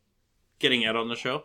Getting 0.59 0.87
Ed 0.87 0.97
on 0.97 1.09
the 1.09 1.17
show. 1.17 1.45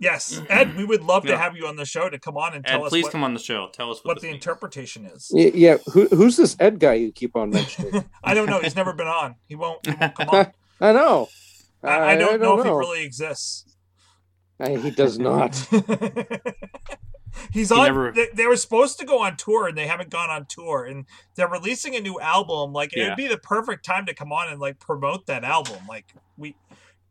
Yes, 0.00 0.42
Ed, 0.50 0.76
we 0.76 0.84
would 0.84 1.02
love 1.02 1.22
to 1.22 1.30
Yeah. 1.30 1.38
have 1.38 1.56
you 1.56 1.66
on 1.66 1.76
the 1.76 1.84
show 1.86 2.10
to 2.10 2.18
come 2.18 2.36
on 2.36 2.54
and 2.54 2.66
Ed, 2.66 2.72
tell 2.72 2.84
us 2.84 2.90
please 2.90 3.04
what, 3.04 3.12
come 3.12 3.24
on 3.24 3.34
the 3.34 3.40
show. 3.40 3.68
Tell 3.72 3.90
us 3.90 3.98
what, 4.04 4.16
what 4.16 4.20
the 4.20 4.26
means. 4.26 4.34
interpretation 4.36 5.06
is. 5.06 5.30
Y- 5.32 5.52
yeah. 5.54 5.76
Who, 5.92 6.08
who's 6.08 6.36
this 6.36 6.56
Ed 6.60 6.78
guy 6.80 6.94
you 6.94 7.12
keep 7.12 7.36
on 7.36 7.50
mentioning? 7.58 8.04
I 8.22 8.34
don't 8.34 8.50
know. 8.50 8.58
He's 8.60 8.76
never 8.76 8.92
been 9.00 9.06
on. 9.06 9.36
He 9.46 9.54
won't, 9.54 9.86
he 9.86 9.92
won't 9.98 10.14
come 10.14 10.28
on. 10.32 10.52
I 10.82 10.92
know. 10.92 11.28
I, 11.82 12.12
I 12.12 12.16
don't 12.16 12.40
know 12.40 12.58
if 12.58 12.64
he 12.64 12.70
really 12.70 13.04
exists. 13.04 13.64
I- 14.60 14.76
he 14.76 14.90
does 14.90 15.18
not. 15.18 15.54
He's 17.50 17.70
He 17.70 17.74
on. 17.74 17.84
never- 17.86 18.12
They, 18.12 18.28
they 18.34 18.46
were 18.46 18.56
supposed 18.56 18.98
to 18.98 19.06
go 19.06 19.20
on 19.22 19.36
tour, 19.36 19.66
and 19.68 19.76
they 19.76 19.86
haven't 19.86 20.10
gone 20.10 20.28
on 20.30 20.44
tour. 20.46 20.84
And 20.84 21.06
they're 21.34 21.48
releasing 21.48 21.96
a 21.96 22.00
new 22.00 22.20
album. 22.20 22.72
Like 22.72 22.94
it'd 22.96 23.16
be 23.16 23.26
the 23.26 23.38
perfect 23.38 23.84
time 23.84 24.06
to 24.06 24.14
come 24.14 24.32
on 24.32 24.50
and 24.50 24.60
like 24.60 24.78
promote 24.78 25.26
that 25.26 25.42
album. 25.44 25.78
Like 25.88 26.06
we, 26.36 26.54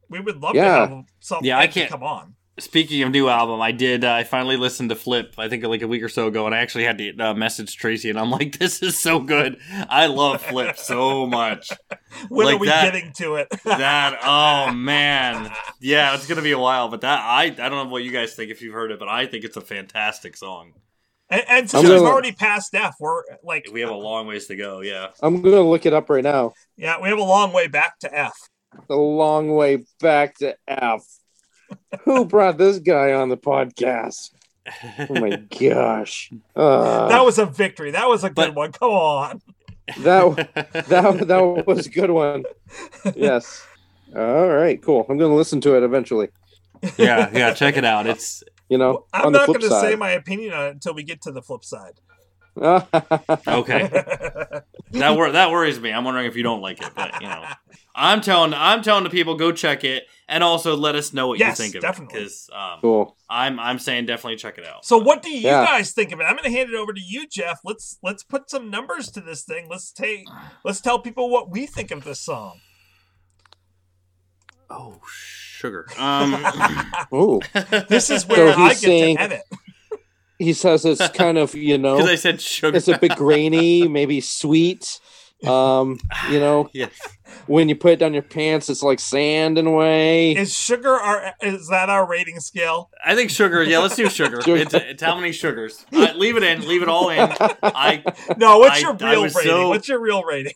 we 0.09 0.19
would 0.19 0.37
love 0.41 0.55
Yeah. 0.55 0.63
to 0.63 0.69
have 0.95 1.05
something 1.19 1.47
Yeah, 1.47 1.57
I 1.59 1.67
can't- 1.67 1.89
come 1.89 2.03
on. 2.03 2.35
Speaking 2.59 3.01
of 3.01 3.11
new 3.11 3.29
album, 3.29 3.61
I 3.61 3.71
did. 3.71 4.03
Uh, 4.03 4.11
I 4.11 4.23
finally 4.23 4.57
listened 4.57 4.89
to 4.89 4.95
Flip. 4.95 5.33
I 5.37 5.47
think 5.47 5.63
like 5.63 5.81
a 5.81 5.87
week 5.87 6.03
or 6.03 6.09
so 6.09 6.27
ago, 6.27 6.45
and 6.45 6.53
I 6.53 6.59
actually 6.59 6.83
had 6.83 6.97
to 6.97 7.17
uh, 7.17 7.33
message 7.33 7.75
Tracy, 7.77 8.09
and 8.09 8.19
I'm 8.19 8.29
like, 8.29 8.57
"This 8.59 8.83
is 8.83 8.99
so 8.99 9.19
good. 9.19 9.57
I 9.89 10.07
love 10.07 10.41
Flip 10.41 10.77
so 10.77 11.25
much." 11.25 11.69
When 12.27 12.45
like 12.45 12.55
are 12.57 12.59
we 12.59 12.67
that- 12.67 12.91
getting 12.91 13.13
to 13.13 13.35
it? 13.35 13.47
That 13.63 14.19
oh 14.21 14.73
man, 14.73 15.49
yeah, 15.79 16.13
it's 16.13 16.27
gonna 16.27 16.41
be 16.41 16.51
a 16.51 16.59
while, 16.59 16.89
but 16.89 17.01
that 17.01 17.19
I 17.19 17.45
I 17.45 17.49
don't 17.49 17.71
know 17.71 17.85
what 17.85 18.03
you 18.03 18.11
guys 18.11 18.33
think 18.35 18.51
if 18.51 18.61
you've 18.61 18.73
heard 18.73 18.91
it, 18.91 18.99
but 18.99 19.07
I 19.07 19.25
think 19.27 19.45
it's 19.45 19.55
a 19.57 19.61
fantastic 19.61 20.35
song. 20.35 20.73
and, 21.29 21.43
and 21.47 21.69
since 21.69 21.83
we've 21.83 21.97
gonna- 21.99 22.09
already 22.11 22.33
passed 22.33 22.75
F, 22.75 22.95
we're 22.99 23.23
like, 23.43 23.65
We 23.71 23.79
have 23.79 23.89
a 23.89 23.95
long 23.95 24.27
ways 24.27 24.47
to 24.47 24.57
go. 24.57 24.81
Yeah. 24.81 25.07
I'm 25.21 25.41
gonna 25.41 25.61
look 25.61 25.85
it 25.85 25.93
up 25.93 26.09
right 26.09 26.23
now. 26.23 26.51
yeah, 26.75 26.99
we 27.01 27.07
have 27.07 27.17
a 27.17 27.23
long 27.23 27.53
way 27.53 27.67
back 27.67 27.97
to 27.99 28.13
F. 28.15 28.33
The 28.89 28.95
long 28.97 29.55
way 29.55 29.85
back 30.01 30.35
to 30.39 30.55
F. 30.67 31.01
Who 32.05 32.25
brought 32.25 32.57
this 32.57 32.79
guy 32.79 33.13
on 33.13 33.29
the 33.29 33.37
podcast? 33.37 34.31
Oh 35.09 35.19
my 35.19 35.35
gosh. 35.59 36.31
Uh, 36.55 37.07
that 37.09 37.25
was 37.25 37.37
a 37.39 37.45
victory. 37.45 37.91
That 37.91 38.07
was 38.07 38.23
a 38.23 38.29
good 38.29 38.35
But- 38.35 38.55
one. 38.55 38.71
Come 38.71 38.91
on. 38.91 39.41
that 39.99 40.53
that 40.89 41.27
that 41.27 41.63
was 41.67 41.87
a 41.87 41.89
good 41.89 42.11
one. 42.11 42.43
Yes. 43.15 43.65
All 44.15 44.47
right, 44.47 44.81
cool. 44.81 45.05
I'm 45.09 45.17
going 45.17 45.31
to 45.31 45.35
listen 45.35 45.61
to 45.61 45.75
it 45.77 45.83
eventually. 45.83 46.29
yeah, 46.97 47.29
yeah. 47.33 47.53
Check 47.53 47.77
it 47.77 47.85
out. 47.85 48.07
It's 48.07 48.43
You 48.69 48.77
know, 48.77 49.05
I'm 49.13 49.27
on 49.27 49.31
not 49.33 49.47
going 49.47 49.61
to 49.61 49.69
say 49.81 49.95
my 49.95 50.11
opinion 50.11 50.53
on 50.53 50.65
it 50.67 50.69
until 50.71 50.93
we 50.93 51.03
get 51.03 51.21
to 51.23 51.31
the 51.31 51.41
flip 51.41 51.63
side. 51.65 51.93
okay. 52.57 53.87
that 54.91 55.15
wor- 55.15 55.31
that 55.31 55.51
worries 55.51 55.79
me. 55.79 55.91
I'm 55.91 56.03
wondering 56.03 56.25
if 56.27 56.35
you 56.35 56.43
don't 56.43 56.61
like 56.61 56.81
it, 56.81 56.89
but 56.95 57.21
you 57.21 57.27
know, 57.27 57.43
I'm 57.95 58.19
telling 58.21 58.53
I'm 58.53 58.81
telling 58.81 59.03
the 59.05 59.09
people 59.09 59.35
go 59.35 59.51
check 59.51 59.83
it 59.83 60.03
and 60.27 60.43
also 60.43 60.75
let 60.75 60.95
us 60.95 61.13
know 61.13 61.27
what 61.29 61.39
Yes, 61.39 61.57
you 61.59 61.63
think 61.65 61.75
of 61.75 61.81
definitely. 61.81 62.17
it 62.19 62.23
because 62.23 62.49
um, 62.53 62.79
cool. 62.81 63.17
I'm 63.29 63.59
I'm 63.59 63.79
saying 63.79 64.05
definitely 64.05 64.35
check 64.37 64.57
it 64.57 64.65
out. 64.65 64.83
so 64.85 64.97
what 64.97 65.21
do 65.23 65.29
you 65.29 65.39
Yeah. 65.41 65.65
guys 65.65 65.91
think 65.93 66.11
of 66.11 66.19
it? 66.19 66.23
I'm 66.23 66.35
going 66.35 66.43
to 66.43 66.51
hand 66.57 66.69
it 66.69 66.75
over 66.75 66.91
to 66.93 67.01
you, 67.01 67.25
Jeff. 67.27 67.59
Let's 67.63 67.97
let's 68.03 68.23
put 68.23 68.49
some 68.49 68.69
numbers 68.69 69.09
to 69.11 69.21
this 69.21 69.43
thing. 69.43 69.67
Let's 69.69 69.91
take 69.91 70.25
let's 70.65 70.81
tell 70.81 70.99
people 70.99 71.29
what 71.29 71.49
we 71.49 71.65
think 71.67 71.91
of 71.91 72.03
this 72.03 72.19
song. 72.19 72.59
Oh, 74.69 75.01
sugar. 75.05 75.85
Um, 75.97 76.33
Ooh. 77.13 77.41
This 77.89 78.09
is 78.09 78.25
where 78.27 78.53
So 78.53 78.59
I 78.61 78.69
he's 78.69 78.79
get 78.81 78.87
saying- 78.87 79.17
to 79.17 79.21
edit. 79.23 79.41
He 80.41 80.53
says 80.53 80.85
it's 80.85 81.07
kind 81.13 81.37
of, 81.37 81.53
you 81.55 81.77
know, 81.77 81.97
because 81.97 82.09
I 82.09 82.15
said 82.15 82.41
sugar. 82.41 82.75
it's 82.77 82.87
a 82.87 82.97
bit 82.97 83.15
grainy, 83.15 83.87
maybe 83.87 84.21
sweet. 84.21 84.99
Um, 85.45 85.99
you 86.29 86.39
know, 86.39 86.69
yes. 86.73 86.91
when 87.47 87.67
you 87.69 87.75
put 87.75 87.93
it 87.93 87.99
down 87.99 88.13
your 88.13 88.21
pants, 88.23 88.69
it's 88.69 88.83
like 88.83 88.99
sand 88.99 89.57
in 89.57 89.65
a 89.67 89.71
way. 89.71 90.33
Is 90.35 90.55
sugar 90.55 90.91
our 90.93 91.33
is 91.41 91.67
that 91.69 91.89
our 91.89 92.07
rating 92.07 92.39
scale? 92.39 92.89
I 93.03 93.15
think 93.15 93.29
sugar. 93.29 93.63
Yeah, 93.63 93.79
let's 93.79 93.95
do 93.95 94.09
sugar. 94.09 94.41
Sugar. 94.45 94.61
It's, 94.61 94.73
it's 94.73 95.03
how 95.03 95.15
many 95.15 95.31
sugars? 95.31 95.85
Uh, 95.91 96.13
leave 96.15 96.37
it 96.37 96.43
in. 96.43 96.67
Leave 96.67 96.81
it 96.83 96.89
all 96.89 97.09
in. 97.09 97.19
I 97.63 98.03
No, 98.37 98.59
what's 98.59 98.77
I- 98.77 98.79
your 98.81 98.93
real 98.93 99.21
was 99.23 99.35
rating? 99.35 99.51
so- 99.51 99.69
What's 99.69 99.87
your 99.87 99.99
real 99.99 100.23
rating? 100.23 100.53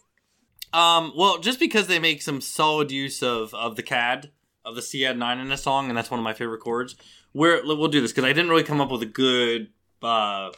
Um, 0.73 1.13
well, 1.15 1.37
just 1.39 1.59
because 1.59 1.87
they 1.87 1.99
make 1.99 2.21
some 2.21 2.41
solid 2.41 2.91
use 2.91 3.23
of 3.23 3.53
of 3.53 3.75
the 3.77 3.83
CAD 3.83 4.31
of 4.65 4.75
the 4.75 4.81
CAD 4.81 5.17
nine 5.17 5.39
in 5.39 5.47
the 5.49 5.57
song, 5.57 5.89
and 5.89 5.97
that's 5.97 6.11
one 6.11 6.19
of 6.19 6.23
my 6.23 6.33
favorite 6.33 6.59
chords. 6.59 6.95
Where 7.31 7.61
we'll 7.63 7.87
do 7.89 8.01
this 8.01 8.11
because 8.11 8.23
I 8.23 8.33
didn't 8.33 8.49
really 8.49 8.63
come 8.63 8.79
up 8.81 8.91
with 8.91 9.01
a 9.01 9.05
good 9.07 9.69
uh, 10.01 10.51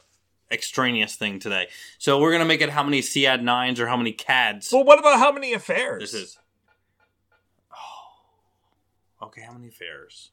extraneous 0.52 1.16
thing 1.16 1.40
today. 1.40 1.68
So 1.98 2.20
we're 2.20 2.32
gonna 2.32 2.46
make 2.46 2.62
it 2.62 2.70
how 2.70 2.84
many 2.84 3.02
CAD 3.02 3.44
nines 3.44 3.80
or 3.80 3.88
how 3.88 3.98
many 3.98 4.12
CADs 4.14 4.72
Well, 4.72 4.84
what 4.84 5.00
about 5.00 5.20
how 5.20 5.32
many 5.32 5.54
affairs? 5.54 6.02
this 6.02 6.14
is. 6.14 6.38
Oh, 9.22 9.26
okay. 9.28 9.42
How 9.42 9.54
many 9.54 9.68
affairs? 9.68 10.32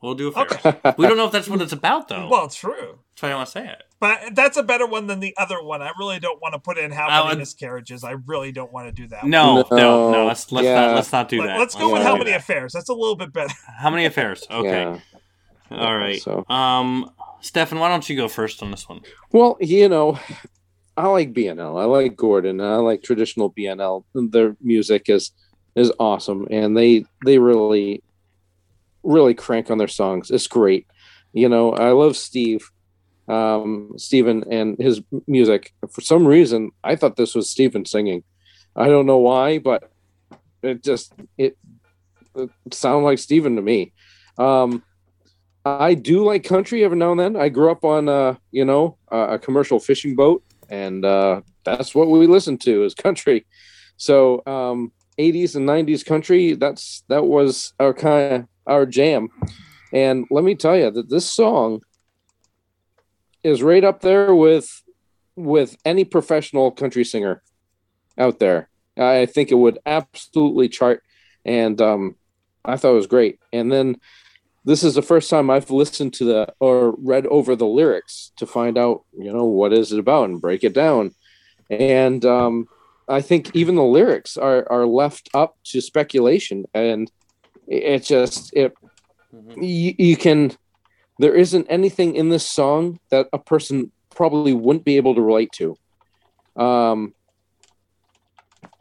We'll 0.00 0.14
do 0.14 0.28
affairs. 0.28 0.76
we 0.96 1.06
don't 1.08 1.16
know 1.16 1.24
if 1.26 1.32
that's 1.32 1.48
what 1.48 1.60
it's 1.60 1.72
about 1.72 2.06
though. 2.06 2.28
Well, 2.28 2.44
it's 2.44 2.54
true. 2.54 3.00
that's 3.10 3.22
why 3.22 3.28
I 3.28 3.30
don't 3.30 3.38
want 3.38 3.46
to 3.48 3.52
say 3.52 3.66
it. 3.68 3.82
But 3.98 4.36
that's 4.36 4.56
a 4.56 4.62
better 4.62 4.86
one 4.86 5.08
than 5.08 5.18
the 5.18 5.34
other 5.36 5.60
one. 5.60 5.82
I 5.82 5.90
really 5.98 6.20
don't 6.20 6.40
want 6.40 6.52
to 6.54 6.60
put 6.60 6.78
in 6.78 6.92
how 6.92 7.08
I 7.08 7.16
many 7.18 7.28
would- 7.30 7.38
miscarriages. 7.38 8.04
I 8.04 8.12
really 8.26 8.52
don't 8.52 8.72
want 8.72 8.86
to 8.86 8.92
do 8.92 9.08
that. 9.08 9.24
No, 9.24 9.66
no, 9.72 9.76
no. 9.76 10.12
No, 10.12 10.26
let's 10.26 10.52
let's 10.52 10.66
yeah. 10.66 10.80
not 10.86 10.94
let's 10.94 11.10
not 11.10 11.28
do 11.28 11.40
Let- 11.40 11.46
that. 11.48 11.58
Let's 11.58 11.74
go 11.74 11.92
with 11.92 12.02
how 12.02 12.14
many 12.16 12.30
affairs. 12.30 12.72
That's 12.72 12.88
a 12.88 12.94
little 12.94 13.16
bit 13.16 13.32
better. 13.32 13.52
How 13.76 13.90
many 13.90 14.04
affairs? 14.04 14.46
Okay. 14.48 14.68
Yeah. 14.68 15.76
All 15.76 15.96
right. 15.98 16.22
So- 16.22 16.44
Um, 16.48 17.10
Stefan, 17.40 17.78
why 17.78 17.88
don't 17.88 18.08
you 18.08 18.16
go 18.16 18.28
first 18.28 18.62
on 18.62 18.70
this 18.70 18.88
one? 18.88 19.00
Well, 19.32 19.56
you 19.60 19.88
know, 19.88 20.18
I 20.96 21.06
like 21.06 21.32
BNL. 21.32 21.80
I 21.80 21.84
like 21.84 22.16
Gordon. 22.16 22.60
I 22.60 22.76
like 22.76 23.02
traditional 23.02 23.52
BNL. 23.52 24.04
Their 24.14 24.56
music 24.60 25.08
is 25.08 25.30
is 25.76 25.92
awesome, 26.00 26.48
and 26.50 26.76
they 26.76 27.04
they 27.24 27.38
really 27.38 28.02
really 29.02 29.34
crank 29.34 29.70
on 29.70 29.78
their 29.78 29.88
songs. 29.88 30.30
It's 30.30 30.48
great. 30.48 30.86
You 31.32 31.48
know, 31.48 31.72
I 31.72 31.90
love 31.90 32.16
Steve, 32.16 32.68
um, 33.28 33.92
Steven, 33.96 34.44
and 34.50 34.76
his 34.78 35.00
music. 35.26 35.72
For 35.90 36.00
some 36.00 36.26
reason, 36.26 36.72
I 36.82 36.96
thought 36.96 37.16
this 37.16 37.34
was 37.34 37.48
Steven 37.48 37.84
singing. 37.84 38.24
I 38.74 38.88
don't 38.88 39.06
know 39.06 39.18
why, 39.18 39.58
but 39.58 39.90
it 40.62 40.82
just 40.82 41.12
it, 41.36 41.56
it 42.34 42.50
sounded 42.72 43.04
like 43.04 43.18
Steven 43.18 43.56
to 43.56 43.62
me. 43.62 43.92
Um, 44.36 44.82
I 45.80 45.94
do 45.94 46.24
like 46.24 46.44
country 46.44 46.84
every 46.84 46.96
now 46.96 47.12
and 47.12 47.20
then. 47.20 47.36
I 47.36 47.48
grew 47.48 47.70
up 47.70 47.84
on, 47.84 48.08
uh, 48.08 48.36
you 48.50 48.64
know, 48.64 48.96
a, 49.08 49.38
commercial 49.38 49.78
fishing 49.78 50.14
boat, 50.16 50.42
and 50.68 51.04
uh, 51.04 51.42
that's 51.64 51.94
what 51.94 52.08
we 52.08 52.26
listen 52.26 52.58
to 52.58 52.84
is 52.84 52.94
country. 52.94 53.46
So, 53.96 54.42
um, 54.46 54.92
80s 55.18 55.56
and 55.56 55.68
90s 55.68 56.04
country. 56.04 56.54
That's 56.54 57.02
that 57.08 57.26
was 57.26 57.72
our 57.80 57.92
kind 57.92 58.34
of 58.34 58.48
our 58.66 58.86
jam. 58.86 59.28
And 59.92 60.26
let 60.30 60.44
me 60.44 60.54
tell 60.54 60.76
you 60.76 60.90
that 60.90 61.10
this 61.10 61.30
song 61.30 61.82
is 63.42 63.62
right 63.62 63.84
up 63.84 64.00
there 64.00 64.34
with 64.34 64.82
with 65.36 65.76
any 65.84 66.04
professional 66.04 66.70
country 66.70 67.04
singer 67.04 67.42
out 68.16 68.38
there. 68.38 68.68
I 68.96 69.26
think 69.26 69.50
it 69.50 69.56
would 69.56 69.78
absolutely 69.86 70.68
chart, 70.68 71.02
and 71.44 71.80
um, 71.80 72.16
I 72.64 72.76
thought 72.76 72.92
it 72.92 72.96
was 72.96 73.06
great. 73.06 73.38
And 73.52 73.70
then 73.70 73.96
this 74.68 74.84
is 74.84 74.94
the 74.94 75.02
first 75.02 75.30
time 75.30 75.48
I've 75.48 75.70
listened 75.70 76.12
to 76.14 76.26
the 76.26 76.54
or 76.60 76.94
read 76.98 77.26
over 77.28 77.56
the 77.56 77.66
lyrics 77.66 78.32
to 78.36 78.46
find 78.46 78.76
out, 78.76 79.02
you 79.16 79.32
know, 79.32 79.46
what 79.46 79.72
is 79.72 79.92
it 79.92 79.98
about 79.98 80.28
and 80.28 80.42
break 80.42 80.62
it 80.62 80.74
down. 80.74 81.14
And 81.70 82.22
um, 82.26 82.68
I 83.08 83.22
think 83.22 83.56
even 83.56 83.76
the 83.76 83.82
lyrics 83.82 84.36
are 84.36 84.70
are 84.70 84.84
left 84.84 85.30
up 85.32 85.56
to 85.70 85.80
speculation, 85.80 86.66
and 86.74 87.10
it 87.66 88.00
just 88.00 88.54
it 88.54 88.74
you, 89.56 89.94
you 89.96 90.16
can 90.18 90.52
there 91.18 91.34
isn't 91.34 91.66
anything 91.70 92.14
in 92.14 92.28
this 92.28 92.46
song 92.46 93.00
that 93.08 93.26
a 93.32 93.38
person 93.38 93.90
probably 94.14 94.52
wouldn't 94.52 94.84
be 94.84 94.98
able 94.98 95.14
to 95.14 95.22
relate 95.22 95.52
to. 95.52 95.78
Um, 96.62 97.14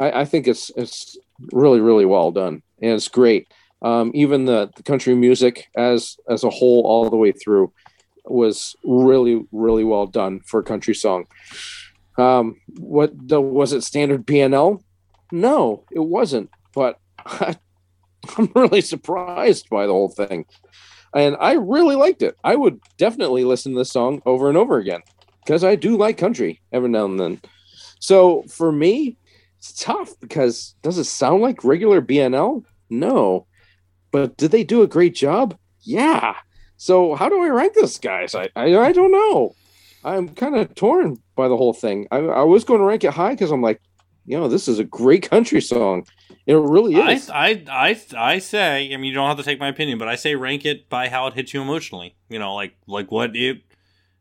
I, 0.01 0.21
I 0.21 0.25
think 0.25 0.49
it's 0.49 0.69
it's 0.75 1.17
really 1.53 1.79
really 1.79 2.05
well 2.05 2.31
done 2.31 2.61
and 2.81 2.91
it's 2.91 3.07
great. 3.07 3.47
Um, 3.81 4.11
even 4.15 4.45
the, 4.45 4.71
the 4.75 4.83
country 4.83 5.13
music 5.15 5.67
as 5.75 6.17
as 6.29 6.43
a 6.43 6.49
whole 6.49 6.83
all 6.85 7.09
the 7.09 7.15
way 7.15 7.31
through 7.31 7.71
was 8.25 8.75
really 8.83 9.45
really 9.51 9.83
well 9.83 10.07
done 10.07 10.41
for 10.41 10.59
a 10.59 10.63
country 10.63 10.95
song. 10.95 11.25
Um, 12.17 12.59
what 12.77 13.11
the, 13.15 13.39
was 13.39 13.73
it 13.73 13.83
standard 13.83 14.25
BNL? 14.25 14.81
No, 15.31 15.83
it 15.91 15.99
wasn't. 15.99 16.49
But 16.73 16.99
I, 17.25 17.55
I'm 18.37 18.51
really 18.55 18.81
surprised 18.81 19.69
by 19.69 19.85
the 19.85 19.93
whole 19.93 20.09
thing, 20.09 20.45
and 21.13 21.37
I 21.39 21.53
really 21.53 21.95
liked 21.95 22.23
it. 22.23 22.35
I 22.43 22.55
would 22.55 22.79
definitely 22.97 23.43
listen 23.43 23.73
to 23.73 23.77
this 23.79 23.91
song 23.91 24.21
over 24.25 24.49
and 24.49 24.57
over 24.57 24.77
again 24.77 25.01
because 25.45 25.63
I 25.63 25.75
do 25.75 25.97
like 25.97 26.17
country 26.17 26.61
every 26.71 26.89
now 26.89 27.05
and 27.05 27.19
then. 27.19 27.41
So 27.99 28.43
for 28.43 28.71
me, 28.71 29.17
it's 29.57 29.83
tough 29.83 30.19
because 30.19 30.75
does 30.81 30.97
it 30.97 31.05
sound 31.05 31.41
like 31.41 31.63
regular 31.63 32.01
BNL? 32.01 32.63
No. 32.89 33.46
But 34.17 34.35
did 34.35 34.49
they 34.49 34.63
do 34.63 34.81
a 34.81 34.87
great 34.87 35.13
job? 35.13 35.55
Yeah. 35.81 36.35
So 36.75 37.13
how 37.13 37.29
do 37.29 37.39
I 37.43 37.49
rank 37.49 37.75
this, 37.75 37.99
guys? 37.99 38.33
I 38.33 38.49
I, 38.55 38.75
I 38.75 38.91
don't 38.91 39.11
know. 39.11 39.55
I'm 40.03 40.29
kind 40.29 40.55
of 40.55 40.73
torn 40.73 41.17
by 41.35 41.47
the 41.47 41.55
whole 41.55 41.73
thing. 41.73 42.07
I, 42.09 42.17
I 42.17 42.43
was 42.43 42.63
going 42.63 42.79
to 42.79 42.85
rank 42.85 43.03
it 43.03 43.13
high 43.13 43.31
because 43.31 43.51
I'm 43.51 43.61
like, 43.61 43.79
you 44.25 44.35
know, 44.35 44.47
this 44.47 44.67
is 44.67 44.79
a 44.79 44.83
great 44.83 45.29
country 45.29 45.61
song. 45.61 46.07
It 46.47 46.55
really 46.55 46.95
I, 46.95 47.11
is. 47.11 47.29
I, 47.29 47.63
I, 47.69 48.01
I 48.17 48.39
say. 48.39 48.91
I 48.91 48.97
mean, 48.97 49.05
you 49.05 49.13
don't 49.13 49.27
have 49.27 49.37
to 49.37 49.43
take 49.43 49.59
my 49.59 49.67
opinion, 49.67 49.99
but 49.99 50.07
I 50.07 50.15
say 50.15 50.33
rank 50.33 50.65
it 50.65 50.89
by 50.89 51.09
how 51.09 51.27
it 51.27 51.35
hits 51.35 51.53
you 51.53 51.61
emotionally. 51.61 52.15
You 52.27 52.39
know, 52.39 52.55
like 52.55 52.75
like 52.87 53.11
what 53.11 53.35
it, 53.35 53.61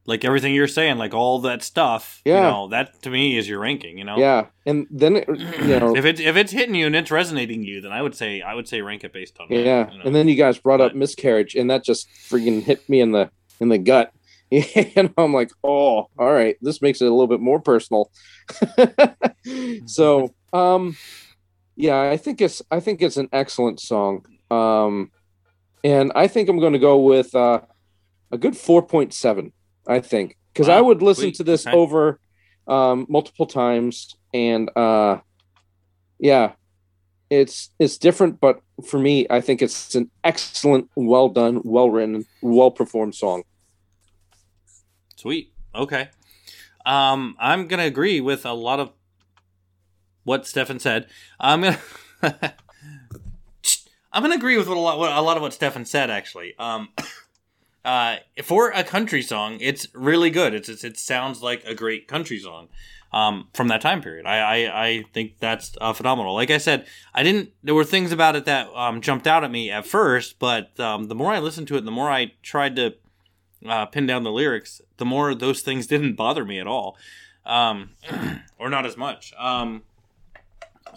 like 0.06 0.24
everything 0.24 0.54
you're 0.54 0.68
saying, 0.68 0.98
like 0.98 1.14
all 1.14 1.40
that 1.40 1.62
stuff. 1.62 2.22
You 2.24 2.34
know, 2.34 2.68
that 2.68 3.02
to 3.02 3.10
me 3.10 3.36
is 3.36 3.48
your 3.48 3.58
ranking. 3.58 3.98
You 3.98 4.04
know. 4.04 4.16
yeah, 4.16 4.46
and 4.64 4.86
then 4.90 5.16
it, 5.16 5.28
you 5.28 5.78
know, 5.78 5.96
if 5.96 6.04
it's 6.04 6.20
if 6.20 6.36
it's 6.36 6.52
hitting 6.52 6.74
you 6.74 6.86
and 6.86 6.96
it's 6.96 7.10
resonating 7.10 7.64
you, 7.64 7.80
then 7.80 7.92
I 7.92 8.02
would 8.02 8.14
say 8.14 8.40
I 8.40 8.54
would 8.54 8.68
say 8.68 8.80
rank 8.80 9.04
it 9.04 9.12
based 9.12 9.38
on 9.40 9.48
that, 9.50 9.56
yeah. 9.56 9.90
you 9.90 9.98
know. 9.98 10.04
And 10.04 10.14
then 10.14 10.28
you 10.28 10.36
guys 10.36 10.58
brought 10.58 10.80
up 10.80 10.94
miscarriage, 10.94 11.54
and 11.54 11.70
that 11.70 11.84
just 11.84 12.08
freaking 12.08 12.62
hit 12.62 12.88
me 12.88 13.00
in 13.00 13.12
the 13.12 13.30
in 13.60 13.68
the 13.68 13.78
gut. 13.78 14.12
And 14.96 15.12
I'm 15.18 15.34
like, 15.34 15.50
oh, 15.64 16.08
all 16.16 16.32
right, 16.32 16.56
this 16.62 16.80
makes 16.80 17.02
it 17.02 17.06
a 17.06 17.10
little 17.10 17.26
bit 17.26 17.40
more 17.40 17.60
personal. 17.60 18.12
so, 19.86 20.32
um, 20.52 20.96
yeah, 21.74 22.00
I 22.00 22.16
think 22.16 22.40
it's 22.40 22.62
I 22.70 22.78
think 22.78 23.02
it's 23.02 23.16
an 23.16 23.28
excellent 23.32 23.80
song. 23.80 24.24
Um, 24.48 25.10
and 25.82 26.12
I 26.14 26.28
think 26.28 26.48
I'm 26.48 26.60
going 26.60 26.74
to 26.74 26.78
go 26.78 26.98
with 26.98 27.34
uh, 27.34 27.60
a 28.30 28.38
good 28.38 28.54
4.7. 28.54 29.52
I 29.86 30.00
think 30.00 30.36
because 30.52 30.68
I 30.68 30.80
would 30.80 31.02
listen 31.02 31.24
sweet, 31.24 31.34
to 31.36 31.44
this 31.44 31.66
okay. 31.66 31.76
over 31.76 32.18
um, 32.66 33.06
multiple 33.08 33.46
times, 33.46 34.16
and 34.32 34.70
uh, 34.76 35.18
yeah, 36.18 36.52
it's 37.30 37.70
it's 37.78 37.98
different, 37.98 38.40
but 38.40 38.60
for 38.86 38.98
me, 38.98 39.26
I 39.28 39.40
think 39.40 39.62
it's 39.62 39.94
an 39.94 40.10
excellent, 40.24 40.90
well 40.94 41.28
done, 41.28 41.60
well 41.64 41.90
written, 41.90 42.26
well 42.42 42.70
performed 42.70 43.14
song. 43.14 43.42
Sweet. 45.16 45.52
Okay. 45.74 46.08
Um, 46.84 47.36
I'm 47.38 47.66
gonna 47.68 47.84
agree 47.84 48.20
with 48.20 48.46
a 48.46 48.52
lot 48.52 48.80
of 48.80 48.92
what 50.24 50.46
Stefan 50.46 50.78
said. 50.78 51.08
I'm 51.40 51.62
gonna. 51.62 51.78
I'm 54.12 54.22
gonna 54.22 54.36
agree 54.36 54.56
with 54.56 54.66
what 54.66 54.78
a 54.78 54.80
lot 54.80 54.98
what, 54.98 55.12
a 55.12 55.20
lot 55.20 55.36
of 55.36 55.42
what 55.42 55.52
Stefan 55.52 55.84
said 55.84 56.08
actually. 56.08 56.54
Um, 56.58 56.88
uh, 57.86 58.16
for 58.42 58.70
a 58.70 58.82
country 58.82 59.22
song, 59.22 59.58
it's 59.60 59.86
really 59.94 60.28
good. 60.28 60.52
It's, 60.52 60.68
it's 60.68 60.82
it 60.82 60.98
sounds 60.98 61.40
like 61.40 61.64
a 61.64 61.74
great 61.74 62.08
country 62.08 62.38
song. 62.38 62.68
Um, 63.12 63.48
from 63.54 63.68
that 63.68 63.80
time 63.80 64.02
period, 64.02 64.26
I, 64.26 64.38
I, 64.40 64.86
I 64.86 65.04
think 65.14 65.38
that's 65.38 65.76
uh, 65.80 65.92
phenomenal. 65.92 66.34
Like 66.34 66.50
I 66.50 66.58
said, 66.58 66.86
I 67.14 67.22
didn't. 67.22 67.50
There 67.62 67.76
were 67.76 67.84
things 67.84 68.10
about 68.10 68.34
it 68.34 68.44
that 68.46 68.66
um, 68.74 69.00
jumped 69.00 69.28
out 69.28 69.44
at 69.44 69.50
me 69.52 69.70
at 69.70 69.86
first, 69.86 70.40
but 70.40 70.78
um, 70.80 71.04
the 71.04 71.14
more 71.14 71.32
I 71.32 71.38
listened 71.38 71.68
to 71.68 71.76
it, 71.76 71.84
the 71.84 71.92
more 71.92 72.10
I 72.10 72.32
tried 72.42 72.74
to 72.76 72.96
uh, 73.64 73.86
pin 73.86 74.04
down 74.04 74.24
the 74.24 74.32
lyrics, 74.32 74.82
the 74.96 75.04
more 75.04 75.34
those 75.34 75.62
things 75.62 75.86
didn't 75.92 76.14
bother 76.14 76.44
me 76.44 76.58
at 76.58 76.66
all, 76.66 76.98
um, 77.46 77.90
or 78.58 78.68
not 78.68 78.84
as 78.84 78.96
much. 78.96 79.32
Um, 79.38 79.84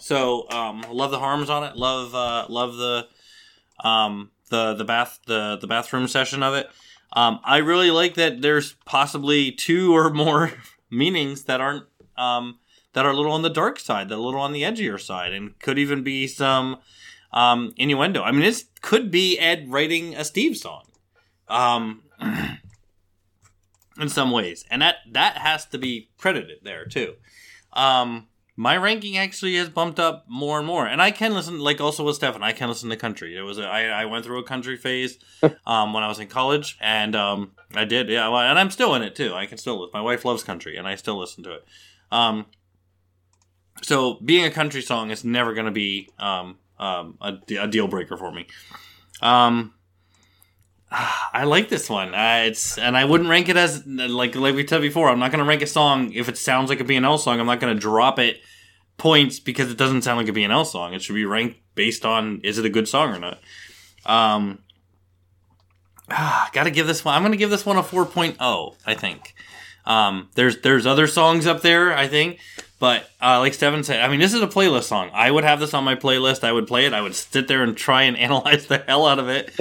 so 0.00 0.50
um, 0.50 0.84
love 0.90 1.12
the 1.12 1.20
harms 1.20 1.48
on 1.48 1.62
it. 1.62 1.76
Love 1.76 2.14
uh, 2.16 2.46
love 2.48 2.74
the 2.74 3.06
um, 3.88 4.32
the 4.50 4.74
the 4.74 4.84
bath 4.84 5.18
the 5.26 5.56
the 5.60 5.66
bathroom 5.66 6.06
session 6.06 6.42
of 6.42 6.54
it. 6.54 6.70
Um, 7.12 7.40
I 7.42 7.56
really 7.58 7.90
like 7.90 8.14
that. 8.14 8.42
There's 8.42 8.74
possibly 8.84 9.50
two 9.50 9.96
or 9.96 10.10
more 10.10 10.52
meanings 10.90 11.44
that 11.44 11.60
aren't 11.60 11.84
um, 12.16 12.58
that 12.92 13.06
are 13.06 13.10
a 13.10 13.16
little 13.16 13.32
on 13.32 13.42
the 13.42 13.50
dark 13.50 13.80
side, 13.80 14.08
that 14.08 14.14
are 14.14 14.18
a 14.18 14.22
little 14.22 14.40
on 14.40 14.52
the 14.52 14.62
edgier 14.62 15.00
side, 15.00 15.32
and 15.32 15.58
could 15.58 15.78
even 15.78 16.02
be 16.02 16.26
some 16.26 16.78
um, 17.32 17.72
innuendo. 17.76 18.22
I 18.22 18.30
mean, 18.30 18.42
this 18.42 18.66
could 18.80 19.10
be 19.10 19.38
Ed 19.38 19.70
writing 19.70 20.14
a 20.14 20.24
Steve 20.24 20.56
song. 20.56 20.84
Um, 21.48 22.02
in 24.00 24.08
some 24.08 24.30
ways, 24.30 24.64
and 24.70 24.82
that 24.82 24.96
that 25.10 25.36
has 25.38 25.66
to 25.66 25.78
be 25.78 26.10
credited 26.16 26.58
there 26.62 26.84
too. 26.84 27.14
Um, 27.72 28.28
my 28.60 28.76
ranking 28.76 29.16
actually 29.16 29.56
has 29.56 29.70
bumped 29.70 29.98
up 29.98 30.26
more 30.28 30.58
and 30.58 30.66
more, 30.66 30.86
and 30.86 31.00
I 31.00 31.12
can 31.12 31.32
listen. 31.32 31.58
Like 31.58 31.80
also 31.80 32.04
with 32.04 32.16
Stefan, 32.16 32.42
I 32.42 32.52
can 32.52 32.68
listen 32.68 32.90
to 32.90 32.96
country. 32.96 33.34
It 33.34 33.40
was 33.40 33.56
a, 33.56 33.62
I, 33.62 33.84
I 33.84 34.04
went 34.04 34.22
through 34.22 34.38
a 34.38 34.42
country 34.42 34.76
phase 34.76 35.18
um, 35.66 35.94
when 35.94 36.02
I 36.02 36.08
was 36.08 36.18
in 36.18 36.26
college, 36.26 36.76
and 36.78 37.16
um, 37.16 37.52
I 37.74 37.86
did, 37.86 38.10
yeah, 38.10 38.28
well, 38.28 38.42
and 38.42 38.58
I'm 38.58 38.70
still 38.70 38.94
in 38.94 39.00
it 39.00 39.16
too. 39.16 39.32
I 39.32 39.46
can 39.46 39.56
still 39.56 39.80
listen. 39.80 39.92
My 39.94 40.02
wife 40.02 40.26
loves 40.26 40.42
country, 40.42 40.76
and 40.76 40.86
I 40.86 40.96
still 40.96 41.18
listen 41.18 41.42
to 41.44 41.54
it. 41.54 41.64
Um, 42.12 42.44
so 43.80 44.18
being 44.22 44.44
a 44.44 44.50
country 44.50 44.82
song 44.82 45.10
is 45.10 45.24
never 45.24 45.54
going 45.54 45.64
to 45.64 45.72
be 45.72 46.10
um, 46.18 46.58
um, 46.78 47.16
a, 47.22 47.38
a 47.58 47.66
deal 47.66 47.88
breaker 47.88 48.18
for 48.18 48.30
me. 48.30 48.46
Um, 49.22 49.72
I 50.90 51.44
like 51.44 51.70
this 51.70 51.88
one. 51.88 52.14
Uh, 52.14 52.42
it's 52.44 52.76
and 52.76 52.94
I 52.94 53.06
wouldn't 53.06 53.30
rank 53.30 53.48
it 53.48 53.56
as 53.56 53.86
like 53.86 54.34
like 54.34 54.54
we 54.54 54.66
said 54.66 54.82
before. 54.82 55.08
I'm 55.08 55.18
not 55.18 55.30
going 55.30 55.42
to 55.42 55.48
rank 55.48 55.62
a 55.62 55.66
song 55.66 56.12
if 56.12 56.28
it 56.28 56.36
sounds 56.36 56.68
like 56.68 56.80
a 56.80 56.84
BNL 56.84 57.18
song. 57.18 57.40
I'm 57.40 57.46
not 57.46 57.58
going 57.58 57.74
to 57.74 57.80
drop 57.80 58.18
it 58.18 58.42
points 59.00 59.40
because 59.40 59.70
it 59.70 59.78
doesn't 59.78 60.02
sound 60.02 60.18
like 60.18 60.28
a 60.28 60.38
BNL 60.38 60.66
song. 60.66 60.92
It 60.92 61.02
should 61.02 61.14
be 61.14 61.24
ranked 61.24 61.58
based 61.74 62.04
on 62.04 62.40
is 62.44 62.58
it 62.58 62.66
a 62.66 62.70
good 62.70 62.86
song 62.86 63.14
or 63.14 63.18
not. 63.18 63.38
Um, 64.04 64.58
ah, 66.10 66.50
got 66.52 66.64
to 66.64 66.70
give 66.70 66.86
this 66.86 67.04
one. 67.04 67.14
I'm 67.14 67.22
going 67.22 67.32
to 67.32 67.38
give 67.38 67.50
this 67.50 67.64
one 67.64 67.76
a 67.76 67.82
4.0. 67.82 68.74
I 68.86 68.94
think. 68.94 69.34
Um, 69.86 70.28
there's 70.34 70.60
there's 70.60 70.86
other 70.86 71.06
songs 71.06 71.46
up 71.46 71.62
there. 71.62 71.96
I 71.96 72.06
think. 72.06 72.38
But 72.78 73.10
uh, 73.20 73.40
like 73.40 73.52
Stefan 73.52 73.84
said, 73.84 74.00
I 74.00 74.08
mean, 74.08 74.20
this 74.20 74.32
is 74.32 74.40
a 74.40 74.46
playlist 74.46 74.84
song. 74.84 75.10
I 75.12 75.30
would 75.30 75.44
have 75.44 75.60
this 75.60 75.74
on 75.74 75.84
my 75.84 75.96
playlist. 75.96 76.44
I 76.44 76.52
would 76.52 76.66
play 76.66 76.86
it. 76.86 76.94
I 76.94 77.02
would 77.02 77.14
sit 77.14 77.46
there 77.46 77.62
and 77.62 77.76
try 77.76 78.04
and 78.04 78.16
analyze 78.26 78.66
the 78.66 78.78
hell 78.78 79.06
out 79.06 79.18
of 79.18 79.28
it, 79.28 79.54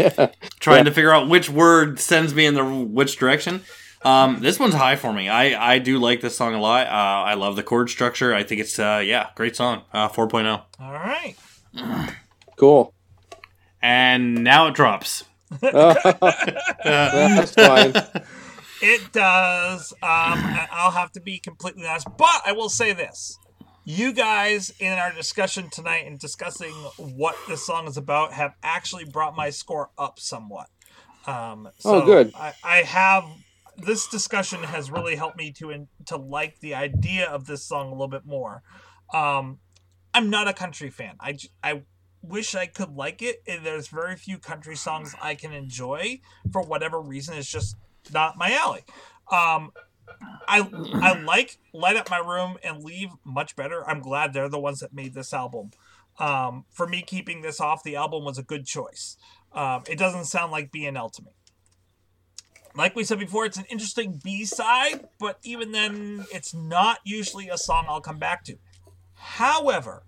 trying 0.59 0.85
to 0.85 0.91
figure 0.91 1.11
out 1.11 1.27
which 1.27 1.49
word 1.49 1.99
sends 1.99 2.33
me 2.33 2.45
in 2.45 2.55
the 2.55 2.63
which 2.63 3.17
direction. 3.17 3.61
Um, 4.01 4.39
this 4.39 4.59
one's 4.59 4.73
high 4.73 4.95
for 4.95 5.11
me. 5.11 5.27
I, 5.27 5.73
I 5.73 5.79
do 5.79 5.99
like 5.99 6.21
this 6.21 6.35
song 6.35 6.53
a 6.53 6.59
lot. 6.61 6.87
Uh, 6.87 6.89
I 6.91 7.33
love 7.33 7.55
the 7.55 7.63
chord 7.63 7.89
structure. 7.89 8.33
I 8.33 8.43
think 8.43 8.61
it's 8.61 8.79
uh, 8.79 9.01
yeah, 9.03 9.29
great 9.35 9.55
song. 9.55 9.83
Uh, 9.93 10.07
4.0. 10.07 10.61
All 10.79 10.93
right. 10.93 11.35
Cool. 12.55 12.93
And 13.81 14.43
now 14.43 14.67
it 14.67 14.73
drops. 14.73 15.25
That's 15.61 17.53
fine. 17.55 17.93
It 18.81 19.11
does. 19.11 19.91
Um, 19.93 20.39
I'll 20.71 20.91
have 20.91 21.11
to 21.13 21.19
be 21.21 21.39
completely 21.39 21.85
honest, 21.85 22.07
but 22.17 22.41
I 22.45 22.53
will 22.53 22.69
say 22.69 22.93
this: 22.93 23.37
you 23.83 24.13
guys 24.13 24.71
in 24.79 24.93
our 24.93 25.11
discussion 25.11 25.69
tonight 25.69 26.05
and 26.05 26.19
discussing 26.19 26.71
what 26.97 27.35
this 27.47 27.65
song 27.65 27.87
is 27.87 27.97
about 27.97 28.33
have 28.33 28.53
actually 28.63 29.05
brought 29.05 29.35
my 29.35 29.49
score 29.49 29.89
up 29.97 30.19
somewhat. 30.19 30.67
Um, 31.25 31.69
so 31.79 32.01
Oh, 32.01 32.05
good. 32.05 32.31
I, 32.35 32.53
I 32.63 32.77
have 32.83 33.25
this 33.81 34.07
discussion 34.07 34.63
has 34.63 34.91
really 34.91 35.15
helped 35.15 35.37
me 35.37 35.51
to 35.53 35.69
in, 35.69 35.87
to 36.05 36.17
like 36.17 36.59
the 36.59 36.75
idea 36.75 37.27
of 37.27 37.45
this 37.45 37.63
song 37.63 37.87
a 37.87 37.91
little 37.91 38.07
bit 38.07 38.25
more. 38.25 38.63
Um, 39.13 39.59
I'm 40.13 40.29
not 40.29 40.47
a 40.47 40.53
country 40.53 40.89
fan. 40.89 41.15
I 41.19 41.37
I 41.63 41.83
wish 42.21 42.55
I 42.55 42.65
could 42.65 42.91
like 42.91 43.21
it. 43.21 43.43
There's 43.45 43.87
very 43.87 44.15
few 44.15 44.37
country 44.37 44.75
songs 44.75 45.15
I 45.21 45.35
can 45.35 45.53
enjoy 45.53 46.21
for 46.51 46.61
whatever 46.61 46.99
reason. 46.99 47.37
It's 47.37 47.49
just 47.49 47.77
not 48.13 48.37
my 48.37 48.51
alley. 48.51 48.83
Um, 49.31 49.71
I 50.47 50.67
I 51.01 51.21
like 51.21 51.57
Light 51.73 51.95
Up 51.95 52.09
My 52.09 52.17
Room 52.17 52.57
and 52.63 52.83
Leave 52.83 53.09
much 53.23 53.55
better. 53.55 53.87
I'm 53.87 54.01
glad 54.01 54.33
they're 54.33 54.49
the 54.49 54.59
ones 54.59 54.79
that 54.79 54.93
made 54.93 55.13
this 55.13 55.33
album. 55.33 55.71
Um, 56.19 56.65
for 56.69 56.85
me, 56.85 57.01
keeping 57.01 57.41
this 57.41 57.61
off 57.61 57.83
the 57.83 57.95
album 57.95 58.25
was 58.25 58.37
a 58.37 58.43
good 58.43 58.65
choice. 58.65 59.15
Um, 59.53 59.83
it 59.89 59.97
doesn't 59.97 60.25
sound 60.25 60.51
like 60.51 60.71
BNL 60.71 61.11
to 61.13 61.23
me. 61.23 61.31
Like 62.79 62.95
we 62.95 63.03
said 63.03 63.19
before, 63.19 63.45
it's 63.45 63.57
an 63.57 63.65
interesting 63.69 64.21
B 64.23 64.45
side, 64.45 65.09
but 65.19 65.37
even 65.43 65.73
then, 65.73 66.25
it's 66.31 66.53
not 66.53 66.99
usually 67.03 67.49
a 67.49 67.57
song 67.57 67.85
I'll 67.89 67.99
come 67.99 68.19
back 68.19 68.45
to. 68.45 68.55
However, 69.15 70.03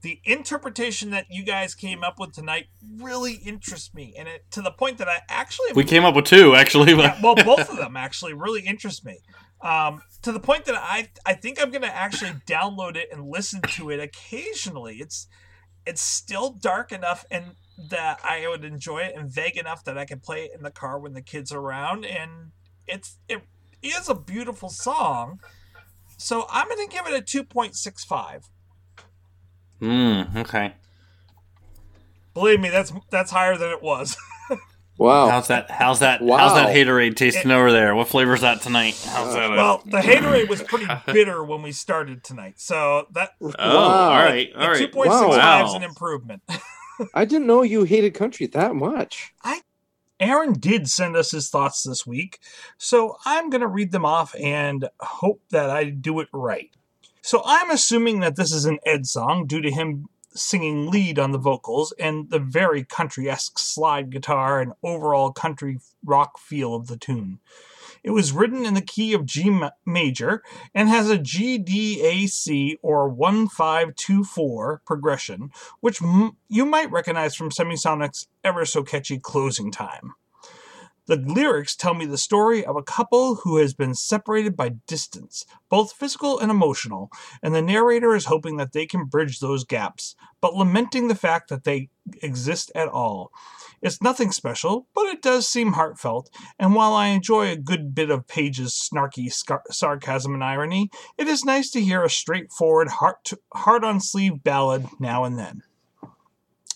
the 0.00 0.22
interpretation 0.24 1.10
that 1.10 1.26
you 1.28 1.42
guys 1.44 1.74
came 1.74 2.02
up 2.02 2.18
with 2.18 2.32
tonight 2.32 2.68
really 2.98 3.34
interests 3.44 3.92
me, 3.92 4.14
and 4.16 4.26
it 4.26 4.50
to 4.52 4.62
the 4.62 4.70
point 4.70 4.96
that 4.96 5.06
I 5.06 5.18
actually 5.28 5.74
We 5.74 5.84
came 5.84 6.06
up 6.06 6.14
with 6.14 6.24
two 6.24 6.54
actually. 6.54 6.92
yeah, 6.96 7.20
well, 7.22 7.34
both 7.34 7.68
of 7.68 7.76
them 7.76 7.94
actually 7.94 8.32
really 8.32 8.62
interest 8.62 9.04
me. 9.04 9.18
Um, 9.60 10.00
to 10.22 10.32
the 10.32 10.40
point 10.40 10.64
that 10.64 10.76
I 10.76 11.10
I 11.26 11.34
think 11.34 11.60
I'm 11.60 11.70
gonna 11.70 11.88
actually 11.88 12.32
download 12.46 12.96
it 12.96 13.10
and 13.12 13.28
listen 13.28 13.60
to 13.72 13.90
it 13.90 14.00
occasionally. 14.00 14.96
It's 14.96 15.26
it's 15.84 16.00
still 16.00 16.52
dark 16.52 16.90
enough 16.90 17.26
and 17.30 17.56
that 17.90 18.20
I 18.24 18.46
would 18.48 18.64
enjoy 18.64 18.98
it, 19.00 19.14
and 19.16 19.30
vague 19.30 19.56
enough 19.56 19.84
that 19.84 19.98
I 19.98 20.04
can 20.04 20.20
play 20.20 20.44
it 20.44 20.52
in 20.54 20.62
the 20.62 20.70
car 20.70 20.98
when 20.98 21.12
the 21.14 21.22
kids 21.22 21.52
are 21.52 21.58
around. 21.60 22.04
And 22.04 22.52
it's 22.86 23.18
it 23.28 23.42
is 23.82 24.08
a 24.08 24.14
beautiful 24.14 24.68
song. 24.68 25.40
So 26.16 26.46
I'm 26.50 26.68
gonna 26.68 26.86
give 26.86 27.06
it 27.06 27.14
a 27.14 27.20
two 27.22 27.44
point 27.44 27.74
six 27.76 28.04
five. 28.04 28.48
Mm, 29.80 30.36
okay. 30.36 30.74
Believe 32.32 32.60
me, 32.60 32.68
that's 32.70 32.92
that's 33.10 33.30
higher 33.30 33.56
than 33.56 33.70
it 33.70 33.82
was. 33.82 34.16
Wow. 34.96 35.28
How's 35.28 35.48
that? 35.48 35.72
How's 35.72 35.98
that? 36.00 36.22
Wow. 36.22 36.36
How's 36.36 36.54
that 36.54 36.68
haterade 36.74 37.16
tasting 37.16 37.50
over 37.50 37.72
there? 37.72 37.96
What 37.96 38.06
flavor's 38.06 38.42
that 38.42 38.62
tonight? 38.62 38.94
How's 39.04 39.34
that? 39.34 39.50
uh, 39.50 39.56
well, 39.56 39.82
the 39.84 39.98
haterade 39.98 40.48
was 40.48 40.62
pretty 40.62 40.86
bitter 41.06 41.42
when 41.42 41.62
we 41.62 41.72
started 41.72 42.22
tonight, 42.22 42.60
so 42.60 43.08
that 43.10 43.30
oh, 43.42 43.52
Wow. 43.58 43.76
all 43.76 44.10
right, 44.24 44.52
all 44.54 44.60
The 44.62 44.68
right. 44.68 44.78
two 44.78 44.86
point 44.88 45.10
six 45.12 45.36
five 45.36 45.66
is 45.66 45.74
an 45.74 45.82
improvement. 45.82 46.42
I 47.14 47.24
didn't 47.24 47.46
know 47.46 47.62
you 47.62 47.84
hated 47.84 48.14
country 48.14 48.46
that 48.48 48.74
much. 48.74 49.32
I 49.42 49.62
Aaron 50.20 50.52
did 50.52 50.88
send 50.88 51.16
us 51.16 51.32
his 51.32 51.50
thoughts 51.50 51.82
this 51.82 52.06
week, 52.06 52.38
so 52.78 53.16
I'm 53.24 53.50
going 53.50 53.62
to 53.62 53.66
read 53.66 53.90
them 53.90 54.04
off 54.04 54.34
and 54.40 54.88
hope 55.00 55.42
that 55.50 55.70
I 55.70 55.84
do 55.84 56.20
it 56.20 56.28
right. 56.32 56.70
So 57.20 57.42
I'm 57.44 57.70
assuming 57.70 58.20
that 58.20 58.36
this 58.36 58.52
is 58.52 58.64
an 58.64 58.78
Ed 58.86 59.06
song 59.06 59.46
due 59.46 59.60
to 59.60 59.70
him 59.70 60.08
singing 60.34 60.90
lead 60.90 61.18
on 61.18 61.32
the 61.32 61.38
vocals 61.38 61.92
and 61.98 62.30
the 62.30 62.38
very 62.38 62.84
country 62.84 63.28
esque 63.28 63.58
slide 63.58 64.10
guitar 64.10 64.60
and 64.60 64.72
overall 64.82 65.32
country 65.32 65.80
rock 66.04 66.38
feel 66.38 66.74
of 66.74 66.86
the 66.86 66.96
tune. 66.96 67.38
It 68.04 68.10
was 68.10 68.32
written 68.32 68.66
in 68.66 68.74
the 68.74 68.82
key 68.82 69.14
of 69.14 69.24
G 69.24 69.58
major 69.86 70.42
and 70.74 70.90
has 70.90 71.08
a 71.08 71.16
G 71.16 71.56
D 71.56 72.02
A 72.02 72.26
C 72.26 72.76
or 72.82 73.08
1524 73.08 74.82
progression, 74.84 75.50
which 75.80 76.02
m- 76.02 76.36
you 76.48 76.66
might 76.66 76.92
recognize 76.92 77.34
from 77.34 77.50
Semisonic's 77.50 78.28
ever 78.44 78.66
so 78.66 78.82
catchy 78.82 79.18
closing 79.18 79.72
time. 79.72 80.12
The 81.06 81.16
lyrics 81.16 81.76
tell 81.76 81.92
me 81.92 82.06
the 82.06 82.16
story 82.16 82.64
of 82.64 82.76
a 82.76 82.82
couple 82.82 83.36
who 83.36 83.58
has 83.58 83.74
been 83.74 83.94
separated 83.94 84.56
by 84.56 84.76
distance, 84.86 85.44
both 85.68 85.92
physical 85.92 86.38
and 86.38 86.50
emotional, 86.50 87.10
and 87.42 87.54
the 87.54 87.60
narrator 87.60 88.14
is 88.14 88.26
hoping 88.26 88.56
that 88.56 88.72
they 88.72 88.86
can 88.86 89.04
bridge 89.04 89.40
those 89.40 89.64
gaps, 89.64 90.14
but 90.40 90.54
lamenting 90.54 91.08
the 91.08 91.14
fact 91.14 91.50
that 91.50 91.64
they 91.64 91.90
exist 92.22 92.72
at 92.74 92.88
all. 92.88 93.32
It's 93.84 94.00
nothing 94.00 94.32
special, 94.32 94.88
but 94.94 95.04
it 95.04 95.20
does 95.20 95.46
seem 95.46 95.74
heartfelt, 95.74 96.30
and 96.58 96.74
while 96.74 96.94
I 96.94 97.08
enjoy 97.08 97.50
a 97.50 97.56
good 97.56 97.94
bit 97.94 98.10
of 98.10 98.26
Page's 98.26 98.72
snarky 98.72 99.30
scar- 99.30 99.62
sarcasm 99.70 100.32
and 100.32 100.42
irony, 100.42 100.90
it 101.18 101.28
is 101.28 101.44
nice 101.44 101.70
to 101.72 101.82
hear 101.82 102.02
a 102.02 102.08
straightforward, 102.08 102.88
heart 102.88 103.84
on 103.84 104.00
sleeve 104.00 104.42
ballad 104.42 104.86
now 104.98 105.24
and 105.24 105.38
then. 105.38 105.60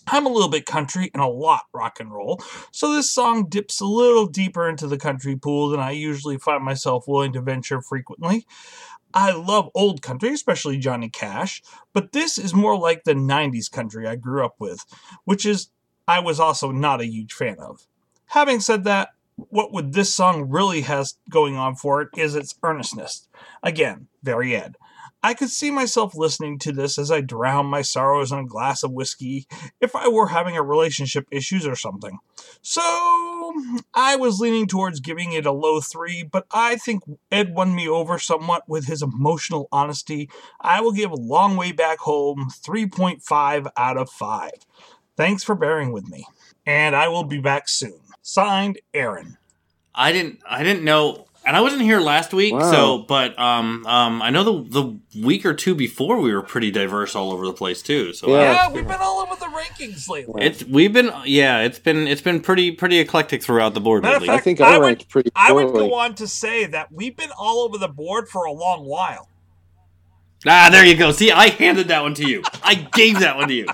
I'm 0.05 0.27
a 0.27 0.29
little 0.29 0.49
bit 0.49 0.67
country 0.67 1.09
and 1.15 1.23
a 1.23 1.27
lot 1.27 1.63
rock 1.73 1.99
and 1.99 2.13
roll, 2.13 2.43
so 2.71 2.93
this 2.93 3.11
song 3.11 3.49
dips 3.49 3.81
a 3.81 3.87
little 3.87 4.27
deeper 4.27 4.69
into 4.69 4.85
the 4.85 4.99
country 4.99 5.35
pool 5.35 5.69
than 5.69 5.79
I 5.79 5.91
usually 5.91 6.37
find 6.37 6.63
myself 6.63 7.05
willing 7.07 7.33
to 7.33 7.41
venture 7.41 7.81
frequently. 7.81 8.45
I 9.15 9.31
love 9.31 9.71
old 9.73 10.03
country, 10.03 10.29
especially 10.29 10.77
Johnny 10.77 11.09
Cash, 11.09 11.63
but 11.91 12.11
this 12.11 12.37
is 12.37 12.53
more 12.53 12.77
like 12.77 13.03
the 13.03 13.15
90s 13.15 13.71
country 13.71 14.07
I 14.07 14.15
grew 14.15 14.45
up 14.45 14.57
with, 14.59 14.85
which 15.25 15.43
is 15.47 15.71
I 16.09 16.17
was 16.17 16.39
also 16.39 16.71
not 16.71 17.01
a 17.01 17.05
huge 17.05 17.33
fan 17.33 17.57
of. 17.59 17.85
Having 18.29 18.61
said 18.61 18.83
that, 18.85 19.09
what 19.35 19.71
would 19.71 19.93
this 19.93 20.11
song 20.11 20.49
really 20.49 20.81
has 20.81 21.19
going 21.29 21.55
on 21.55 21.75
for 21.75 22.01
it 22.01 22.09
is 22.17 22.33
its 22.33 22.55
earnestness. 22.63 23.27
Again, 23.61 24.07
very 24.23 24.55
Ed. 24.55 24.75
I 25.21 25.35
could 25.35 25.51
see 25.51 25.69
myself 25.69 26.15
listening 26.15 26.57
to 26.59 26.71
this 26.71 26.97
as 26.97 27.11
I 27.11 27.21
drown 27.21 27.67
my 27.67 27.83
sorrows 27.83 28.31
in 28.31 28.39
a 28.39 28.45
glass 28.45 28.81
of 28.81 28.91
whiskey 28.91 29.45
if 29.81 29.95
I 29.95 30.07
were 30.07 30.29
having 30.29 30.57
a 30.57 30.63
relationship 30.63 31.27
issues 31.29 31.67
or 31.67 31.75
something. 31.75 32.17
So 32.63 32.81
I 33.93 34.15
was 34.15 34.39
leaning 34.39 34.65
towards 34.65 35.01
giving 35.01 35.33
it 35.33 35.45
a 35.45 35.51
low 35.51 35.79
three, 35.79 36.23
but 36.23 36.47
I 36.51 36.77
think 36.77 37.03
Ed 37.31 37.53
won 37.53 37.75
me 37.75 37.87
over 37.87 38.17
somewhat 38.17 38.63
with 38.67 38.87
his 38.87 39.03
emotional 39.03 39.67
honesty. 39.71 40.29
I 40.59 40.81
will 40.81 40.93
give 40.93 41.11
a 41.11 41.15
long 41.15 41.55
way 41.55 41.71
back 41.71 41.99
home 41.99 42.49
3.5 42.65 43.67
out 43.77 43.97
of 43.97 44.09
5. 44.09 44.51
Thanks 45.19 45.43
for 45.43 45.53
bearing 45.53 45.91
with 45.91 46.07
me. 46.07 46.23
And 46.65 46.95
I 46.95 47.09
will 47.09 47.25
be 47.25 47.39
back 47.39 47.67
soon. 47.67 47.99
Signed, 48.21 48.79
Aaron. 48.93 49.37
I 49.93 50.13
didn't 50.13 50.39
I 50.49 50.63
didn't 50.63 50.85
know 50.85 51.25
and 51.45 51.57
I 51.57 51.61
wasn't 51.61 51.81
here 51.81 51.99
last 51.99 52.33
week, 52.33 52.53
Wow. 52.53 52.71
so 52.71 52.97
but 52.99 53.37
um 53.37 53.85
um 53.85 54.21
I 54.21 54.29
know 54.29 54.43
the 54.45 54.63
the 55.11 55.21
week 55.21 55.45
or 55.45 55.53
two 55.53 55.75
before 55.75 56.21
we 56.21 56.33
were 56.33 56.41
pretty 56.41 56.71
diverse 56.71 57.15
all 57.17 57.33
over 57.33 57.45
the 57.45 57.51
place 57.53 57.81
too. 57.81 58.13
So 58.13 58.29
Yeah. 58.29 58.53
Yeah, 58.53 58.71
we've 58.71 58.87
been 58.87 59.01
all 59.01 59.19
over 59.19 59.35
the 59.35 59.47
rankings 59.47 60.07
lately. 60.07 60.41
it's 60.45 60.63
we've 60.63 60.93
been 60.93 61.11
yeah 61.25 61.59
it's 61.63 61.79
been 61.79 62.07
it's 62.07 62.21
been 62.21 62.39
pretty 62.39 62.71
pretty 62.71 62.99
eclectic 62.99 63.43
throughout 63.43 63.73
the 63.73 63.81
board 63.81 64.03
Matter 64.03 64.15
of 64.15 64.21
lately. 64.21 64.33
I 64.33 64.37
fact, 64.37 64.43
think 64.45 64.61
I 64.61 64.75
I 64.75 64.77
would- 64.77 64.85
ranked 64.85 65.09
pretty 65.09 65.31
I 65.35 65.51
would 65.51 65.73
go 65.73 65.93
on 65.95 66.15
to 66.15 66.27
say 66.29 66.65
that 66.67 66.93
we've 66.93 67.17
been 67.17 67.31
all 67.37 67.59
over 67.65 67.77
the 67.77 67.89
board 67.89 68.29
for 68.29 68.45
a 68.45 68.53
long 68.53 68.85
while. 68.85 69.27
ah, 70.47 70.69
there 70.71 70.85
you 70.85 70.95
go. 70.95 71.11
See, 71.11 71.31
I 71.31 71.49
handed 71.49 71.89
that 71.89 72.03
one 72.03 72.13
to 72.15 72.25
you. 72.29 72.43
I 72.63 72.75
gave 72.75 73.19
that 73.19 73.35
one 73.35 73.49
to 73.49 73.53
you. 73.53 73.65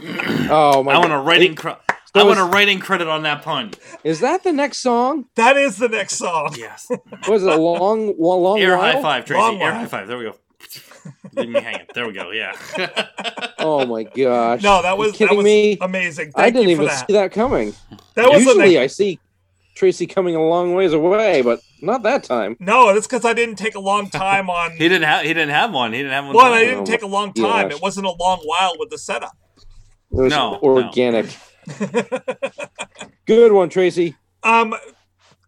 Oh 0.50 0.82
my! 0.82 0.92
I 0.92 0.98
want 0.98 1.12
a 1.12 1.18
writing. 1.18 1.54
Cr- 1.54 1.70
So 1.70 2.20
I 2.20 2.22
want 2.24 2.38
a 2.38 2.44
writing 2.44 2.78
credit 2.78 3.08
on 3.08 3.22
that 3.22 3.42
pun. 3.42 3.72
Is 4.04 4.20
that 4.20 4.44
the 4.44 4.52
next 4.52 4.78
song? 4.78 5.26
That 5.34 5.56
is 5.56 5.78
the 5.78 5.88
next 5.88 6.16
song. 6.16 6.54
Yes. 6.56 6.88
Was 7.28 7.42
it 7.42 7.52
a 7.52 7.56
long, 7.56 8.14
long, 8.18 8.42
long 8.42 8.58
Air 8.60 8.76
while? 8.76 8.92
high 8.92 9.02
five, 9.02 9.24
Tracy. 9.24 9.40
Long 9.40 9.60
Air 9.60 9.70
while. 9.72 9.80
high 9.80 9.86
five. 9.86 10.06
There 10.08 10.18
we 10.18 10.24
go. 10.24 10.36
Leave 11.34 11.48
me 11.48 11.60
hanging. 11.60 11.86
There 11.94 12.06
we 12.06 12.12
go. 12.12 12.30
Yeah. 12.30 12.56
Oh 13.58 13.86
my 13.86 14.02
gosh! 14.02 14.62
No, 14.62 14.82
that 14.82 14.92
You 14.92 14.98
was 14.98 15.18
that 15.18 15.34
was 15.34 15.42
me. 15.42 15.78
amazing. 15.80 16.32
Thank 16.32 16.38
I 16.46 16.50
didn't 16.50 16.68
you 16.68 16.76
for 16.76 16.82
even 16.82 16.86
that. 16.94 17.06
see 17.06 17.12
that 17.14 17.32
coming. 17.32 17.72
That 18.14 18.28
was 18.28 18.44
the 18.44 18.50
Usually, 18.50 18.74
next. 18.74 18.82
I 18.82 18.86
see 18.88 19.18
Tracy 19.74 20.06
coming 20.06 20.36
a 20.36 20.42
long 20.42 20.74
ways 20.74 20.92
away, 20.92 21.40
but 21.40 21.60
not 21.80 22.02
that 22.02 22.24
time. 22.24 22.56
No, 22.60 22.92
that's 22.92 23.06
because 23.06 23.24
I 23.24 23.32
didn't 23.32 23.56
take 23.56 23.74
a 23.74 23.80
long 23.80 24.10
time 24.10 24.50
on. 24.50 24.72
he 24.76 24.86
didn't 24.86 25.04
have. 25.04 25.22
He 25.22 25.28
didn't 25.28 25.48
have 25.48 25.72
one. 25.72 25.92
He 25.94 25.98
didn't 26.00 26.12
have 26.12 26.26
one. 26.26 26.34
One, 26.34 26.52
I 26.52 26.60
didn't 26.64 26.84
take 26.84 27.02
a 27.02 27.06
long 27.06 27.32
oh, 27.38 27.42
time. 27.42 27.68
Gosh. 27.68 27.76
It 27.78 27.82
wasn't 27.82 28.06
a 28.06 28.12
long 28.12 28.40
while 28.44 28.74
with 28.78 28.90
the 28.90 28.98
setup. 28.98 29.32
It 30.16 30.20
was 30.20 30.30
No, 30.30 30.52
no. 30.52 30.58
organic. 30.62 31.26
Good 33.26 33.52
one, 33.52 33.68
Tracy. 33.68 34.14
Um, 34.42 34.74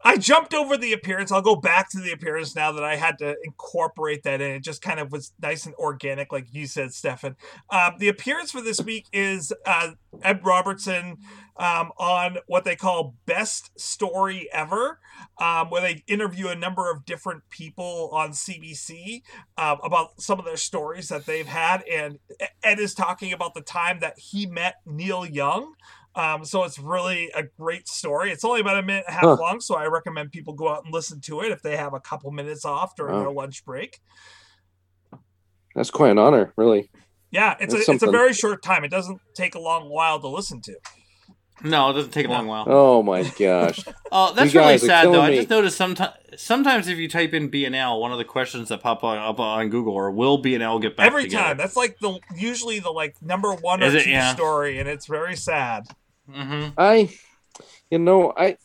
I 0.06 0.18
jumped 0.18 0.54
over 0.54 0.76
the 0.76 0.92
appearance. 0.92 1.32
I'll 1.32 1.42
go 1.42 1.56
back 1.56 1.90
to 1.90 1.98
the 1.98 2.12
appearance 2.12 2.54
now 2.54 2.70
that 2.70 2.84
I 2.84 2.94
had 2.94 3.18
to 3.18 3.34
incorporate 3.42 4.22
that 4.22 4.40
in. 4.40 4.52
It 4.52 4.60
just 4.62 4.80
kind 4.80 5.00
of 5.00 5.10
was 5.10 5.32
nice 5.42 5.66
and 5.66 5.74
organic, 5.74 6.30
like 6.30 6.46
you 6.52 6.68
said, 6.68 6.92
Stefan. 6.92 7.34
Um, 7.70 7.94
the 7.98 8.06
appearance 8.06 8.52
for 8.52 8.60
this 8.60 8.80
week 8.80 9.06
is 9.12 9.52
uh, 9.66 9.94
Ed 10.22 10.46
Robertson 10.46 11.16
um, 11.56 11.90
on 11.98 12.38
what 12.46 12.64
they 12.64 12.76
call 12.76 13.16
Best 13.26 13.72
Story 13.80 14.48
Ever, 14.52 15.00
um, 15.40 15.70
where 15.70 15.82
they 15.82 16.04
interview 16.06 16.46
a 16.46 16.54
number 16.54 16.88
of 16.88 17.04
different 17.04 17.42
people 17.50 18.08
on 18.12 18.30
CBC 18.30 19.22
um, 19.58 19.78
about 19.82 20.20
some 20.20 20.38
of 20.38 20.44
their 20.44 20.56
stories 20.56 21.08
that 21.08 21.26
they've 21.26 21.48
had. 21.48 21.82
And 21.82 22.20
Ed 22.62 22.78
is 22.78 22.94
talking 22.94 23.32
about 23.32 23.54
the 23.54 23.60
time 23.60 23.98
that 24.00 24.20
he 24.20 24.46
met 24.46 24.76
Neil 24.86 25.26
Young. 25.26 25.74
Um, 26.16 26.44
so 26.46 26.64
it's 26.64 26.78
really 26.78 27.30
a 27.34 27.42
great 27.60 27.86
story. 27.86 28.30
It's 28.32 28.42
only 28.44 28.60
about 28.62 28.78
a 28.78 28.82
minute 28.82 29.04
and 29.06 29.14
a 29.14 29.20
half 29.20 29.22
Huh. 29.24 29.36
long, 29.38 29.60
so 29.60 29.76
I 29.76 29.84
recommend 29.84 30.32
people 30.32 30.54
go 30.54 30.68
out 30.68 30.82
and 30.84 30.92
listen 30.92 31.20
to 31.22 31.42
it 31.42 31.52
if 31.52 31.60
they 31.62 31.76
have 31.76 31.92
a 31.92 32.00
couple 32.00 32.30
minutes 32.30 32.64
off 32.64 32.96
during 32.96 33.16
Wow. 33.16 33.20
their 33.24 33.32
lunch 33.32 33.64
break. 33.66 34.00
That's 35.74 35.90
quite 35.90 36.10
an 36.10 36.18
honor, 36.18 36.52
really. 36.56 36.90
Yeah, 37.30 37.56
it's 37.60 37.74
a 37.74 37.78
That's 37.78 37.88
it's 37.90 38.02
a 38.02 38.10
very 38.10 38.32
short 38.32 38.62
time. 38.62 38.82
It 38.84 38.90
doesn't 38.90 39.20
take 39.34 39.54
a 39.54 39.58
long 39.58 39.90
while 39.90 40.18
to 40.20 40.28
listen 40.28 40.62
to. 40.62 40.76
No, 41.62 41.90
it 41.90 41.94
doesn't 41.94 42.12
take 42.12 42.26
a 42.26 42.30
long 42.30 42.46
while. 42.46 42.64
Oh 42.66 43.02
my 43.02 43.22
gosh! 43.38 43.84
Oh, 44.12 44.32
that's 44.34 44.54
really 44.54 44.78
sad 44.78 45.06
though. 45.06 45.12
killing 45.12 45.32
I 45.32 45.36
just 45.36 45.50
noticed 45.50 45.76
sometimes 45.76 46.14
sometimes 46.36 46.86
if 46.86 46.96
you 46.96 47.08
type 47.08 47.34
in 47.34 47.50
BNL, 47.50 48.00
one 48.00 48.12
of 48.12 48.18
the 48.18 48.24
questions 48.24 48.68
that 48.68 48.80
pop 48.80 49.02
on, 49.02 49.18
up 49.18 49.40
on 49.40 49.68
Google 49.68 49.96
are 49.98 50.10
will 50.10 50.40
BNL 50.40 50.80
get 50.80 50.96
back 50.96 51.06
Every 51.08 51.24
together? 51.24 51.42
time. 51.42 51.56
That's 51.56 51.76
like 51.76 51.96
the 52.00 52.20
usually 52.36 52.78
the 52.78 52.90
like 52.92 53.16
number 53.20 53.52
one 53.52 53.82
or 53.82 53.86
Is 53.86 53.94
it? 53.94 54.04
two 54.04 54.10
Yeah. 54.10 54.32
story, 54.34 54.78
and 54.78 54.88
it's 54.88 55.06
very 55.06 55.34
sad. 55.36 55.88
Hmm 56.30 56.68
I, 56.76 57.10
you 57.90 57.98
know, 57.98 58.32
I, 58.36 58.56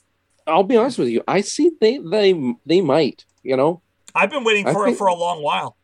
I'll 0.47 0.64
be 0.64 0.78
honest 0.78 0.97
with 0.97 1.09
you. 1.09 1.24
I 1.28 1.41
see 1.41 1.72
they 1.80 1.97
they 1.99 2.55
they 2.66 2.82
might. 2.82 3.26
You 3.43 3.57
know. 3.57 3.82
I've 4.14 4.30
been 4.30 4.43
waiting 4.43 4.66
for 4.66 4.86
think- 4.86 4.95
it 4.95 4.97
for 4.97 5.07
a 5.07 5.16
long 5.16 5.41
while. 5.41 5.78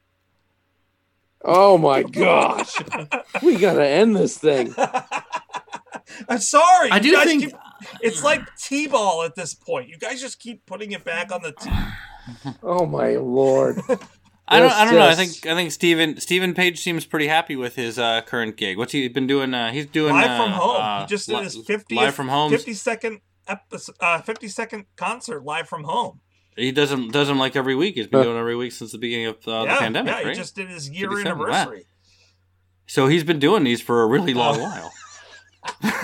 Oh 1.45 1.77
my 1.77 2.03
gosh! 2.03 2.75
we 3.43 3.55
gotta 3.57 3.85
end 3.87 4.15
this 4.15 4.37
thing. 4.37 4.73
I'm 6.29 6.39
sorry. 6.39 6.89
I 6.91 6.99
do 6.99 7.13
guys 7.13 7.25
think- 7.25 7.43
keep- 7.43 7.55
it's 8.01 8.23
like 8.23 8.41
T-ball 8.57 9.23
at 9.23 9.35
this 9.35 9.53
point. 9.53 9.87
You 9.87 9.97
guys 9.97 10.19
just 10.19 10.39
keep 10.39 10.65
putting 10.65 10.91
it 10.91 11.03
back 11.03 11.31
on 11.31 11.41
the 11.41 11.51
tee. 11.53 11.69
Oh 12.61 12.85
my 12.85 13.15
lord! 13.15 13.79
I 14.49 14.59
don't. 14.59 14.69
Yes, 14.69 14.77
I 14.77 14.85
don't 14.85 14.95
know. 14.95 15.07
I 15.07 15.15
think. 15.15 15.45
I 15.45 15.55
think 15.55 15.71
Stephen 15.71 16.19
Stephen 16.21 16.53
Page 16.53 16.79
seems 16.79 17.05
pretty 17.05 17.27
happy 17.27 17.55
with 17.55 17.75
his 17.75 17.99
uh, 17.99 18.21
current 18.21 18.55
gig. 18.55 18.77
What's 18.77 18.93
he 18.93 19.07
been 19.09 19.27
doing? 19.27 19.53
Uh, 19.53 19.71
he's 19.71 19.87
doing 19.87 20.13
live 20.13 20.29
uh, 20.29 20.43
from 20.43 20.51
home. 20.53 20.77
uh, 20.81 21.01
he 21.01 21.07
just 21.07 21.27
did 21.27 21.37
li- 21.37 21.43
his 21.43 21.57
50th, 21.57 21.91
live 21.91 22.15
from 22.15 22.29
home. 22.29 22.49
50 22.51 22.73
second 22.73 23.19
episode, 23.47 23.95
uh, 23.99 24.21
50 24.21 24.47
second 24.47 24.85
concert 24.95 25.43
live 25.43 25.67
from 25.67 25.83
home. 25.83 26.21
He 26.55 26.71
doesn't 26.71 27.11
does 27.11 27.27
them 27.27 27.37
like 27.37 27.55
every 27.55 27.75
week. 27.75 27.95
He's 27.95 28.07
been 28.07 28.23
doing 28.23 28.37
every 28.37 28.55
week 28.55 28.71
since 28.71 28.91
the 28.93 28.97
beginning 28.97 29.27
of 29.27 29.35
uh, 29.47 29.63
yeah, 29.65 29.73
the 29.73 29.79
pandemic, 29.79 30.11
yeah, 30.13 30.17
right? 30.23 30.27
he 30.29 30.33
just 30.33 30.55
did 30.55 30.69
his 30.69 30.89
year 30.89 31.09
57, 31.09 31.37
wow. 31.39 31.45
anniversary. 31.45 31.85
So 32.87 33.07
he's 33.07 33.23
been 33.25 33.39
doing 33.39 33.63
these 33.65 33.81
for 33.81 34.01
a 34.01 34.07
really 34.07 34.33
long 34.33 34.57
Oh. 34.59 34.63
while. 34.63 34.91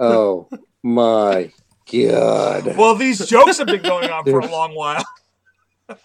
Oh 0.00 0.48
my 0.82 1.50
god! 1.92 2.76
Well, 2.76 2.94
these 2.94 3.26
jokes 3.26 3.58
have 3.58 3.66
been 3.66 3.82
going 3.82 4.10
on 4.10 4.24
for 4.24 4.38
a 4.38 4.46
long 4.46 4.74
while. 4.74 5.04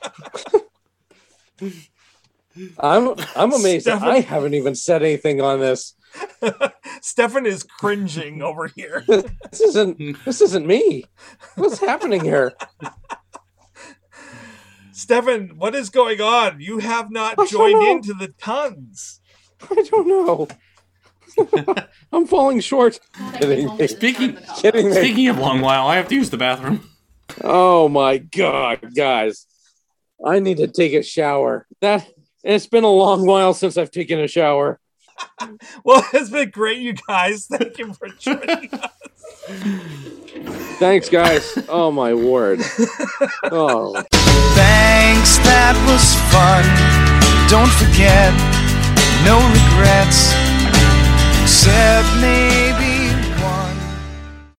I'm 2.79 3.15
I'm 3.35 3.51
amazed 3.53 3.85
Stefan- 3.85 4.07
I 4.07 4.19
haven't 4.19 4.53
even 4.53 4.75
said 4.75 5.01
anything 5.01 5.41
on 5.41 5.59
this. 5.59 5.95
Stefan 7.01 7.45
is 7.47 7.63
cringing 7.63 8.41
over 8.43 8.67
here. 8.75 9.03
This 9.51 9.61
isn't 9.61 10.23
this 10.25 10.41
isn't 10.41 10.65
me. 10.67 11.05
What's 11.55 11.79
happening 11.79 12.23
here? 12.23 12.53
Stefan, 14.91 15.53
what 15.57 15.73
is 15.75 15.89
going 15.89 16.21
on? 16.21 16.59
You 16.61 16.79
have 16.79 17.09
not 17.11 17.39
I 17.39 17.45
joined 17.47 17.83
into 17.87 18.13
the 18.13 18.27
tons. 18.39 19.21
I 19.71 19.83
don't 19.89 20.07
know. 20.07 20.47
I'm 22.11 22.27
falling 22.27 22.59
short. 22.59 22.99
Kidding 23.39 23.75
me. 23.77 23.87
Speaking- 23.87 24.37
Kidding 24.57 24.87
me. 24.89 24.93
Speaking 24.93 25.27
of 25.29 25.39
long 25.39 25.61
while, 25.61 25.87
I 25.87 25.95
have 25.95 26.07
to 26.09 26.15
use 26.15 26.29
the 26.29 26.37
bathroom. 26.37 26.87
Oh 27.43 27.89
my 27.89 28.17
god, 28.19 28.93
guys. 28.95 29.47
I 30.25 30.39
need 30.39 30.57
to 30.57 30.67
take 30.67 30.93
a 30.93 31.03
shower. 31.03 31.67
That 31.81 32.07
it's 32.43 32.67
been 32.67 32.83
a 32.83 32.89
long 32.91 33.25
while 33.25 33.53
since 33.53 33.77
I've 33.77 33.91
taken 33.91 34.19
a 34.19 34.27
shower. 34.27 34.79
Well, 35.85 36.03
it's 36.13 36.29
been 36.29 36.49
great, 36.49 36.79
you 36.79 36.93
guys. 36.93 37.45
Thank 37.45 37.77
you 37.77 37.93
for 37.93 38.07
joining 38.09 38.69
us. 38.73 38.91
Thanks, 40.79 41.07
guys. 41.09 41.57
Oh 41.69 41.91
my 41.91 42.13
word. 42.13 42.59
Oh, 43.51 43.93
Thanks, 44.11 45.37
that 45.45 45.75
was 45.87 46.03
fun. 46.33 46.63
Don't 47.47 47.71
forget, 47.77 48.33
no 49.23 49.37
regrets. 49.53 50.33
Except 51.43 52.07
me 52.23 52.73